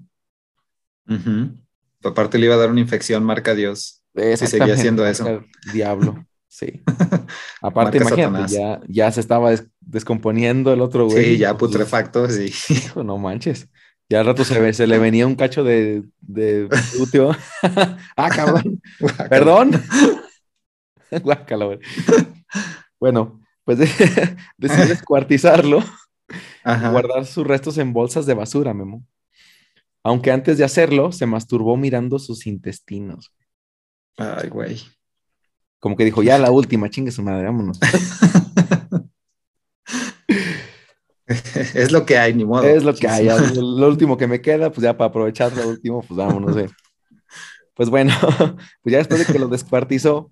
[2.03, 4.03] Aparte le iba a dar una infección, marca Dios.
[4.15, 5.45] Si seguía haciendo eso.
[5.73, 6.83] Diablo, sí.
[7.63, 11.25] Aparte, imagínate, ya, ya, se estaba descomponiendo el otro güey.
[11.25, 12.53] Sí, ya putrefacto, sí.
[12.97, 13.69] no manches.
[14.09, 16.69] Ya al rato se, se le venía un cacho de, de
[18.17, 18.81] ah, cabrón.
[19.29, 19.83] Perdón.
[21.23, 21.79] Guácala,
[22.99, 23.79] Bueno, pues
[24.59, 25.83] decidió descuartizarlo
[26.65, 29.05] guardar sus restos en bolsas de basura, Memo.
[30.03, 33.33] Aunque antes de hacerlo, se masturbó mirando sus intestinos.
[34.17, 34.81] Ay, güey.
[35.81, 37.79] Como que dijo, ya la última, chingue su madre, vámonos.
[41.27, 42.63] es lo que hay, ni modo.
[42.65, 43.27] Es lo que hay.
[43.55, 46.57] lo último que me queda, pues ya para aprovechar lo último, pues vámonos.
[46.57, 46.69] Eh.
[47.75, 48.15] Pues bueno,
[48.83, 50.31] pues ya después de que lo descuartizó,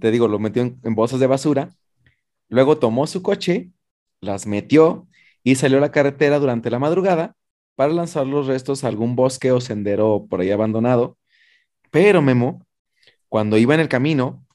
[0.00, 1.70] te digo, lo metió en bolsas de basura.
[2.48, 3.72] Luego tomó su coche
[4.24, 5.06] las metió
[5.42, 7.36] y salió a la carretera durante la madrugada
[7.76, 11.18] para lanzar los restos a algún bosque o sendero por ahí abandonado.
[11.90, 12.66] Pero Memo,
[13.28, 14.46] cuando iba en el camino,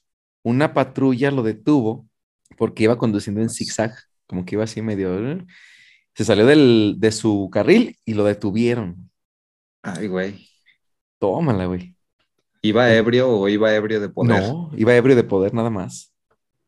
[0.42, 2.08] una patrulla lo detuvo
[2.58, 3.92] porque iba conduciendo en zigzag,
[4.26, 5.46] como que iba así medio...
[6.14, 9.10] Se salió del, de su carril y lo detuvieron.
[9.80, 10.48] Ay, güey.
[11.18, 11.96] Tómala, güey.
[12.62, 14.42] ¿Iba ebrio o iba ebrio de poder?
[14.42, 16.12] No, iba ebrio de poder nada más.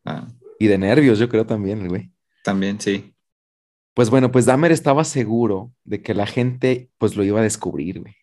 [0.05, 0.27] Ah,
[0.59, 2.11] Y de nervios, yo creo también, el güey.
[2.43, 3.13] también, sí.
[3.93, 8.01] Pues bueno, pues Dahmer estaba seguro de que la gente pues lo iba a descubrir,
[8.01, 8.15] güey.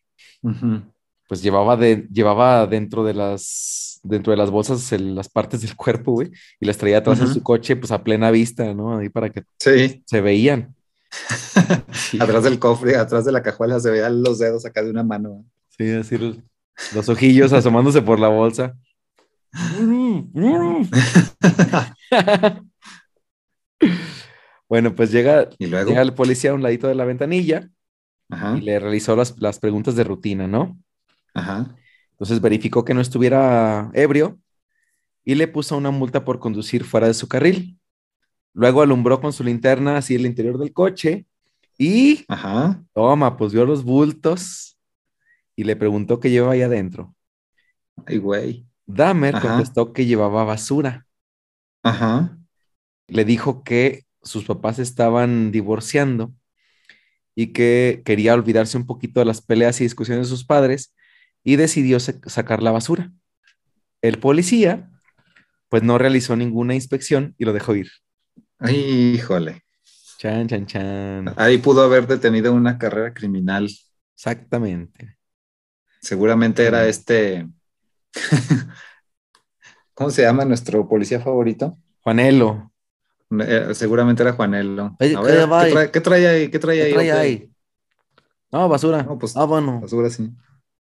[1.28, 5.76] Pues llevaba, de, llevaba dentro de las dentro de las bolsas el- las partes del
[5.76, 7.34] cuerpo, güey, y las traía atrás en Ujú.
[7.34, 8.96] su coche pues a plena vista, ¿no?
[8.96, 10.02] Ahí para que Sí.
[10.06, 10.74] se veían.
[12.20, 15.44] atrás del cofre, atrás de la cajuela se veían los dedos acá de una mano.
[15.76, 16.16] Sí, así
[16.86, 18.76] los, los ojillos asomándose por la bolsa.
[24.68, 27.68] Bueno, pues llega, y luego, llega el policía a un ladito de la ventanilla
[28.28, 30.78] ajá, y le realizó las, las preguntas de rutina, ¿no?
[31.34, 31.74] ajá,
[32.12, 34.38] Entonces verificó que no estuviera ebrio
[35.24, 37.78] y le puso una multa por conducir fuera de su carril.
[38.52, 41.26] Luego alumbró con su linterna así el interior del coche
[41.78, 42.82] y ajá.
[42.92, 44.76] toma, pues vio los bultos
[45.60, 47.14] y le preguntó qué llevaba ahí adentro.
[48.06, 48.66] Ay, güey.
[48.86, 49.48] Dahmer Ajá.
[49.48, 51.06] contestó que llevaba basura.
[51.82, 52.38] Ajá,
[53.08, 56.32] Le dijo que sus papás estaban divorciando
[57.34, 60.94] y que quería olvidarse un poquito de las peleas y discusiones de sus padres
[61.44, 63.12] y decidió sa- sacar la basura.
[64.02, 64.90] El policía,
[65.68, 67.90] pues no realizó ninguna inspección y lo dejó ir.
[68.58, 69.62] Ay, híjole.
[70.18, 71.34] Chan, chan, chan.
[71.36, 73.68] Ahí pudo haber detenido una carrera criminal.
[74.14, 75.18] Exactamente.
[76.00, 76.88] Seguramente era Mm.
[76.88, 77.48] este.
[79.94, 81.76] ¿Cómo se llama nuestro policía favorito?
[82.02, 82.72] Juanelo,
[83.46, 84.96] Eh, seguramente era Juanelo.
[84.98, 86.48] Oye, A ¿qué ver, ¿qué, trae, qué trae ahí?
[86.50, 86.92] ¿Qué trae ¿qué ahí?
[86.92, 87.50] trae ahí?
[88.50, 89.02] No, basura.
[89.04, 89.80] No, pues, ah, bueno.
[89.80, 90.30] Basura, sí.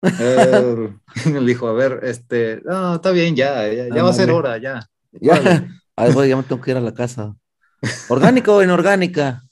[0.20, 0.94] Eh,
[1.32, 4.56] le dijo, a ver, este, no, está bien, ya, ya, ya va a ser hora,
[4.56, 4.88] ya.
[5.10, 5.68] Ya, Órale.
[5.96, 7.34] Ay, güey, ya me tengo que ir a la casa.
[8.08, 9.42] ¿Orgánico o inorgánica?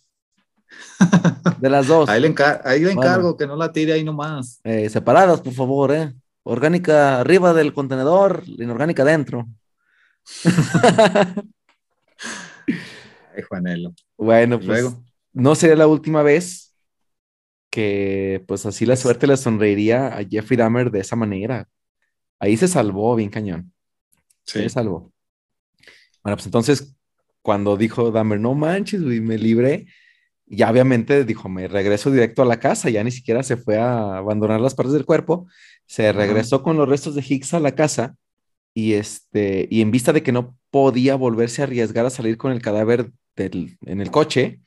[1.61, 2.09] De las dos.
[2.09, 3.03] Ahí le, encar- ahí le Bueno.
[3.03, 4.61] encargo que no la tire ahí nomás.
[4.65, 6.13] Eh, separadas, por favor, ¿eh?
[6.43, 9.47] Orgánica arriba del contenedor, inorgánica adentro.
[13.35, 13.95] Ay, Juanelo.
[14.17, 16.75] Bueno, pues luego, no sería la última vez
[17.71, 21.69] que pues así la suerte le sonreiría a Jeffrey Dahmer de esa manera.
[22.39, 23.73] Ahí se salvó bien cañón.
[24.45, 24.61] sí.
[24.61, 25.13] Se salvó.
[26.23, 26.95] Bueno, pues entonces
[27.43, 29.87] cuando dijo Dahmer, no manches, güey, me libré,
[30.47, 34.17] ya obviamente dijo, me regreso directo a la casa, ya ni siquiera se fue a
[34.19, 35.47] abandonar las partes del cuerpo,
[35.87, 38.17] se regresó con los restos de Hicks a la casa
[38.75, 42.53] y este, y en vista de que no podía volverse a arriesgar a salir con
[42.53, 44.61] el cadáver del- en el coche,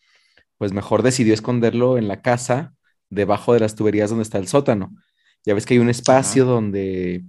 [0.57, 2.73] pues mejor decidió esconderlo en la casa,
[3.09, 4.95] debajo de las tuberías donde está el sótano.
[5.45, 7.23] Ya ves que hay un espacio donde,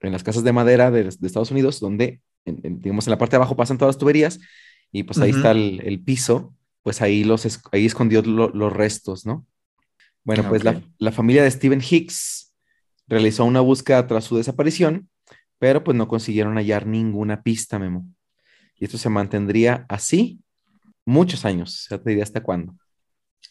[0.00, 3.18] en las casas de madera de, de Estados Unidos, donde, en- en- digamos, en la
[3.18, 4.40] parte de abajo pasan todas las tuberías
[4.92, 6.53] y pues ahí está el, el piso,
[6.84, 9.46] pues ahí, los, ahí escondió lo- los restos, ¿no?
[10.24, 12.54] Bueno, Ah, pues la, la familia de Stephen Hicks
[13.08, 15.10] realizó una búsqueda tras su desaparición,
[15.58, 18.06] pero pues no consiguieron hallar ninguna pista, Memo.
[18.78, 20.40] Y esto se mantendría así
[21.06, 22.76] muchos años, ya te diría hasta cuándo.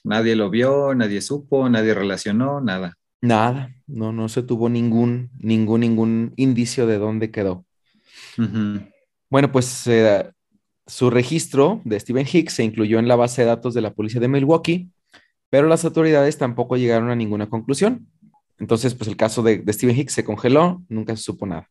[0.03, 2.97] Nadie lo vio, nadie supo, nadie relacionó, nada.
[3.21, 7.65] Nada, no, no se tuvo ningún, ningún, ningún indicio de dónde quedó.
[8.37, 8.81] Ujú.
[9.29, 10.31] Bueno, pues eh,
[10.85, 14.19] su registro de Stephen Hicks se incluyó en la base de datos de la policía
[14.19, 14.89] de Milwaukee,
[15.49, 18.07] pero las autoridades tampoco llegaron a ninguna conclusión.
[18.59, 21.69] Entonces, pues el caso de, de Stephen Hicks se congeló, nunca se supo nada.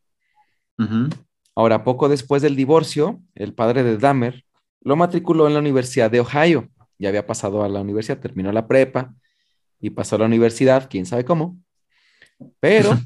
[1.55, 4.43] Ahora, poco después del divorcio, el padre de Dahmer
[4.81, 6.69] lo matriculó en la Universidad de Ohio.
[6.97, 9.13] Ya había pasado a la universidad, terminó la prepa
[9.79, 11.57] y pasó a la universidad, quién sabe cómo.
[12.59, 12.97] Pero,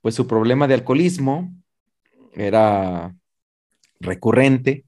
[0.00, 1.52] pues su problema de alcoholismo
[2.34, 3.14] era
[4.00, 4.84] recurrente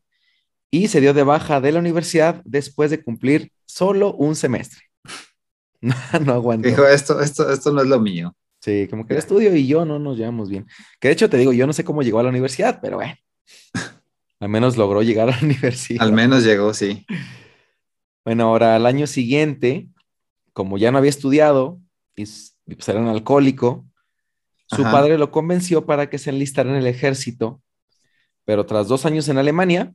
[0.71, 4.81] y se dio de baja de la universidad después de cumplir solo un semestre.
[5.79, 5.95] No,
[6.25, 6.67] no aguantó.
[6.67, 8.35] Dijo, esto, esto, esto no es lo mío.
[8.61, 10.67] Sí, como que el estudio y yo no nos llevamos bien.
[10.99, 13.15] Que de hecho te digo, yo no sé cómo llegó a la universidad, pero bueno,
[14.41, 16.03] al menos logró llegar a la universidad.
[16.03, 17.07] Al menos llegó, sí.
[18.25, 19.89] Bueno, ahora al año siguiente,
[20.53, 21.79] como ya no había estudiado
[22.17, 23.87] y pues, era un alcohólico,
[24.67, 24.91] su Ajá.
[24.91, 27.63] padre lo convenció para que se enlistara en el ejército,
[28.45, 29.95] pero tras dos años en Alemania,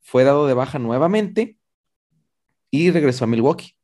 [0.00, 1.56] fue dado de baja nuevamente
[2.70, 3.74] y regresó a Milwaukee.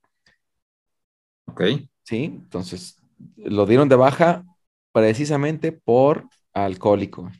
[1.46, 1.62] Ok.
[2.06, 2.24] ¿sí?
[2.24, 3.02] Entonces,
[3.36, 4.44] lo dieron de baja
[4.92, 7.30] precisamente por alcohólico.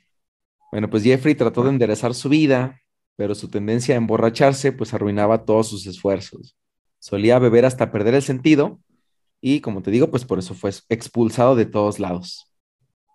[0.72, 2.80] Bueno, pues Jeffrey trató de enderezar su vida,
[3.16, 6.56] pero su tendencia a emborracharse pues arruinaba todos sus esfuerzos.
[6.98, 8.80] Solía beber hasta perder el sentido
[9.40, 12.52] Y como te digo, pues por eso fue expulsado de todos lados.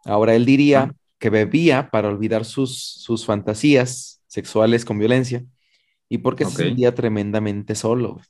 [0.05, 5.45] Ahora él diría que bebía para olvidar sus, sus fantasías sexuales con violencia
[6.09, 6.47] y porque Ok.
[6.47, 8.21] se sentía tremendamente solo.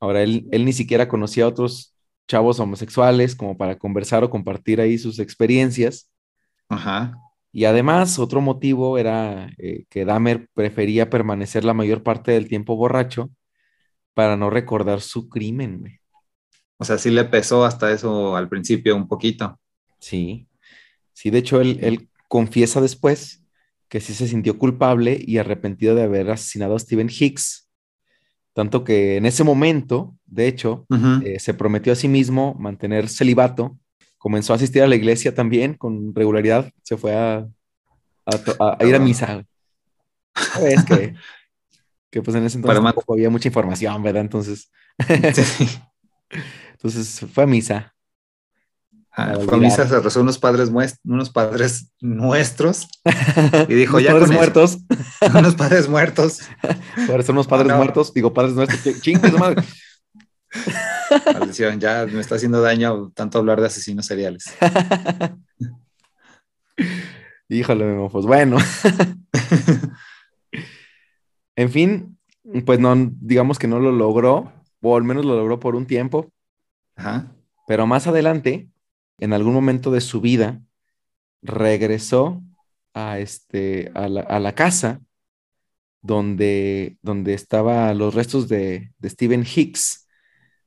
[0.00, 1.94] Ahora él, él ni siquiera conocía a otros
[2.28, 6.10] chavos homosexuales como para conversar o compartir ahí sus experiencias.
[6.68, 7.14] Ajá.
[7.52, 12.76] Y además, otro motivo era eh, que Dahmer prefería permanecer la mayor parte del tiempo
[12.76, 13.30] borracho
[14.14, 16.00] para no recordar su crimen, güey.
[16.78, 19.58] O sea, sí le pesó hasta eso al principio un poquito.
[20.00, 20.48] Sí,
[21.12, 23.41] sí, de hecho, él, él confiesa después
[23.92, 27.68] que sí se sintió culpable y arrepentido de haber asesinado a Stephen Hicks,
[28.54, 30.86] tanto que en ese momento, de hecho,
[31.22, 33.76] eh, se prometió a sí mismo mantener celibato,
[34.16, 37.46] comenzó a asistir a la iglesia también con regularidad, se fue a,
[38.80, 39.44] ir a misa.
[40.62, 41.14] Es que,
[42.10, 44.22] que pues en ese entonces tampoco había mucha información, ¿verdad?
[44.22, 44.70] Entonces,
[45.34, 45.68] Sí.
[46.72, 47.91] entonces fue a misa.
[49.14, 49.60] Ah, Para fue a olvidar.
[49.60, 50.70] misa, se rezó unos padres,
[51.04, 52.88] unos padres nuestros
[53.68, 54.38] y dijo, ya padres con eso".
[54.38, 54.78] muertos.
[55.38, 56.38] unos padres muertos.
[57.08, 57.76] Ahora son unos padres no.
[57.76, 59.62] muertos, digo padres nuestros, que chingue su madre.
[61.34, 64.44] Maldición, ya me está haciendo daño tanto hablar de asesinos seriales.
[67.48, 68.56] Híjole, pues bueno.
[71.56, 72.18] En fin,
[72.64, 76.32] pues no, digamos que no lo logró, o al menos lo logró por un tiempo,
[76.96, 77.26] Ajá.
[77.68, 78.70] pero más adelante,
[79.18, 80.62] en algún momento de su vida,
[81.42, 82.42] regresó
[82.94, 85.00] a, este, a, la, a la casa
[86.02, 90.08] donde, donde estaban los restos de, de Stephen Hicks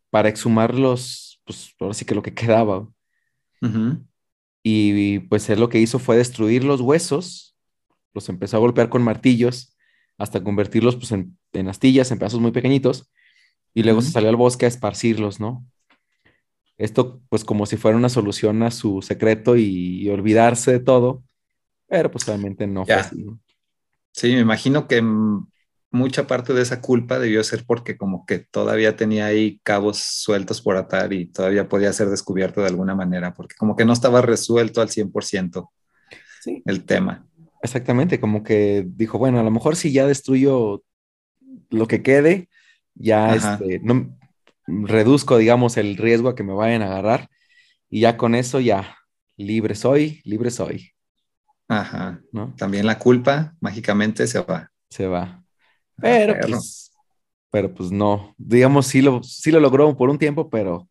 [0.10, 2.88] para exhumar los, pues ahora sí que lo que quedaba.
[4.64, 7.56] Y pues él lo que hizo fue destruir los huesos,
[8.14, 9.76] los empezó a golpear con martillos
[10.18, 13.12] hasta convertirlos pues en, en astillas, en pedazos muy pequeñitos,
[13.74, 15.66] y luego se salió al bosque a esparcirlos, ¿no?
[16.78, 21.24] Esto pues como si fuera una solución a su secreto y, y olvidarse de todo,
[21.88, 23.02] pero pues realmente no fue Ya.
[23.02, 23.24] así.
[23.24, 23.40] ¿no?
[24.12, 25.02] Sí, me imagino que
[25.92, 30.62] mucha parte de esa culpa debió ser porque como que todavía tenía ahí cabos sueltos
[30.62, 34.22] por atar y todavía podía ser descubierto de alguna manera, porque como que no estaba
[34.22, 35.72] resuelto al 100%
[36.42, 37.26] Sí, el tema.
[37.64, 40.84] exactamente, como que dijo, bueno, a lo mejor si ya destruyo
[41.70, 42.50] lo que quede,
[42.94, 44.18] ya este, no,
[44.68, 47.30] reduzco, digamos, el riesgo a que me vayan a agarrar
[47.90, 48.98] y ya con eso ya
[49.38, 50.92] libre soy, libre soy,
[51.68, 52.22] Ajá.
[52.32, 52.54] ¿no?
[52.58, 54.72] También la culpa mágicamente se va.
[54.90, 55.44] Se va.
[55.98, 56.50] Pero perro.
[56.50, 56.92] pues,
[57.50, 60.90] pero pues no, digamos, sí lo, sí lo logró por un tiempo, pero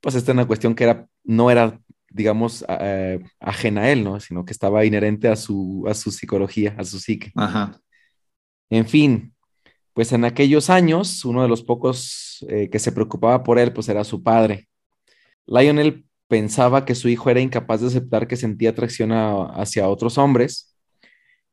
[0.00, 1.80] pues esta es una cuestión que era, no era,
[2.10, 4.20] digamos, eh, ajena a él, ¿no?
[4.20, 7.32] Sino que estaba inherente a su, a su psicología, a su psique.
[7.36, 7.80] Ajá.
[8.70, 9.31] En fin,
[9.94, 13.88] pues en aquellos años, uno de los pocos eh, que se preocupaba por él, pues
[13.88, 14.68] era su padre.
[15.46, 20.18] Lionel pensaba que su hijo era incapaz de aceptar que sentía atracción a- hacia otros
[20.18, 20.76] hombres,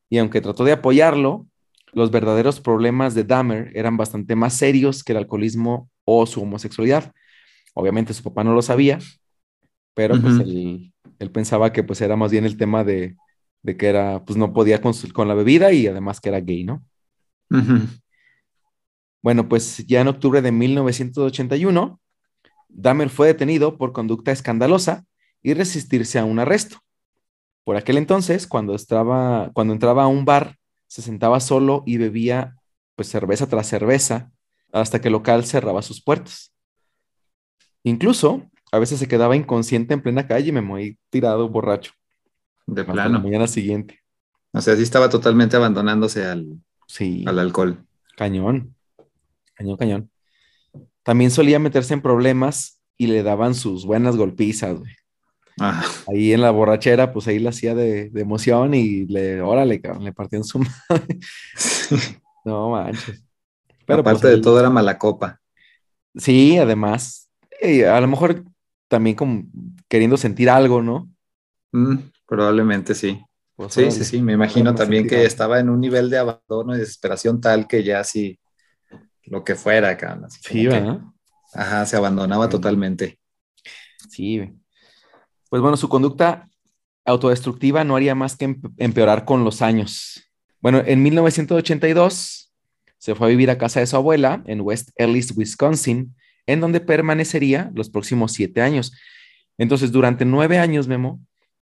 [0.09, 1.47] y aunque trató de apoyarlo,
[1.93, 7.13] los verdaderos problemas de Dahmer eran bastante más serios que el alcoholismo o su homosexualidad.
[7.73, 8.99] Obviamente su papá no lo sabía,
[9.93, 13.15] pero pues él, él pensaba que pues era más bien el tema de,
[13.63, 16.39] de que era, pues no podía con, su- con la bebida y además que era
[16.41, 16.83] gay, ¿no?
[17.51, 17.79] Ujú.
[19.21, 21.99] Bueno, pues ya en octubre de 1981,
[22.69, 25.05] Dahmer fue detenido por conducta escandalosa
[25.41, 26.77] y resistirse a un arresto.
[27.63, 32.55] Por aquel entonces, cuando, estaba, cuando entraba a un bar, se sentaba solo y bebía
[32.95, 34.31] pues cerveza tras cerveza
[34.71, 36.53] hasta que el local cerraba sus puertas.
[37.83, 41.93] Incluso, a veces se quedaba inconsciente en plena calle y me morí tirado borracho
[42.67, 43.19] De hasta la plano.
[43.21, 43.99] mañana siguiente.
[44.51, 47.23] O sea, sí estaba totalmente abandonándose al, Sí.
[47.27, 47.85] al alcohol.
[48.17, 48.75] Cañón,
[49.59, 50.11] cañón, cañón.
[51.03, 54.91] También solía meterse en problemas y le daban sus buenas golpizas, güey.
[55.59, 55.85] Ajá.
[56.07, 60.05] Ahí en la borrachera, pues ahí la hacía de, de emoción y le, órale, cabrón,
[60.05, 60.59] le partían su
[60.89, 61.19] madre.
[62.45, 63.23] No manches.
[63.85, 65.39] Pero Aparte pues, de ahí- todo era mala copa.
[66.15, 67.29] Sí, además,
[67.61, 68.43] eh, a lo mejor
[68.87, 69.43] también como
[69.87, 71.09] queriendo sentir algo, ¿no?
[71.71, 73.21] Mm, probablemente sí.
[73.55, 74.21] Pues, Sí, órale, sí, sí.
[74.21, 78.03] Me imagino también que estaba en un nivel de abandono y desesperación tal que ya
[78.03, 78.39] sí,
[79.29, 80.25] lo que fuera, cabrón.
[80.25, 80.67] así Sí.
[81.53, 82.51] Ajá, se abandonaba Sí.
[82.51, 83.19] totalmente.
[84.09, 84.53] Sí.
[85.49, 86.47] Pues bueno, su conducta
[87.05, 90.23] autodestructiva no haría más que empe- empeorar con los años.
[90.61, 92.51] Bueno, en 1982
[92.97, 96.15] se fue a vivir a casa de su abuela en West Ellis, Wisconsin,
[96.45, 98.91] en donde permanecería los próximos siete años.
[99.57, 101.19] Entonces, durante nueve años, Memo,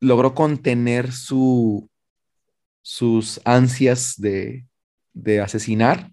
[0.00, 1.88] logró contener su,
[2.82, 4.66] sus ansias de,
[5.14, 6.12] de asesinar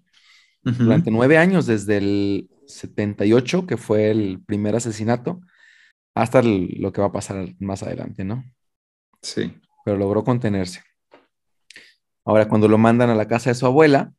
[0.64, 5.40] Durante nueve años, desde el 78, que fue el primer asesinato,
[6.14, 8.44] hasta el- lo que va a pasar más adelante, ¿no?
[9.22, 9.52] Sí.
[9.84, 10.82] Pero logró contenerse.
[12.24, 14.12] Ahora, cuando lo mandan a la casa de su abuela,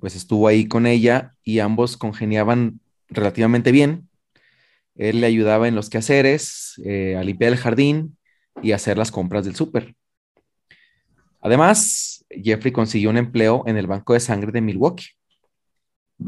[0.00, 4.08] pues estuvo ahí con ella y ambos congeniaban relativamente bien.
[4.96, 8.18] Él le ayudaba en los quehaceres, eh, a limpiar el jardín
[8.62, 9.94] y a hacer las compras del súper.
[11.40, 15.08] Además, Jeffrey consiguió un empleo en el Banco de Sangre de Milwaukee.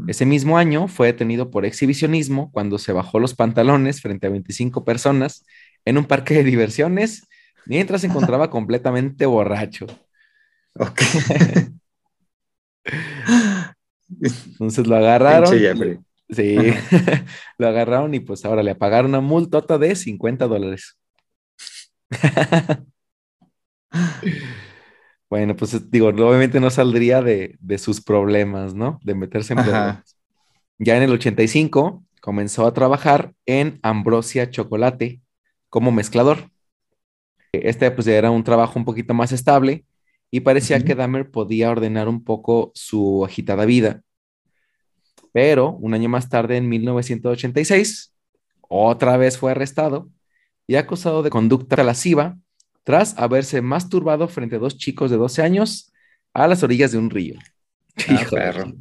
[0.07, 4.83] Ese mismo año fue detenido por exhibicionismo cuando se bajó los pantalones frente a 25
[4.83, 5.45] personas
[5.85, 7.27] en un parque de diversiones
[7.65, 9.87] mientras se encontraba completamente borracho.
[10.75, 11.01] Ok.
[14.21, 15.57] Entonces lo agarraron.
[15.57, 15.99] Jeffrey.
[16.29, 16.57] Sí,
[17.57, 20.97] lo agarraron y pues ahora le pagaron una multota de 50 dólares.
[25.29, 28.99] Bueno, pues digo, obviamente no saldría de, de sus problemas, ¿no?
[29.03, 29.73] De meterse en Ajá.
[29.73, 30.17] problemas.
[30.79, 35.21] Ya en el 85 comenzó a trabajar en Ambrosia Chocolate
[35.69, 36.51] como mezclador.
[37.51, 39.85] Este pues era un trabajo un poquito más estable
[40.31, 40.85] y parecía Ujú.
[40.85, 44.03] que Dahmer podía ordenar un poco su agitada vida.
[45.31, 48.13] Pero un año más tarde, en 1986,
[48.61, 50.09] otra vez fue arrestado
[50.67, 52.37] y acusado de conducta lasciva
[52.87, 55.91] tras haberse masturbado frente a dos chicos de 12 años
[56.33, 57.35] a las orillas de un río.
[58.07, 58.71] Ah, Hijo de perro.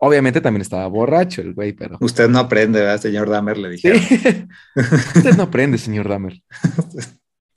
[0.00, 1.98] Obviamente también estaba borracho el güey, pero...
[2.00, 3.58] Usted no aprende, ¿verdad, señor Dahmer?
[3.58, 3.90] Le Sí.
[3.90, 4.48] dijeron.
[5.14, 6.40] Usted no aprende, señor Dahmer.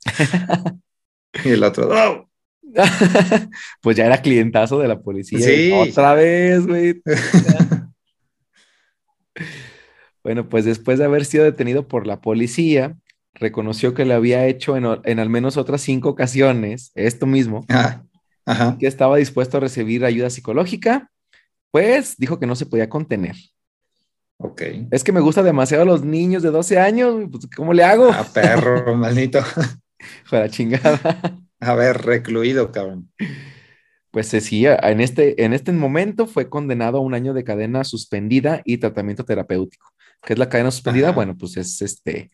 [1.44, 2.28] Y el otro, ¡oh!
[3.80, 5.38] pues ya era clientazo de la policía.
[5.40, 5.72] Sí.
[5.72, 7.00] Otra vez, güey.
[10.22, 12.94] Bueno, pues después de haber sido detenido por la policía,
[13.36, 18.02] reconoció que lo había hecho en, al menos otras cinco ocasiones, esto mismo, Ah,
[18.44, 18.76] ajá.
[18.78, 21.10] que estaba dispuesto a recibir ayuda psicológica,
[21.70, 23.36] pues dijo que no se podía contener.
[24.38, 24.62] Ok.
[24.90, 28.10] Es que me gusta demasiado los niños de 12 años, pues ¿cómo le hago?
[28.12, 29.40] Ah, perro, maldito.
[30.30, 31.00] La chingada.
[31.60, 33.10] A ver, recluido, cabrón.
[34.10, 37.84] Pues sí, a- en este, en este momento fue condenado a un año de cadena
[37.84, 39.88] suspendida y tratamiento terapéutico.
[40.22, 41.08] ¿Qué es la cadena suspendida?
[41.08, 41.14] Ajá.
[41.16, 42.30] Bueno, pues es este,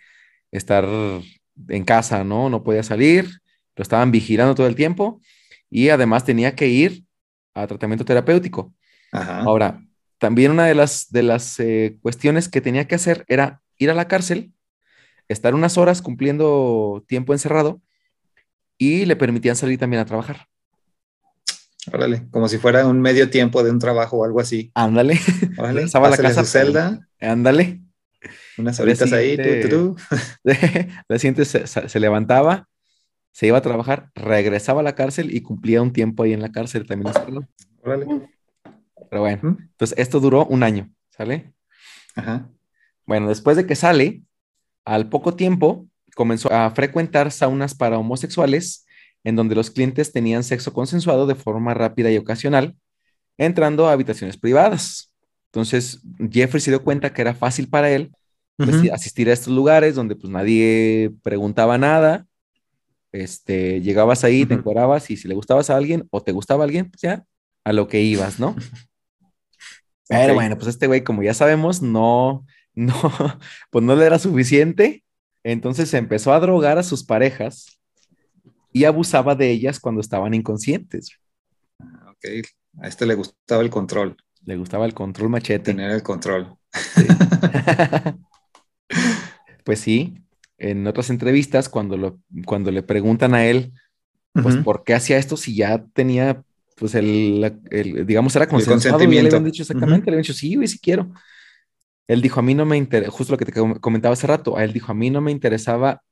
[0.52, 0.86] estar
[1.68, 2.48] en casa, ¿no?
[2.48, 3.40] No podía salir,
[3.74, 5.20] lo estaban vigilando todo el tiempo
[5.70, 7.04] y además tenía que ir
[7.54, 8.72] a tratamiento terapéutico.
[9.10, 9.40] Ajá.
[9.40, 9.82] Ahora,
[10.18, 13.94] también una de las, de las eh, cuestiones que tenía que hacer era ir a
[13.94, 14.52] la cárcel,
[15.28, 17.80] estar unas horas cumpliendo tiempo encerrado
[18.78, 20.46] y le permitían salir también a trabajar.
[21.92, 24.70] Órale, como si fuera un medio tiempo de un trabajo o algo así.
[24.74, 25.18] Ándale,
[25.58, 27.81] Órale, Regresaba a la casa, su celda, ándale.
[28.58, 29.96] Unas horitas ahí, tú, tú, tú.
[31.08, 32.68] La siguiente se, se- levantaba,
[33.32, 36.52] se iba a trabajar, regresaba a la cárcel y cumplía un tiempo ahí en la
[36.52, 37.12] cárcel también.
[37.82, 38.06] Órale.
[39.10, 39.58] Pero bueno, Ujú.
[39.60, 41.52] entonces esto duró un año, ¿sale?
[42.14, 42.48] Ajá.
[43.06, 44.22] Bueno, después de que sale,
[44.84, 48.86] al poco tiempo comenzó a frecuentar saunas para homosexuales,
[49.24, 52.76] en donde los clientes tenían sexo consensuado de forma rápida y ocasional,
[53.38, 55.12] entrando a habitaciones privadas.
[55.46, 56.00] Entonces,
[56.30, 58.12] Jeffrey se dio cuenta que era fácil para él
[58.56, 62.26] pues, asistir a estos lugares donde pues nadie preguntaba nada.
[63.12, 64.60] Este, llegabas ahí, te Ujú.
[64.60, 67.24] encuerabas y si le gustabas a alguien o te gustaba a alguien, pues ya,
[67.64, 68.56] a lo que ibas, ¿no?
[70.08, 72.94] Pero bueno, pues este güey, como ya sabemos, no, no,
[73.70, 75.04] pues no le era suficiente.
[75.44, 77.78] Entonces se empezó a drogar a sus parejas
[78.72, 81.10] y abusaba de ellas cuando estaban inconscientes.
[81.80, 82.24] Ok,
[82.80, 85.72] a este le gustaba el control, Le gustaba el control machete.
[85.72, 86.56] tener el control.
[86.94, 87.06] Sí.
[89.64, 90.18] pues sí,
[90.58, 93.72] en otras entrevistas, cuando, lo, cuando le preguntan a él,
[94.40, 94.56] pues.
[94.58, 96.44] ¿por qué hacía esto si ya tenía,
[96.76, 99.12] pues, el, el- digamos, era consensuado?
[99.12, 99.28] Ya le consentimiento.
[99.30, 101.12] habían dicho exactamente, le habían dicho, sí, güey, sí quiero.
[102.08, 104.56] Él dijo, a mí no me interesa, justo lo que te com- comentaba hace rato,
[104.56, 106.02] a él dijo, a mí no me interesaba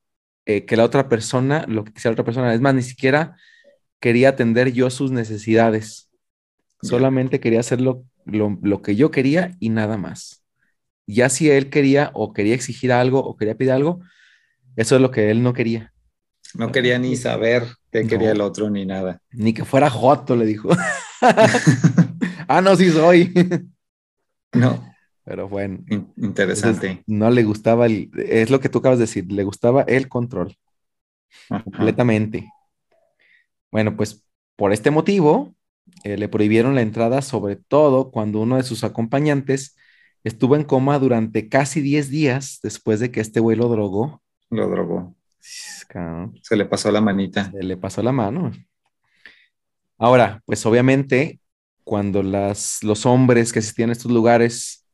[0.47, 3.37] eh, que la otra persona, lo que quisiera la otra persona, es más, ni siquiera
[4.01, 6.11] quería atender yo sus necesidades.
[6.83, 10.40] Solamente quería hacer lo, lo, lo que yo quería y nada más.
[11.13, 14.01] Ya si él quería o quería exigir algo o quería pedir algo,
[14.77, 15.93] eso es lo que él no quería.
[16.55, 18.09] No quería ni saber qué No.
[18.09, 19.21] quería el otro ni nada.
[19.33, 20.71] Ni que fuera Joto, le dijo.
[22.49, 23.33] ah, no, sí soy.
[24.53, 27.05] no, Pero bueno, in- entonces, interesante.
[27.07, 30.57] no le gustaba el, es lo que tú acabas de decir, le gustaba el control
[31.51, 31.63] Ajá.
[31.65, 32.49] completamente.
[33.71, 34.25] Bueno, pues
[34.57, 35.55] por este motivo
[36.05, 39.77] eh, le prohibieron la entrada, sobre todo cuando uno de sus acompañantes
[40.25, 44.23] estuvo en coma durante casi 10 días después de que este güey lo drogó.
[44.51, 45.15] Lo drogó.
[46.43, 47.51] Se le pasó la manita.
[47.51, 48.53] Se le pasó la mano.
[49.99, 51.41] Ahora, pues obviamente,
[51.85, 54.87] cuando las, los hombres que asistían a estos lugares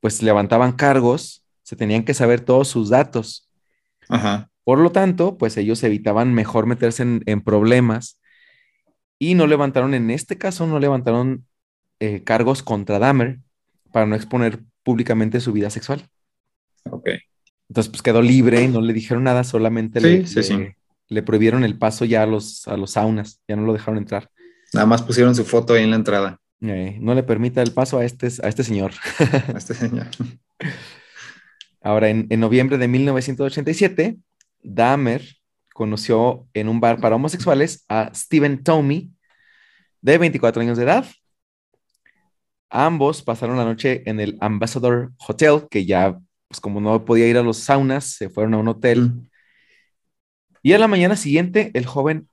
[0.00, 3.50] pues levantaban cargos, se tenían que saber todos sus datos.
[4.08, 4.50] Ajá.
[4.62, 8.20] Por lo tanto, pues ellos evitaban mejor meterse en, en problemas
[9.18, 11.46] y no levantaron, en este caso, no levantaron
[12.00, 13.40] eh, cargos contra Dahmer
[13.94, 16.04] para no exponer públicamente su vida sexual.
[16.90, 17.10] Ok.
[17.68, 20.68] Entonces, pues quedó libre, no le dijeron nada, solamente Sí, le, sí, le- sí.
[21.10, 24.28] le prohibieron el paso ya a los, a los saunas, ya no lo dejaron entrar.
[24.72, 27.98] Nada más pusieron su foto ahí en la entrada Eh, no le permita el paso
[27.98, 28.90] a este, a este señor.
[29.54, 30.08] a este señor.
[31.80, 34.16] Ahora, en, en noviembre de 1987,
[34.62, 35.22] Dahmer
[35.72, 39.10] conoció en un bar para homosexuales a Steven Tomey,
[40.00, 41.06] de 24 años de edad.
[42.76, 46.18] Ambos pasaron la noche en el Ambassador Hotel, que ya,
[46.48, 49.10] pues como no podía ir a los saunas, se fueron a un hotel.
[49.10, 49.28] Mm.
[50.60, 52.28] Y a la mañana siguiente, el joven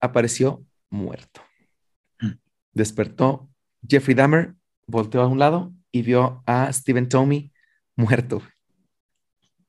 [0.00, 1.40] apareció muerto.
[2.20, 2.32] Mm.
[2.74, 3.48] Despertó
[3.88, 4.54] Jeffrey Dahmer,
[4.86, 7.50] volteó a un lado y vio a Steven Tomey
[7.96, 8.42] muerto.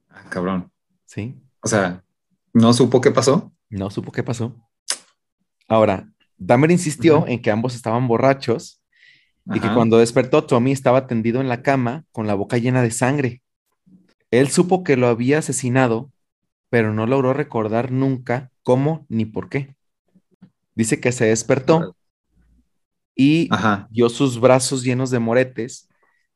[0.10, 0.74] Ah, cabrón.
[1.06, 1.42] ¿Sí?
[1.62, 2.04] O sea,
[2.52, 3.54] ¿no supo qué pasó?
[3.70, 4.54] No supo qué pasó.
[5.70, 8.83] Ahora, Dahmer insistió en que ambos estaban borrachos
[9.46, 12.92] y que cuando despertó, Tommy estaba tendido en la cama con la boca llena de
[12.92, 13.42] sangre.
[14.32, 16.12] Él supo que lo había asesinado,
[16.70, 19.76] pero no logró recordar nunca cómo ni por qué.
[20.76, 21.96] Dice que se despertó
[23.16, 23.88] y Ajá.
[23.92, 25.88] vio sus brazos llenos de moretes,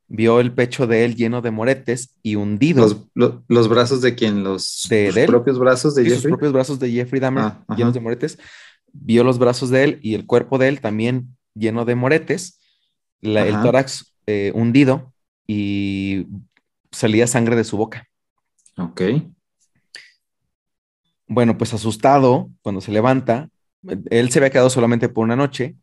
[0.07, 2.81] vio el pecho de él lleno de moretes y hundido.
[2.81, 4.43] Los, lo- los brazos de quién?
[4.43, 6.31] Los, De- de propios brazos de Sí, sus Jeffrey.
[6.33, 8.37] propios brazos de Jeffrey Dahmer Ah, llenos de moretes.
[8.93, 12.56] Vio los brazos de él y el cuerpo de él también lleno de moretes.
[13.21, 15.13] La- el tórax eh, hundido
[15.47, 16.27] y
[16.91, 18.07] salía sangre de su boca.
[18.77, 19.01] Ok.
[21.27, 23.49] Bueno, pues asustado, cuando se levanta,
[24.09, 25.75] él se había quedado solamente por una noche,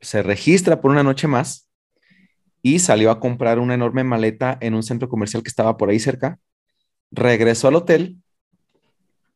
[0.00, 1.68] se registra por una noche más
[2.62, 5.98] y salió a comprar una enorme maleta en un centro comercial que estaba por ahí
[5.98, 6.38] cerca.
[7.10, 8.16] Regresó al hotel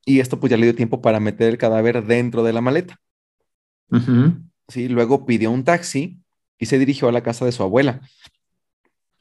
[0.06, 3.00] y esto pues ya le dio tiempo para meter el cadáver dentro de la maleta.
[4.68, 4.88] ¿sí?
[4.88, 6.20] Luego pidió un taxi
[6.58, 8.00] y se dirigió a la casa de su abuela.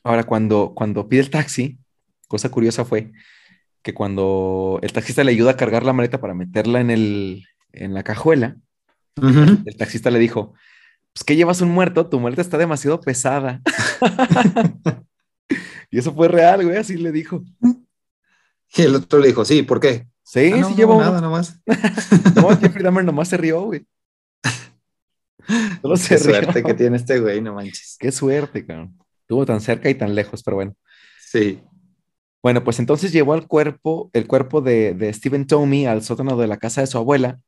[0.03, 1.79] Ahora, cuando, cuando pide el taxi,
[2.27, 3.11] cosa curiosa fue
[3.81, 7.93] que cuando el taxista le ayuda a cargar la maleta para meterla en, el, en
[7.93, 8.57] la cajuela,
[9.15, 10.53] el taxista le dijo,
[11.13, 13.61] pues que llevas un muerto, tu maleta está demasiado pesada.
[15.91, 17.43] y eso fue real, güey, así le dijo.
[18.75, 20.07] Y el otro le dijo, sí, ¿por qué?
[20.23, 21.59] Sí, Ah, no, sí no, llevo nada, nomás.
[22.35, 23.85] No, Jeffrey Dahmer nomás se rió, güey.
[25.81, 27.97] Solo Qué suerte que tiene este güey, no manches.
[27.99, 28.97] Qué suerte, cabrón.
[29.21, 30.75] Estuvo tan cerca y tan lejos, pero bueno.
[31.19, 31.59] Sí.
[32.41, 36.47] Bueno, pues entonces llevó al cuerpo, el cuerpo de, de Stephen Tomey al sótano de
[36.47, 37.39] la casa de su abuela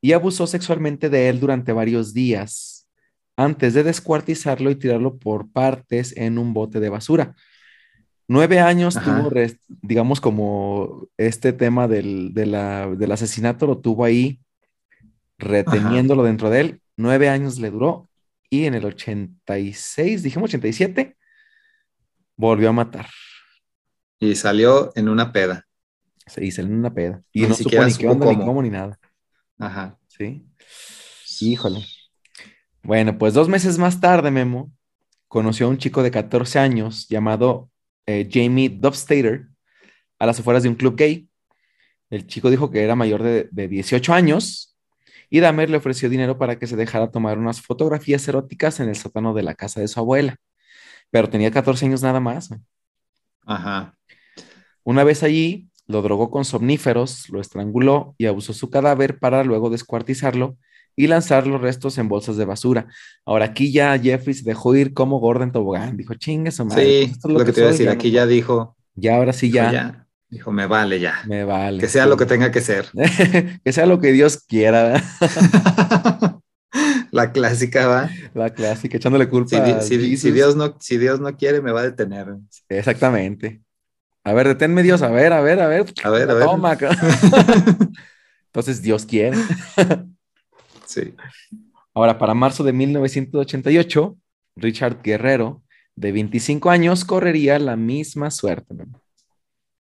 [0.00, 2.88] y abusó sexualmente de él durante varios días
[3.36, 7.34] antes de descuartizarlo y tirarlo por partes en un bote de basura.
[8.28, 9.24] Nueve años Ajá.
[9.28, 9.32] tuvo,
[9.82, 14.38] digamos, como este tema del, de la- del asesinato lo tuvo ahí
[15.38, 16.80] reteniéndolo dentro de él.
[17.00, 18.08] Nueve años le duró
[18.50, 21.16] y en el 86, dijimos 87,
[22.36, 23.06] volvió a matar.
[24.18, 25.66] Y salió en una peda.
[26.26, 27.22] Se hizo en una peda.
[27.32, 28.46] Y Ni no supo ni qué onda, ni cómo.
[28.46, 28.98] cómo, ni nada.
[29.58, 29.98] Ajá.
[30.08, 30.46] ¿Sí?
[31.40, 31.84] Híjole.
[32.82, 34.72] Bueno, pues dos meses más tarde, Memo
[35.28, 37.70] conoció a un chico de 14 años llamado
[38.04, 39.46] eh, Jamie Dubstater
[40.18, 41.28] a las afueras de un club gay.
[42.10, 44.69] El chico dijo que era mayor de, de 18 años
[45.30, 48.96] y Dahmer le ofreció dinero para que se dejara tomar unas fotografías eróticas en el
[48.96, 50.36] sótano de la casa de su abuela.
[51.10, 52.50] Pero tenía 14 años nada más.
[53.46, 53.94] Ajá.
[54.84, 59.70] Una vez allí, lo drogó con somníferos, lo estranguló y abusó su cadáver para luego
[59.70, 60.56] descuartizarlo
[60.96, 62.86] y lanzar los restos en bolsas de basura.
[63.24, 65.96] Ahora aquí ya Jeffrey se dejó ir como Gordon Tobogán.
[65.96, 66.84] Dijo, chingue su madre.
[66.84, 69.16] Sí, pues esto es lo, que te iba a decir, aquí no- ya dijo, Ya
[69.16, 69.99] ahora sí ya, ya.
[70.30, 71.22] Dijo, me vale ya.
[71.26, 71.80] me vale.
[71.80, 72.86] Que sea lo que tenga que ser.
[73.64, 75.02] que sea lo que Dios quiera.
[77.10, 78.10] La clásica va.
[78.34, 80.30] La clásica, echándole culpa Si, si-.
[80.30, 82.28] Dios no, si Dios no quiere, me va a detener.
[82.68, 83.60] Exactamente.
[84.22, 85.86] A ver, deténme Dios, a ver, a ver, a ver.
[86.04, 86.44] A ver, a ver.
[86.44, 86.78] Toma,
[88.46, 89.36] Entonces Dios quiere.
[90.86, 91.14] Sí.
[91.94, 94.16] Ahora, para marzo de 1988,
[94.56, 95.62] Richard Guerrero,
[95.96, 98.74] de 25 años, correría la misma suerte.
[98.74, 98.99] Memo.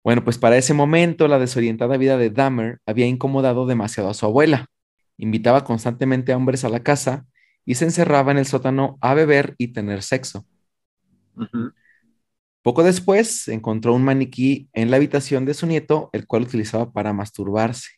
[0.07, 4.25] Bueno, pues para ese momento, la desorientada vida de Dahmer había incomodado demasiado a su
[4.25, 4.67] abuela.
[5.17, 7.27] Invitaba constantemente a hombres a la casa
[7.65, 10.47] y se encerraba en el sótano a beber y tener sexo.
[12.63, 17.13] Poco después, encontró un maniquí en la habitación de su nieto, el cual utilizaba para
[17.13, 17.89] masturbarse.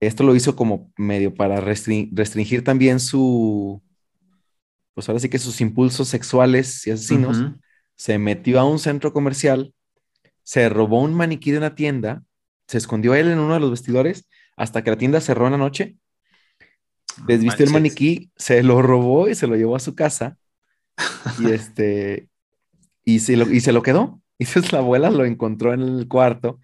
[0.00, 3.80] Esto lo hizo como medio para restri- restringir también su,
[4.94, 7.38] pues ahora sí que sus impulsos sexuales y asesinos,
[7.94, 9.72] se metió a un centro comercial,
[10.42, 12.22] se robó un maniquí de una tienda,
[12.66, 15.58] se escondió él en uno de los vestidores hasta que la tienda cerró en la
[15.58, 15.96] noche,
[17.26, 20.36] desvistió el maniquí, se lo robó y se lo llevó a su casa
[21.38, 22.28] y este
[23.04, 24.20] y se lo, y se lo quedó.
[24.38, 26.60] Y entonces la abuela lo encontró en el cuarto.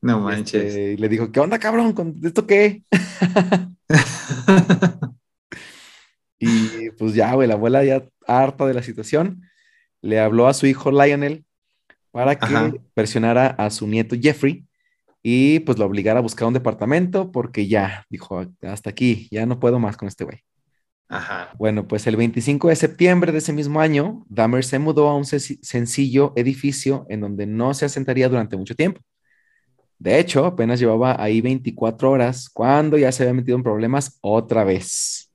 [0.00, 0.64] No manches.
[0.64, 1.92] Este, y le dijo, ¿qué onda, cabrón?
[1.92, 2.82] ¿Con esto qué?
[6.38, 9.42] y pues ya, güey, la abuela ya harta de la situación,
[10.02, 11.44] le habló a su hijo Lionel
[12.14, 14.64] para que presionara a su nieto Jeffrey
[15.20, 19.58] y pues lo obligara a buscar un departamento porque ya, dijo, hasta aquí, ya no
[19.58, 20.44] puedo más con este güey.
[21.08, 21.50] Ajá.
[21.58, 25.24] Bueno, pues el 25 de septiembre de ese mismo año, Dahmer se mudó a un
[25.24, 29.00] sencillo edificio en donde no se asentaría durante mucho tiempo.
[29.98, 34.62] De hecho, apenas llevaba ahí 24 horas cuando ya se había metido en problemas otra
[34.62, 35.32] vez.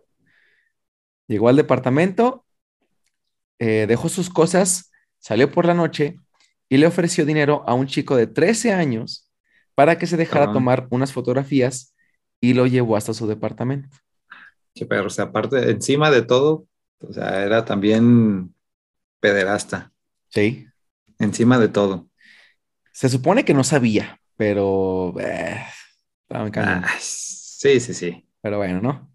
[1.28, 2.46] Llegó al departamento,
[3.60, 6.16] eh, dejó sus cosas, salió por la noche
[6.70, 9.30] y le ofreció dinero a un chico de 13 años
[9.76, 11.96] para que se dejara tomar unas fotografías
[12.40, 13.98] y lo llevó hasta su departamento.
[14.88, 16.68] Pero, o sea, aparte, encima de todo,
[17.00, 18.54] o sea, era también
[19.20, 19.92] pederasta.
[20.30, 20.68] Sí.
[21.18, 22.10] Encima de todo.
[22.92, 25.16] Se supone que no sabía, pero...
[25.20, 25.64] Eh,
[26.30, 28.28] ah, sí, sí, sí.
[28.42, 29.14] Pero bueno, ¿no?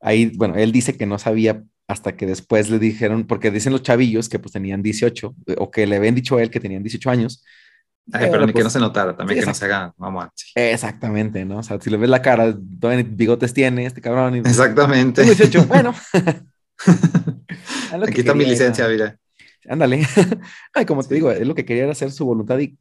[0.00, 3.82] Ahí, bueno, él dice que no sabía hasta que después le dijeron, porque dicen los
[3.82, 7.10] chavillos que pues tenían 18, o que le habían dicho a él que tenían 18
[7.10, 7.42] años,
[8.10, 11.58] pero, ni que no pues, se notara, también que no se haga vamos Exactamente, ¿no?
[11.58, 14.36] O sea, si le ves la cara, bigotes tiene este cabrón.
[14.36, 15.24] Exactamente.
[15.66, 15.94] bueno.
[18.06, 19.18] Aquí está mi licencia, mira.
[19.68, 20.06] Ándale.
[20.74, 22.78] Ay, como te digo, es lo que quería era hacer su voluntad y,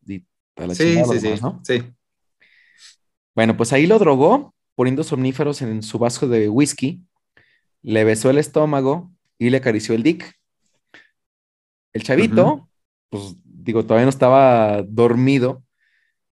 [0.53, 1.61] para la sí, sí, sí, ¿no?
[1.63, 1.83] sí.
[3.35, 7.03] Bueno, pues ahí lo drogó poniendo somníferos en su vaso de whisky,
[7.81, 10.33] le besó el estómago y le acarició el dick.
[11.93, 12.69] El chavito,
[13.09, 15.63] pues digo, todavía no estaba dormido,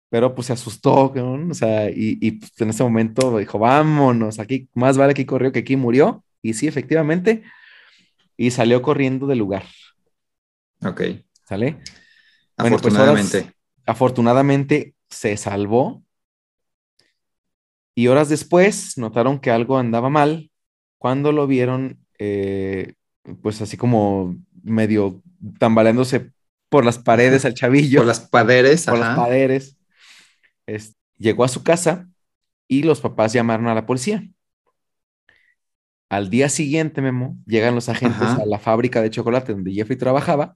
[0.09, 1.51] pero pues se asustó, ¿no?
[1.51, 5.59] O sea, y, pues, en ese momento dijo, vámonos, aquí más vale que corrió que
[5.59, 6.23] aquí murió.
[6.41, 7.43] Y sí, efectivamente,
[8.35, 9.65] y salió corriendo del lugar.
[10.83, 11.01] Ok.
[11.47, 11.77] ¿Sale?
[12.55, 13.53] Pues, afortunadamente.
[13.85, 16.03] afortunadamente se salvó.
[17.93, 20.50] Y horas después notaron que algo andaba mal
[21.01, 22.93] cuando lo vieron, eh,
[23.41, 25.23] pues así como medio
[25.57, 26.29] tambaleándose
[26.69, 28.01] por las paredes al chavillo.
[28.01, 28.85] Por las paredes.
[28.85, 29.79] Por las paredes.
[31.17, 32.07] llegó a su casa
[32.67, 34.29] y los papás llamaron a la policía.
[36.07, 40.55] Al día siguiente, Memo, llegan los agentes a la fábrica de chocolate donde Jeffrey trabajaba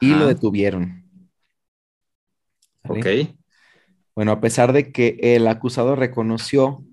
[0.00, 1.02] y lo detuvieron.
[2.86, 3.06] Ok.
[4.14, 6.84] Bueno, a pesar de que el acusado reconoció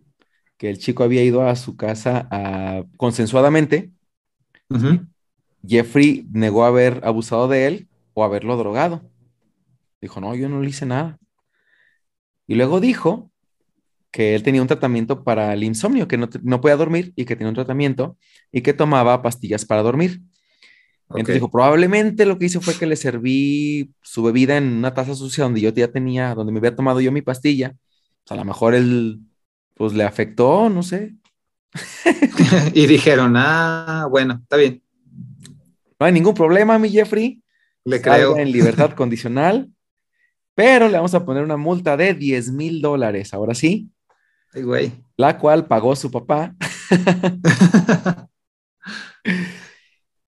[0.60, 3.91] que el chico había ido a su casa consensuadamente,
[5.65, 7.90] Jeffrey negó haber abusado de él
[8.23, 9.02] haberlo drogado.
[10.02, 11.18] Dijo, no, yo no le hice nada.
[12.48, 13.31] Y luego dijo
[14.11, 17.36] que él tenía un tratamiento para el insomnio, que no, no podía dormir y que
[17.36, 18.18] tenía un tratamiento
[18.52, 20.22] y que tomaba pastillas para dormir.
[21.10, 25.15] Entonces dijo, probablemente lo que hice fue que le serví su bebida en una taza
[25.15, 27.76] sucia donde yo ya tenía, donde me había tomado yo mi pastilla.
[28.30, 29.19] a lo mejor él,
[29.80, 31.15] pues le afectó, no sé.
[32.73, 34.84] y dijeron, ah, bueno, está bien.
[35.97, 37.41] No hay ningún problema, mi Jeffrey.
[37.85, 38.35] Le creo.
[38.35, 39.72] En libertad condicional,
[40.53, 43.89] pero le vamos a poner una multa de 10 mil dólares, ahora sí.
[44.53, 44.91] Ay, güey.
[45.15, 46.53] La cual pagó su papá.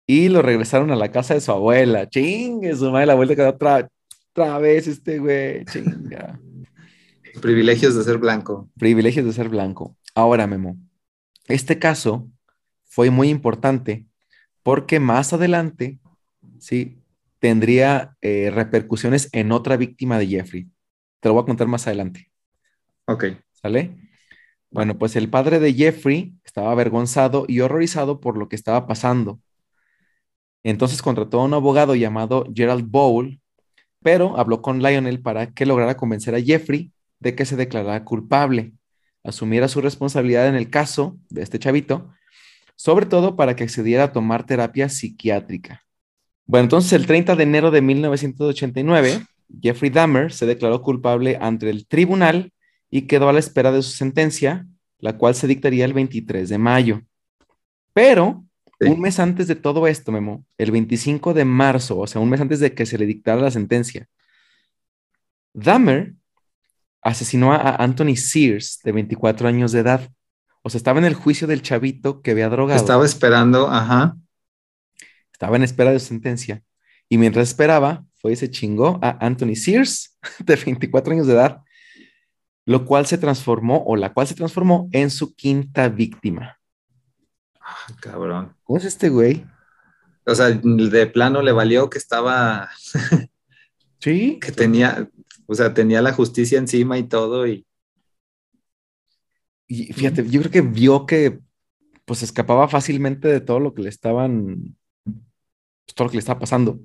[0.06, 2.08] y lo regresaron a la casa de su abuela.
[2.08, 3.90] Chingue, su madre, la abuela quedó otra,
[4.30, 5.64] otra vez este güey.
[5.64, 6.38] Chinga.
[7.40, 8.70] Privilegios de ser blanco.
[8.78, 9.96] Privilegios de ser blanco.
[10.14, 10.76] Ahora, Memo,
[11.46, 12.28] este caso
[12.84, 14.06] fue muy importante
[14.62, 16.00] porque más adelante,
[16.58, 16.98] sí,
[17.38, 20.68] tendría eh, repercusiones en otra víctima de Jeffrey.
[21.20, 22.30] Te lo voy a contar más adelante.
[23.06, 23.24] Ok.
[23.52, 23.96] ¿Sale?
[24.70, 29.40] Bueno, pues el padre de Jeffrey estaba avergonzado y horrorizado por lo que estaba pasando.
[30.62, 33.40] Entonces contrató a un abogado llamado Gerald Bowl,
[34.02, 38.72] pero habló con Lionel para que lograra convencer a Jeffrey de que se declarara culpable,
[39.22, 42.10] asumiera su responsabilidad en el caso de este chavito,
[42.74, 45.84] sobre todo para que accediera a tomar terapia psiquiátrica.
[46.46, 49.24] Bueno, entonces el 30 de enero de 1989,
[49.62, 52.52] Jeffrey Dahmer se declaró culpable ante el tribunal
[52.90, 54.66] y quedó a la espera de su sentencia,
[54.98, 57.02] la cual se dictaría el 23 de mayo.
[57.92, 58.44] Pero
[58.80, 62.40] un mes antes de todo esto, Memo, el 25 de marzo, o sea, un mes
[62.40, 64.08] antes de que se le dictara la sentencia,
[65.52, 66.14] Dahmer
[67.02, 70.10] asesinó a Anthony Sears, de 24 años de edad.
[70.62, 72.78] O sea, estaba en el juicio del chavito que había drogado.
[72.78, 74.16] Estaba esperando, ajá
[75.40, 76.62] estaba en espera de sentencia
[77.08, 81.62] Y mientras esperaba, fue y se chingó a Anthony Sears, de 24 años de edad,
[82.66, 86.58] lo cual se transformó, o la cual se transformó en su quinta víctima.
[87.58, 88.54] Ah, cabrón.
[88.64, 89.46] ¿Cómo es este güey?
[90.26, 92.68] O sea, de plano le valió que estaba.
[93.98, 94.38] sí.
[94.42, 95.08] Que tenía,
[95.50, 97.44] o sea, tenía la justicia encima y todo.
[97.44, 97.66] Y,
[99.66, 101.40] y fíjate, yo creo que vio que
[102.04, 106.38] pues escapaba fácilmente de todo lo que le estaban, pues, todo lo que le estaba
[106.38, 106.80] pasando.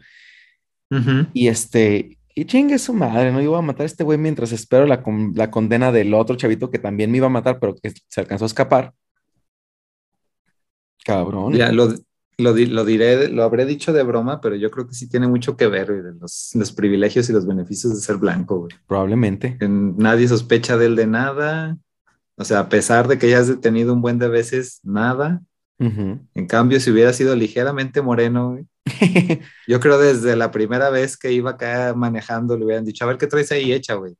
[1.33, 3.39] Y este, y chingue su madre, ¿no?
[3.39, 5.03] Yo iba a matar a este güey mientras espero la,
[5.35, 8.45] la, condena del otro chavito que también me iba a matar, pero que se alcanzó
[8.45, 8.93] a escapar.
[11.03, 11.53] Cabrón.
[11.53, 11.93] Ya, lo,
[12.37, 15.55] lo, lo, diré, lo habré dicho de broma, pero yo creo que sí tiene mucho
[15.55, 18.75] que ver, de los, los, privilegios y los beneficios de ser blanco, güey.
[18.87, 19.57] Probablemente.
[19.61, 21.77] nadie sospecha de él de nada.
[22.35, 25.41] O sea, a pesar de que ya has detenido un buen de veces, nada.
[25.77, 28.65] En cambio, si hubiera sido ligeramente moreno, güey,
[29.67, 33.17] yo creo desde la primera vez que iba acá manejando, le hubieran dicho, a ver
[33.17, 34.15] qué traes ahí hecha, güey.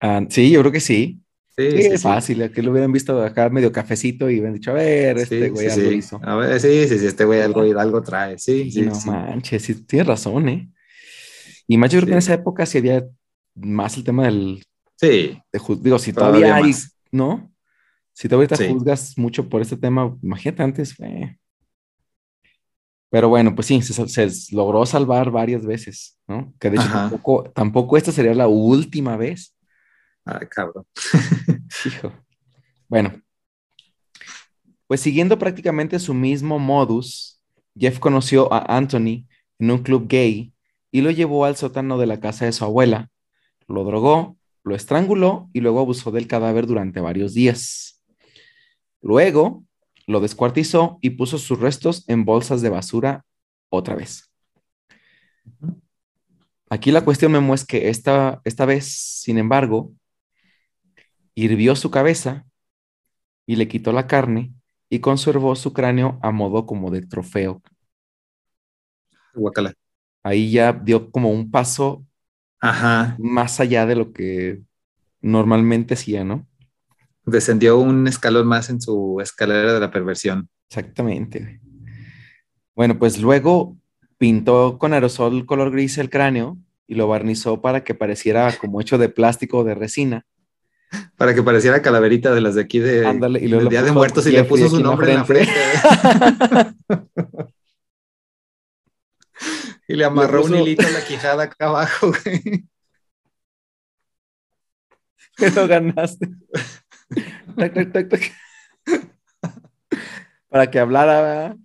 [0.00, 1.20] Ah, sí, yo creo que sí.
[1.56, 4.74] Sí, sí, es fácil, que lo hubieran visto acá medio cafecito y hubieran dicho, a
[4.74, 6.20] ver, este güey algo hizo.
[6.22, 8.82] A ver, sí, sí, sí, este güey algo, algo trae, sí, sí.
[8.82, 10.70] No manches, sí, tienes razón, ¿eh?
[11.66, 13.04] Y más yo creo que en esa época sí había
[13.54, 14.64] más el tema del...
[14.96, 15.40] Sí.
[15.52, 16.72] De, digo, si todavía, hay,
[17.12, 17.52] ¿no?
[18.12, 21.36] Si todavía te juzgas mucho por este tema, imagínate antes, fue...
[23.10, 26.54] Pero bueno, pues sí, se, logró salvar varias veces, ¿no?
[26.60, 29.56] Que de hecho tampoco, tampoco, esta sería la última vez.
[30.24, 30.86] Ay, cabrón.
[31.84, 32.12] Hijo.
[32.88, 33.22] Bueno,
[34.86, 37.40] pues siguiendo prácticamente su mismo modus,
[37.76, 39.26] Jeff conoció a Anthony
[39.58, 40.52] en un club gay
[40.90, 43.10] y lo llevó al sótano de la casa de su abuela,
[43.68, 48.02] lo drogó, lo estranguló y luego abusó del cadáver durante varios días.
[49.00, 49.64] Luego
[50.06, 53.24] lo descuartizó y puso sus restos en bolsas de basura
[53.68, 54.30] otra vez.
[56.68, 59.92] Aquí la cuestión, Memo, es que esta, esta vez, sin embargo,
[61.44, 62.44] hirvió su cabeza
[63.46, 64.52] y le quitó la carne
[64.88, 67.62] y conservó su cráneo a modo como de trofeo.
[69.34, 69.74] Guacala.
[70.22, 72.04] Ahí ya dio como un paso
[72.60, 73.16] Ajá.
[73.18, 74.60] más allá de lo que
[75.20, 76.46] normalmente hacía, ¿no?
[77.30, 80.48] descendió un escalón más en su escalera de la perversión.
[80.68, 81.60] Exactamente.
[82.74, 83.76] Bueno, pues luego
[84.18, 88.98] pintó con aerosol color gris el cráneo y lo barnizó para que pareciera como hecho
[88.98, 90.26] de plástico o de resina.
[91.16, 94.26] Para que pareciera calaverita de las de aquí de, Ándale, y luego Día de Muertos
[94.26, 95.52] y le puso su nombre en la frente.
[99.88, 102.42] y le amarró un hilito en la quijada acá abajo, güey.
[105.36, 106.28] Pero ganaste.
[110.48, 111.56] Para que hablara.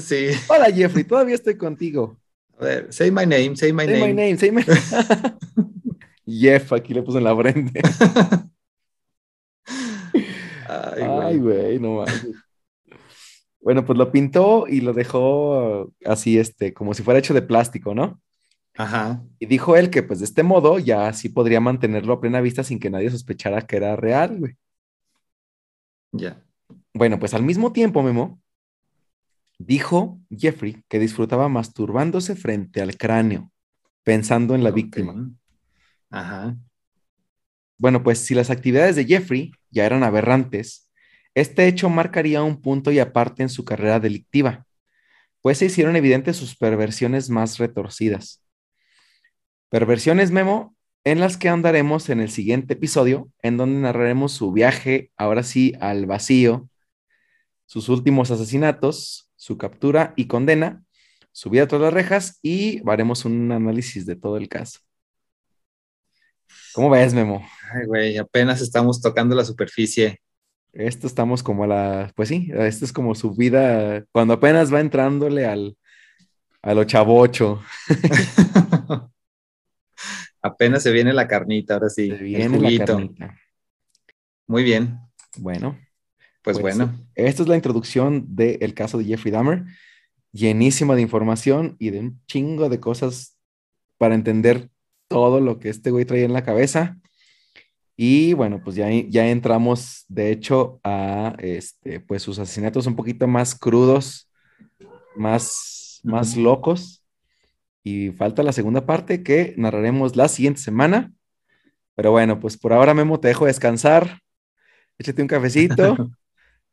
[0.00, 0.28] Sí.
[0.48, 2.20] Hola Jeffrey, todavía estoy contigo.
[2.58, 4.08] A ver, say my name, say my say name.
[4.08, 4.62] My name say my
[6.38, 7.80] Jeff, aquí le puse en la frente.
[10.68, 12.26] Ay, güey, no mames.
[13.60, 17.94] Bueno, pues lo pintó y lo dejó así, este, como si fuera hecho de plástico,
[17.94, 18.20] ¿no?
[18.76, 19.22] Ajá.
[19.38, 22.64] Y dijo él que, pues, de este modo ya sí podría mantenerlo a plena vista
[22.64, 24.56] sin que nadie sospechara que era real, güey.
[26.12, 26.42] Ya.
[26.94, 28.40] Bueno, pues al mismo tiempo, Memo,
[29.58, 33.52] dijo Jeffrey que disfrutaba masturbándose frente al cráneo,
[34.02, 35.30] pensando en la víctima.
[36.10, 36.56] Ajá.
[37.78, 40.90] Bueno, pues si las actividades de Jeffrey ya eran aberrantes,
[41.34, 44.66] este hecho marcaría un punto y aparte en su carrera delictiva,
[45.40, 48.42] pues se hicieron evidentes sus perversiones más retorcidas.
[49.70, 55.10] Perversiones, Memo, en las que andaremos en el siguiente episodio, en donde narraremos su viaje,
[55.16, 56.68] ahora sí, al vacío,
[57.66, 60.82] sus últimos asesinatos, su captura y condena,
[61.32, 64.80] su vida tras las rejas y haremos un análisis de todo el caso.
[66.72, 67.46] ¿Cómo ves, Memo?
[67.72, 70.20] Ay, güey, apenas estamos tocando la superficie.
[70.72, 74.80] Esto estamos como a la, pues sí, esto es como su vida, cuando apenas va
[74.80, 75.76] entrándole al,
[76.62, 77.60] a lo chavocho.
[80.42, 82.08] Apenas se viene la carnita, ahora sí.
[82.08, 83.36] Se viene la carnita.
[84.46, 84.98] Muy bien.
[85.36, 85.78] Bueno.
[86.42, 86.98] Pues, pues, bueno.
[87.14, 89.64] Esta es la introducción del caso de Jeffrey Dahmer.
[90.32, 93.36] Llenísima de información y de un chingo de cosas
[93.98, 94.70] para entender
[95.10, 96.96] todo lo que este güey traía en la cabeza.
[97.96, 103.26] Y bueno, pues ya, ya entramos, de hecho, a este, pues sus asesinatos un poquito
[103.26, 104.30] más crudos,
[105.16, 107.02] más, más locos.
[107.82, 111.12] Y falta la segunda parte que narraremos la siguiente semana.
[111.96, 114.20] Pero bueno, pues por ahora, Memo, te dejo descansar.
[114.96, 116.10] Échate un cafecito.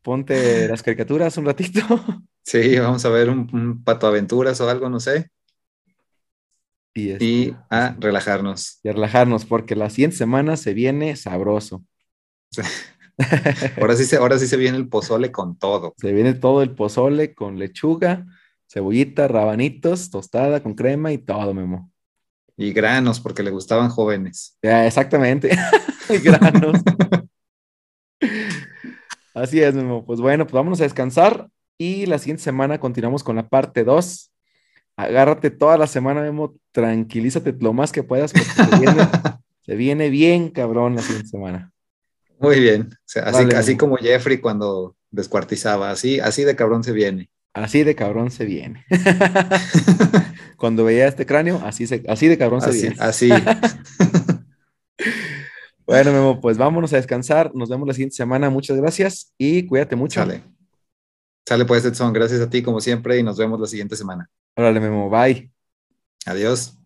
[0.03, 1.81] ponte las caricaturas un ratito.
[2.43, 5.31] Sí, vamos a ver un, Pato Aventuras o algo, no sé.
[6.97, 8.79] Y, este, y a relajarnos.
[8.81, 11.83] Y a relajarnos, porque la siguiente semana se viene sabroso.
[13.79, 15.93] ahora, sí se, ahora sí se viene el pozole con todo.
[15.97, 18.25] Se viene todo el pozole con lechuga,
[18.67, 21.91] cebollita, rabanitos, tostada con crema y todo, Memo.
[22.55, 24.57] Y granos, porque le gustaban jóvenes.
[24.63, 25.55] Ya, exactamente.
[26.09, 26.81] y granos.
[29.35, 30.03] Así es, Memo.
[30.03, 31.47] Pues bueno, pues vámonos a descansar
[31.77, 34.31] y la siguiente semana continuamos con la parte 2
[34.97, 38.49] agárrate toda la semana, Memo, tranquilízate lo más que puedas porque
[39.61, 41.71] se viene, bien cabrón la siguiente semana.
[42.39, 42.89] Muy bien,
[43.23, 47.29] así, así como Jeffrey cuando descuartizaba, así, así de cabrón se viene.
[47.53, 48.85] Así de cabrón se viene.
[50.57, 52.95] cuando veía este cráneo, así, se, así de cabrón se viene.
[52.99, 53.29] Así.
[55.87, 57.51] bueno, Memo, pues vámonos a descansar.
[57.55, 58.51] Nos vemos la siguiente semana.
[58.51, 60.19] Muchas gracias y cuídate mucho.
[60.19, 60.43] Sale.
[61.47, 62.13] Sale pues, Edson.
[62.13, 64.29] Gracias a ti como siempre y nos vemos la siguiente semana.
[64.57, 65.49] Órale, Memo, bye.
[66.27, 66.76] Adiós.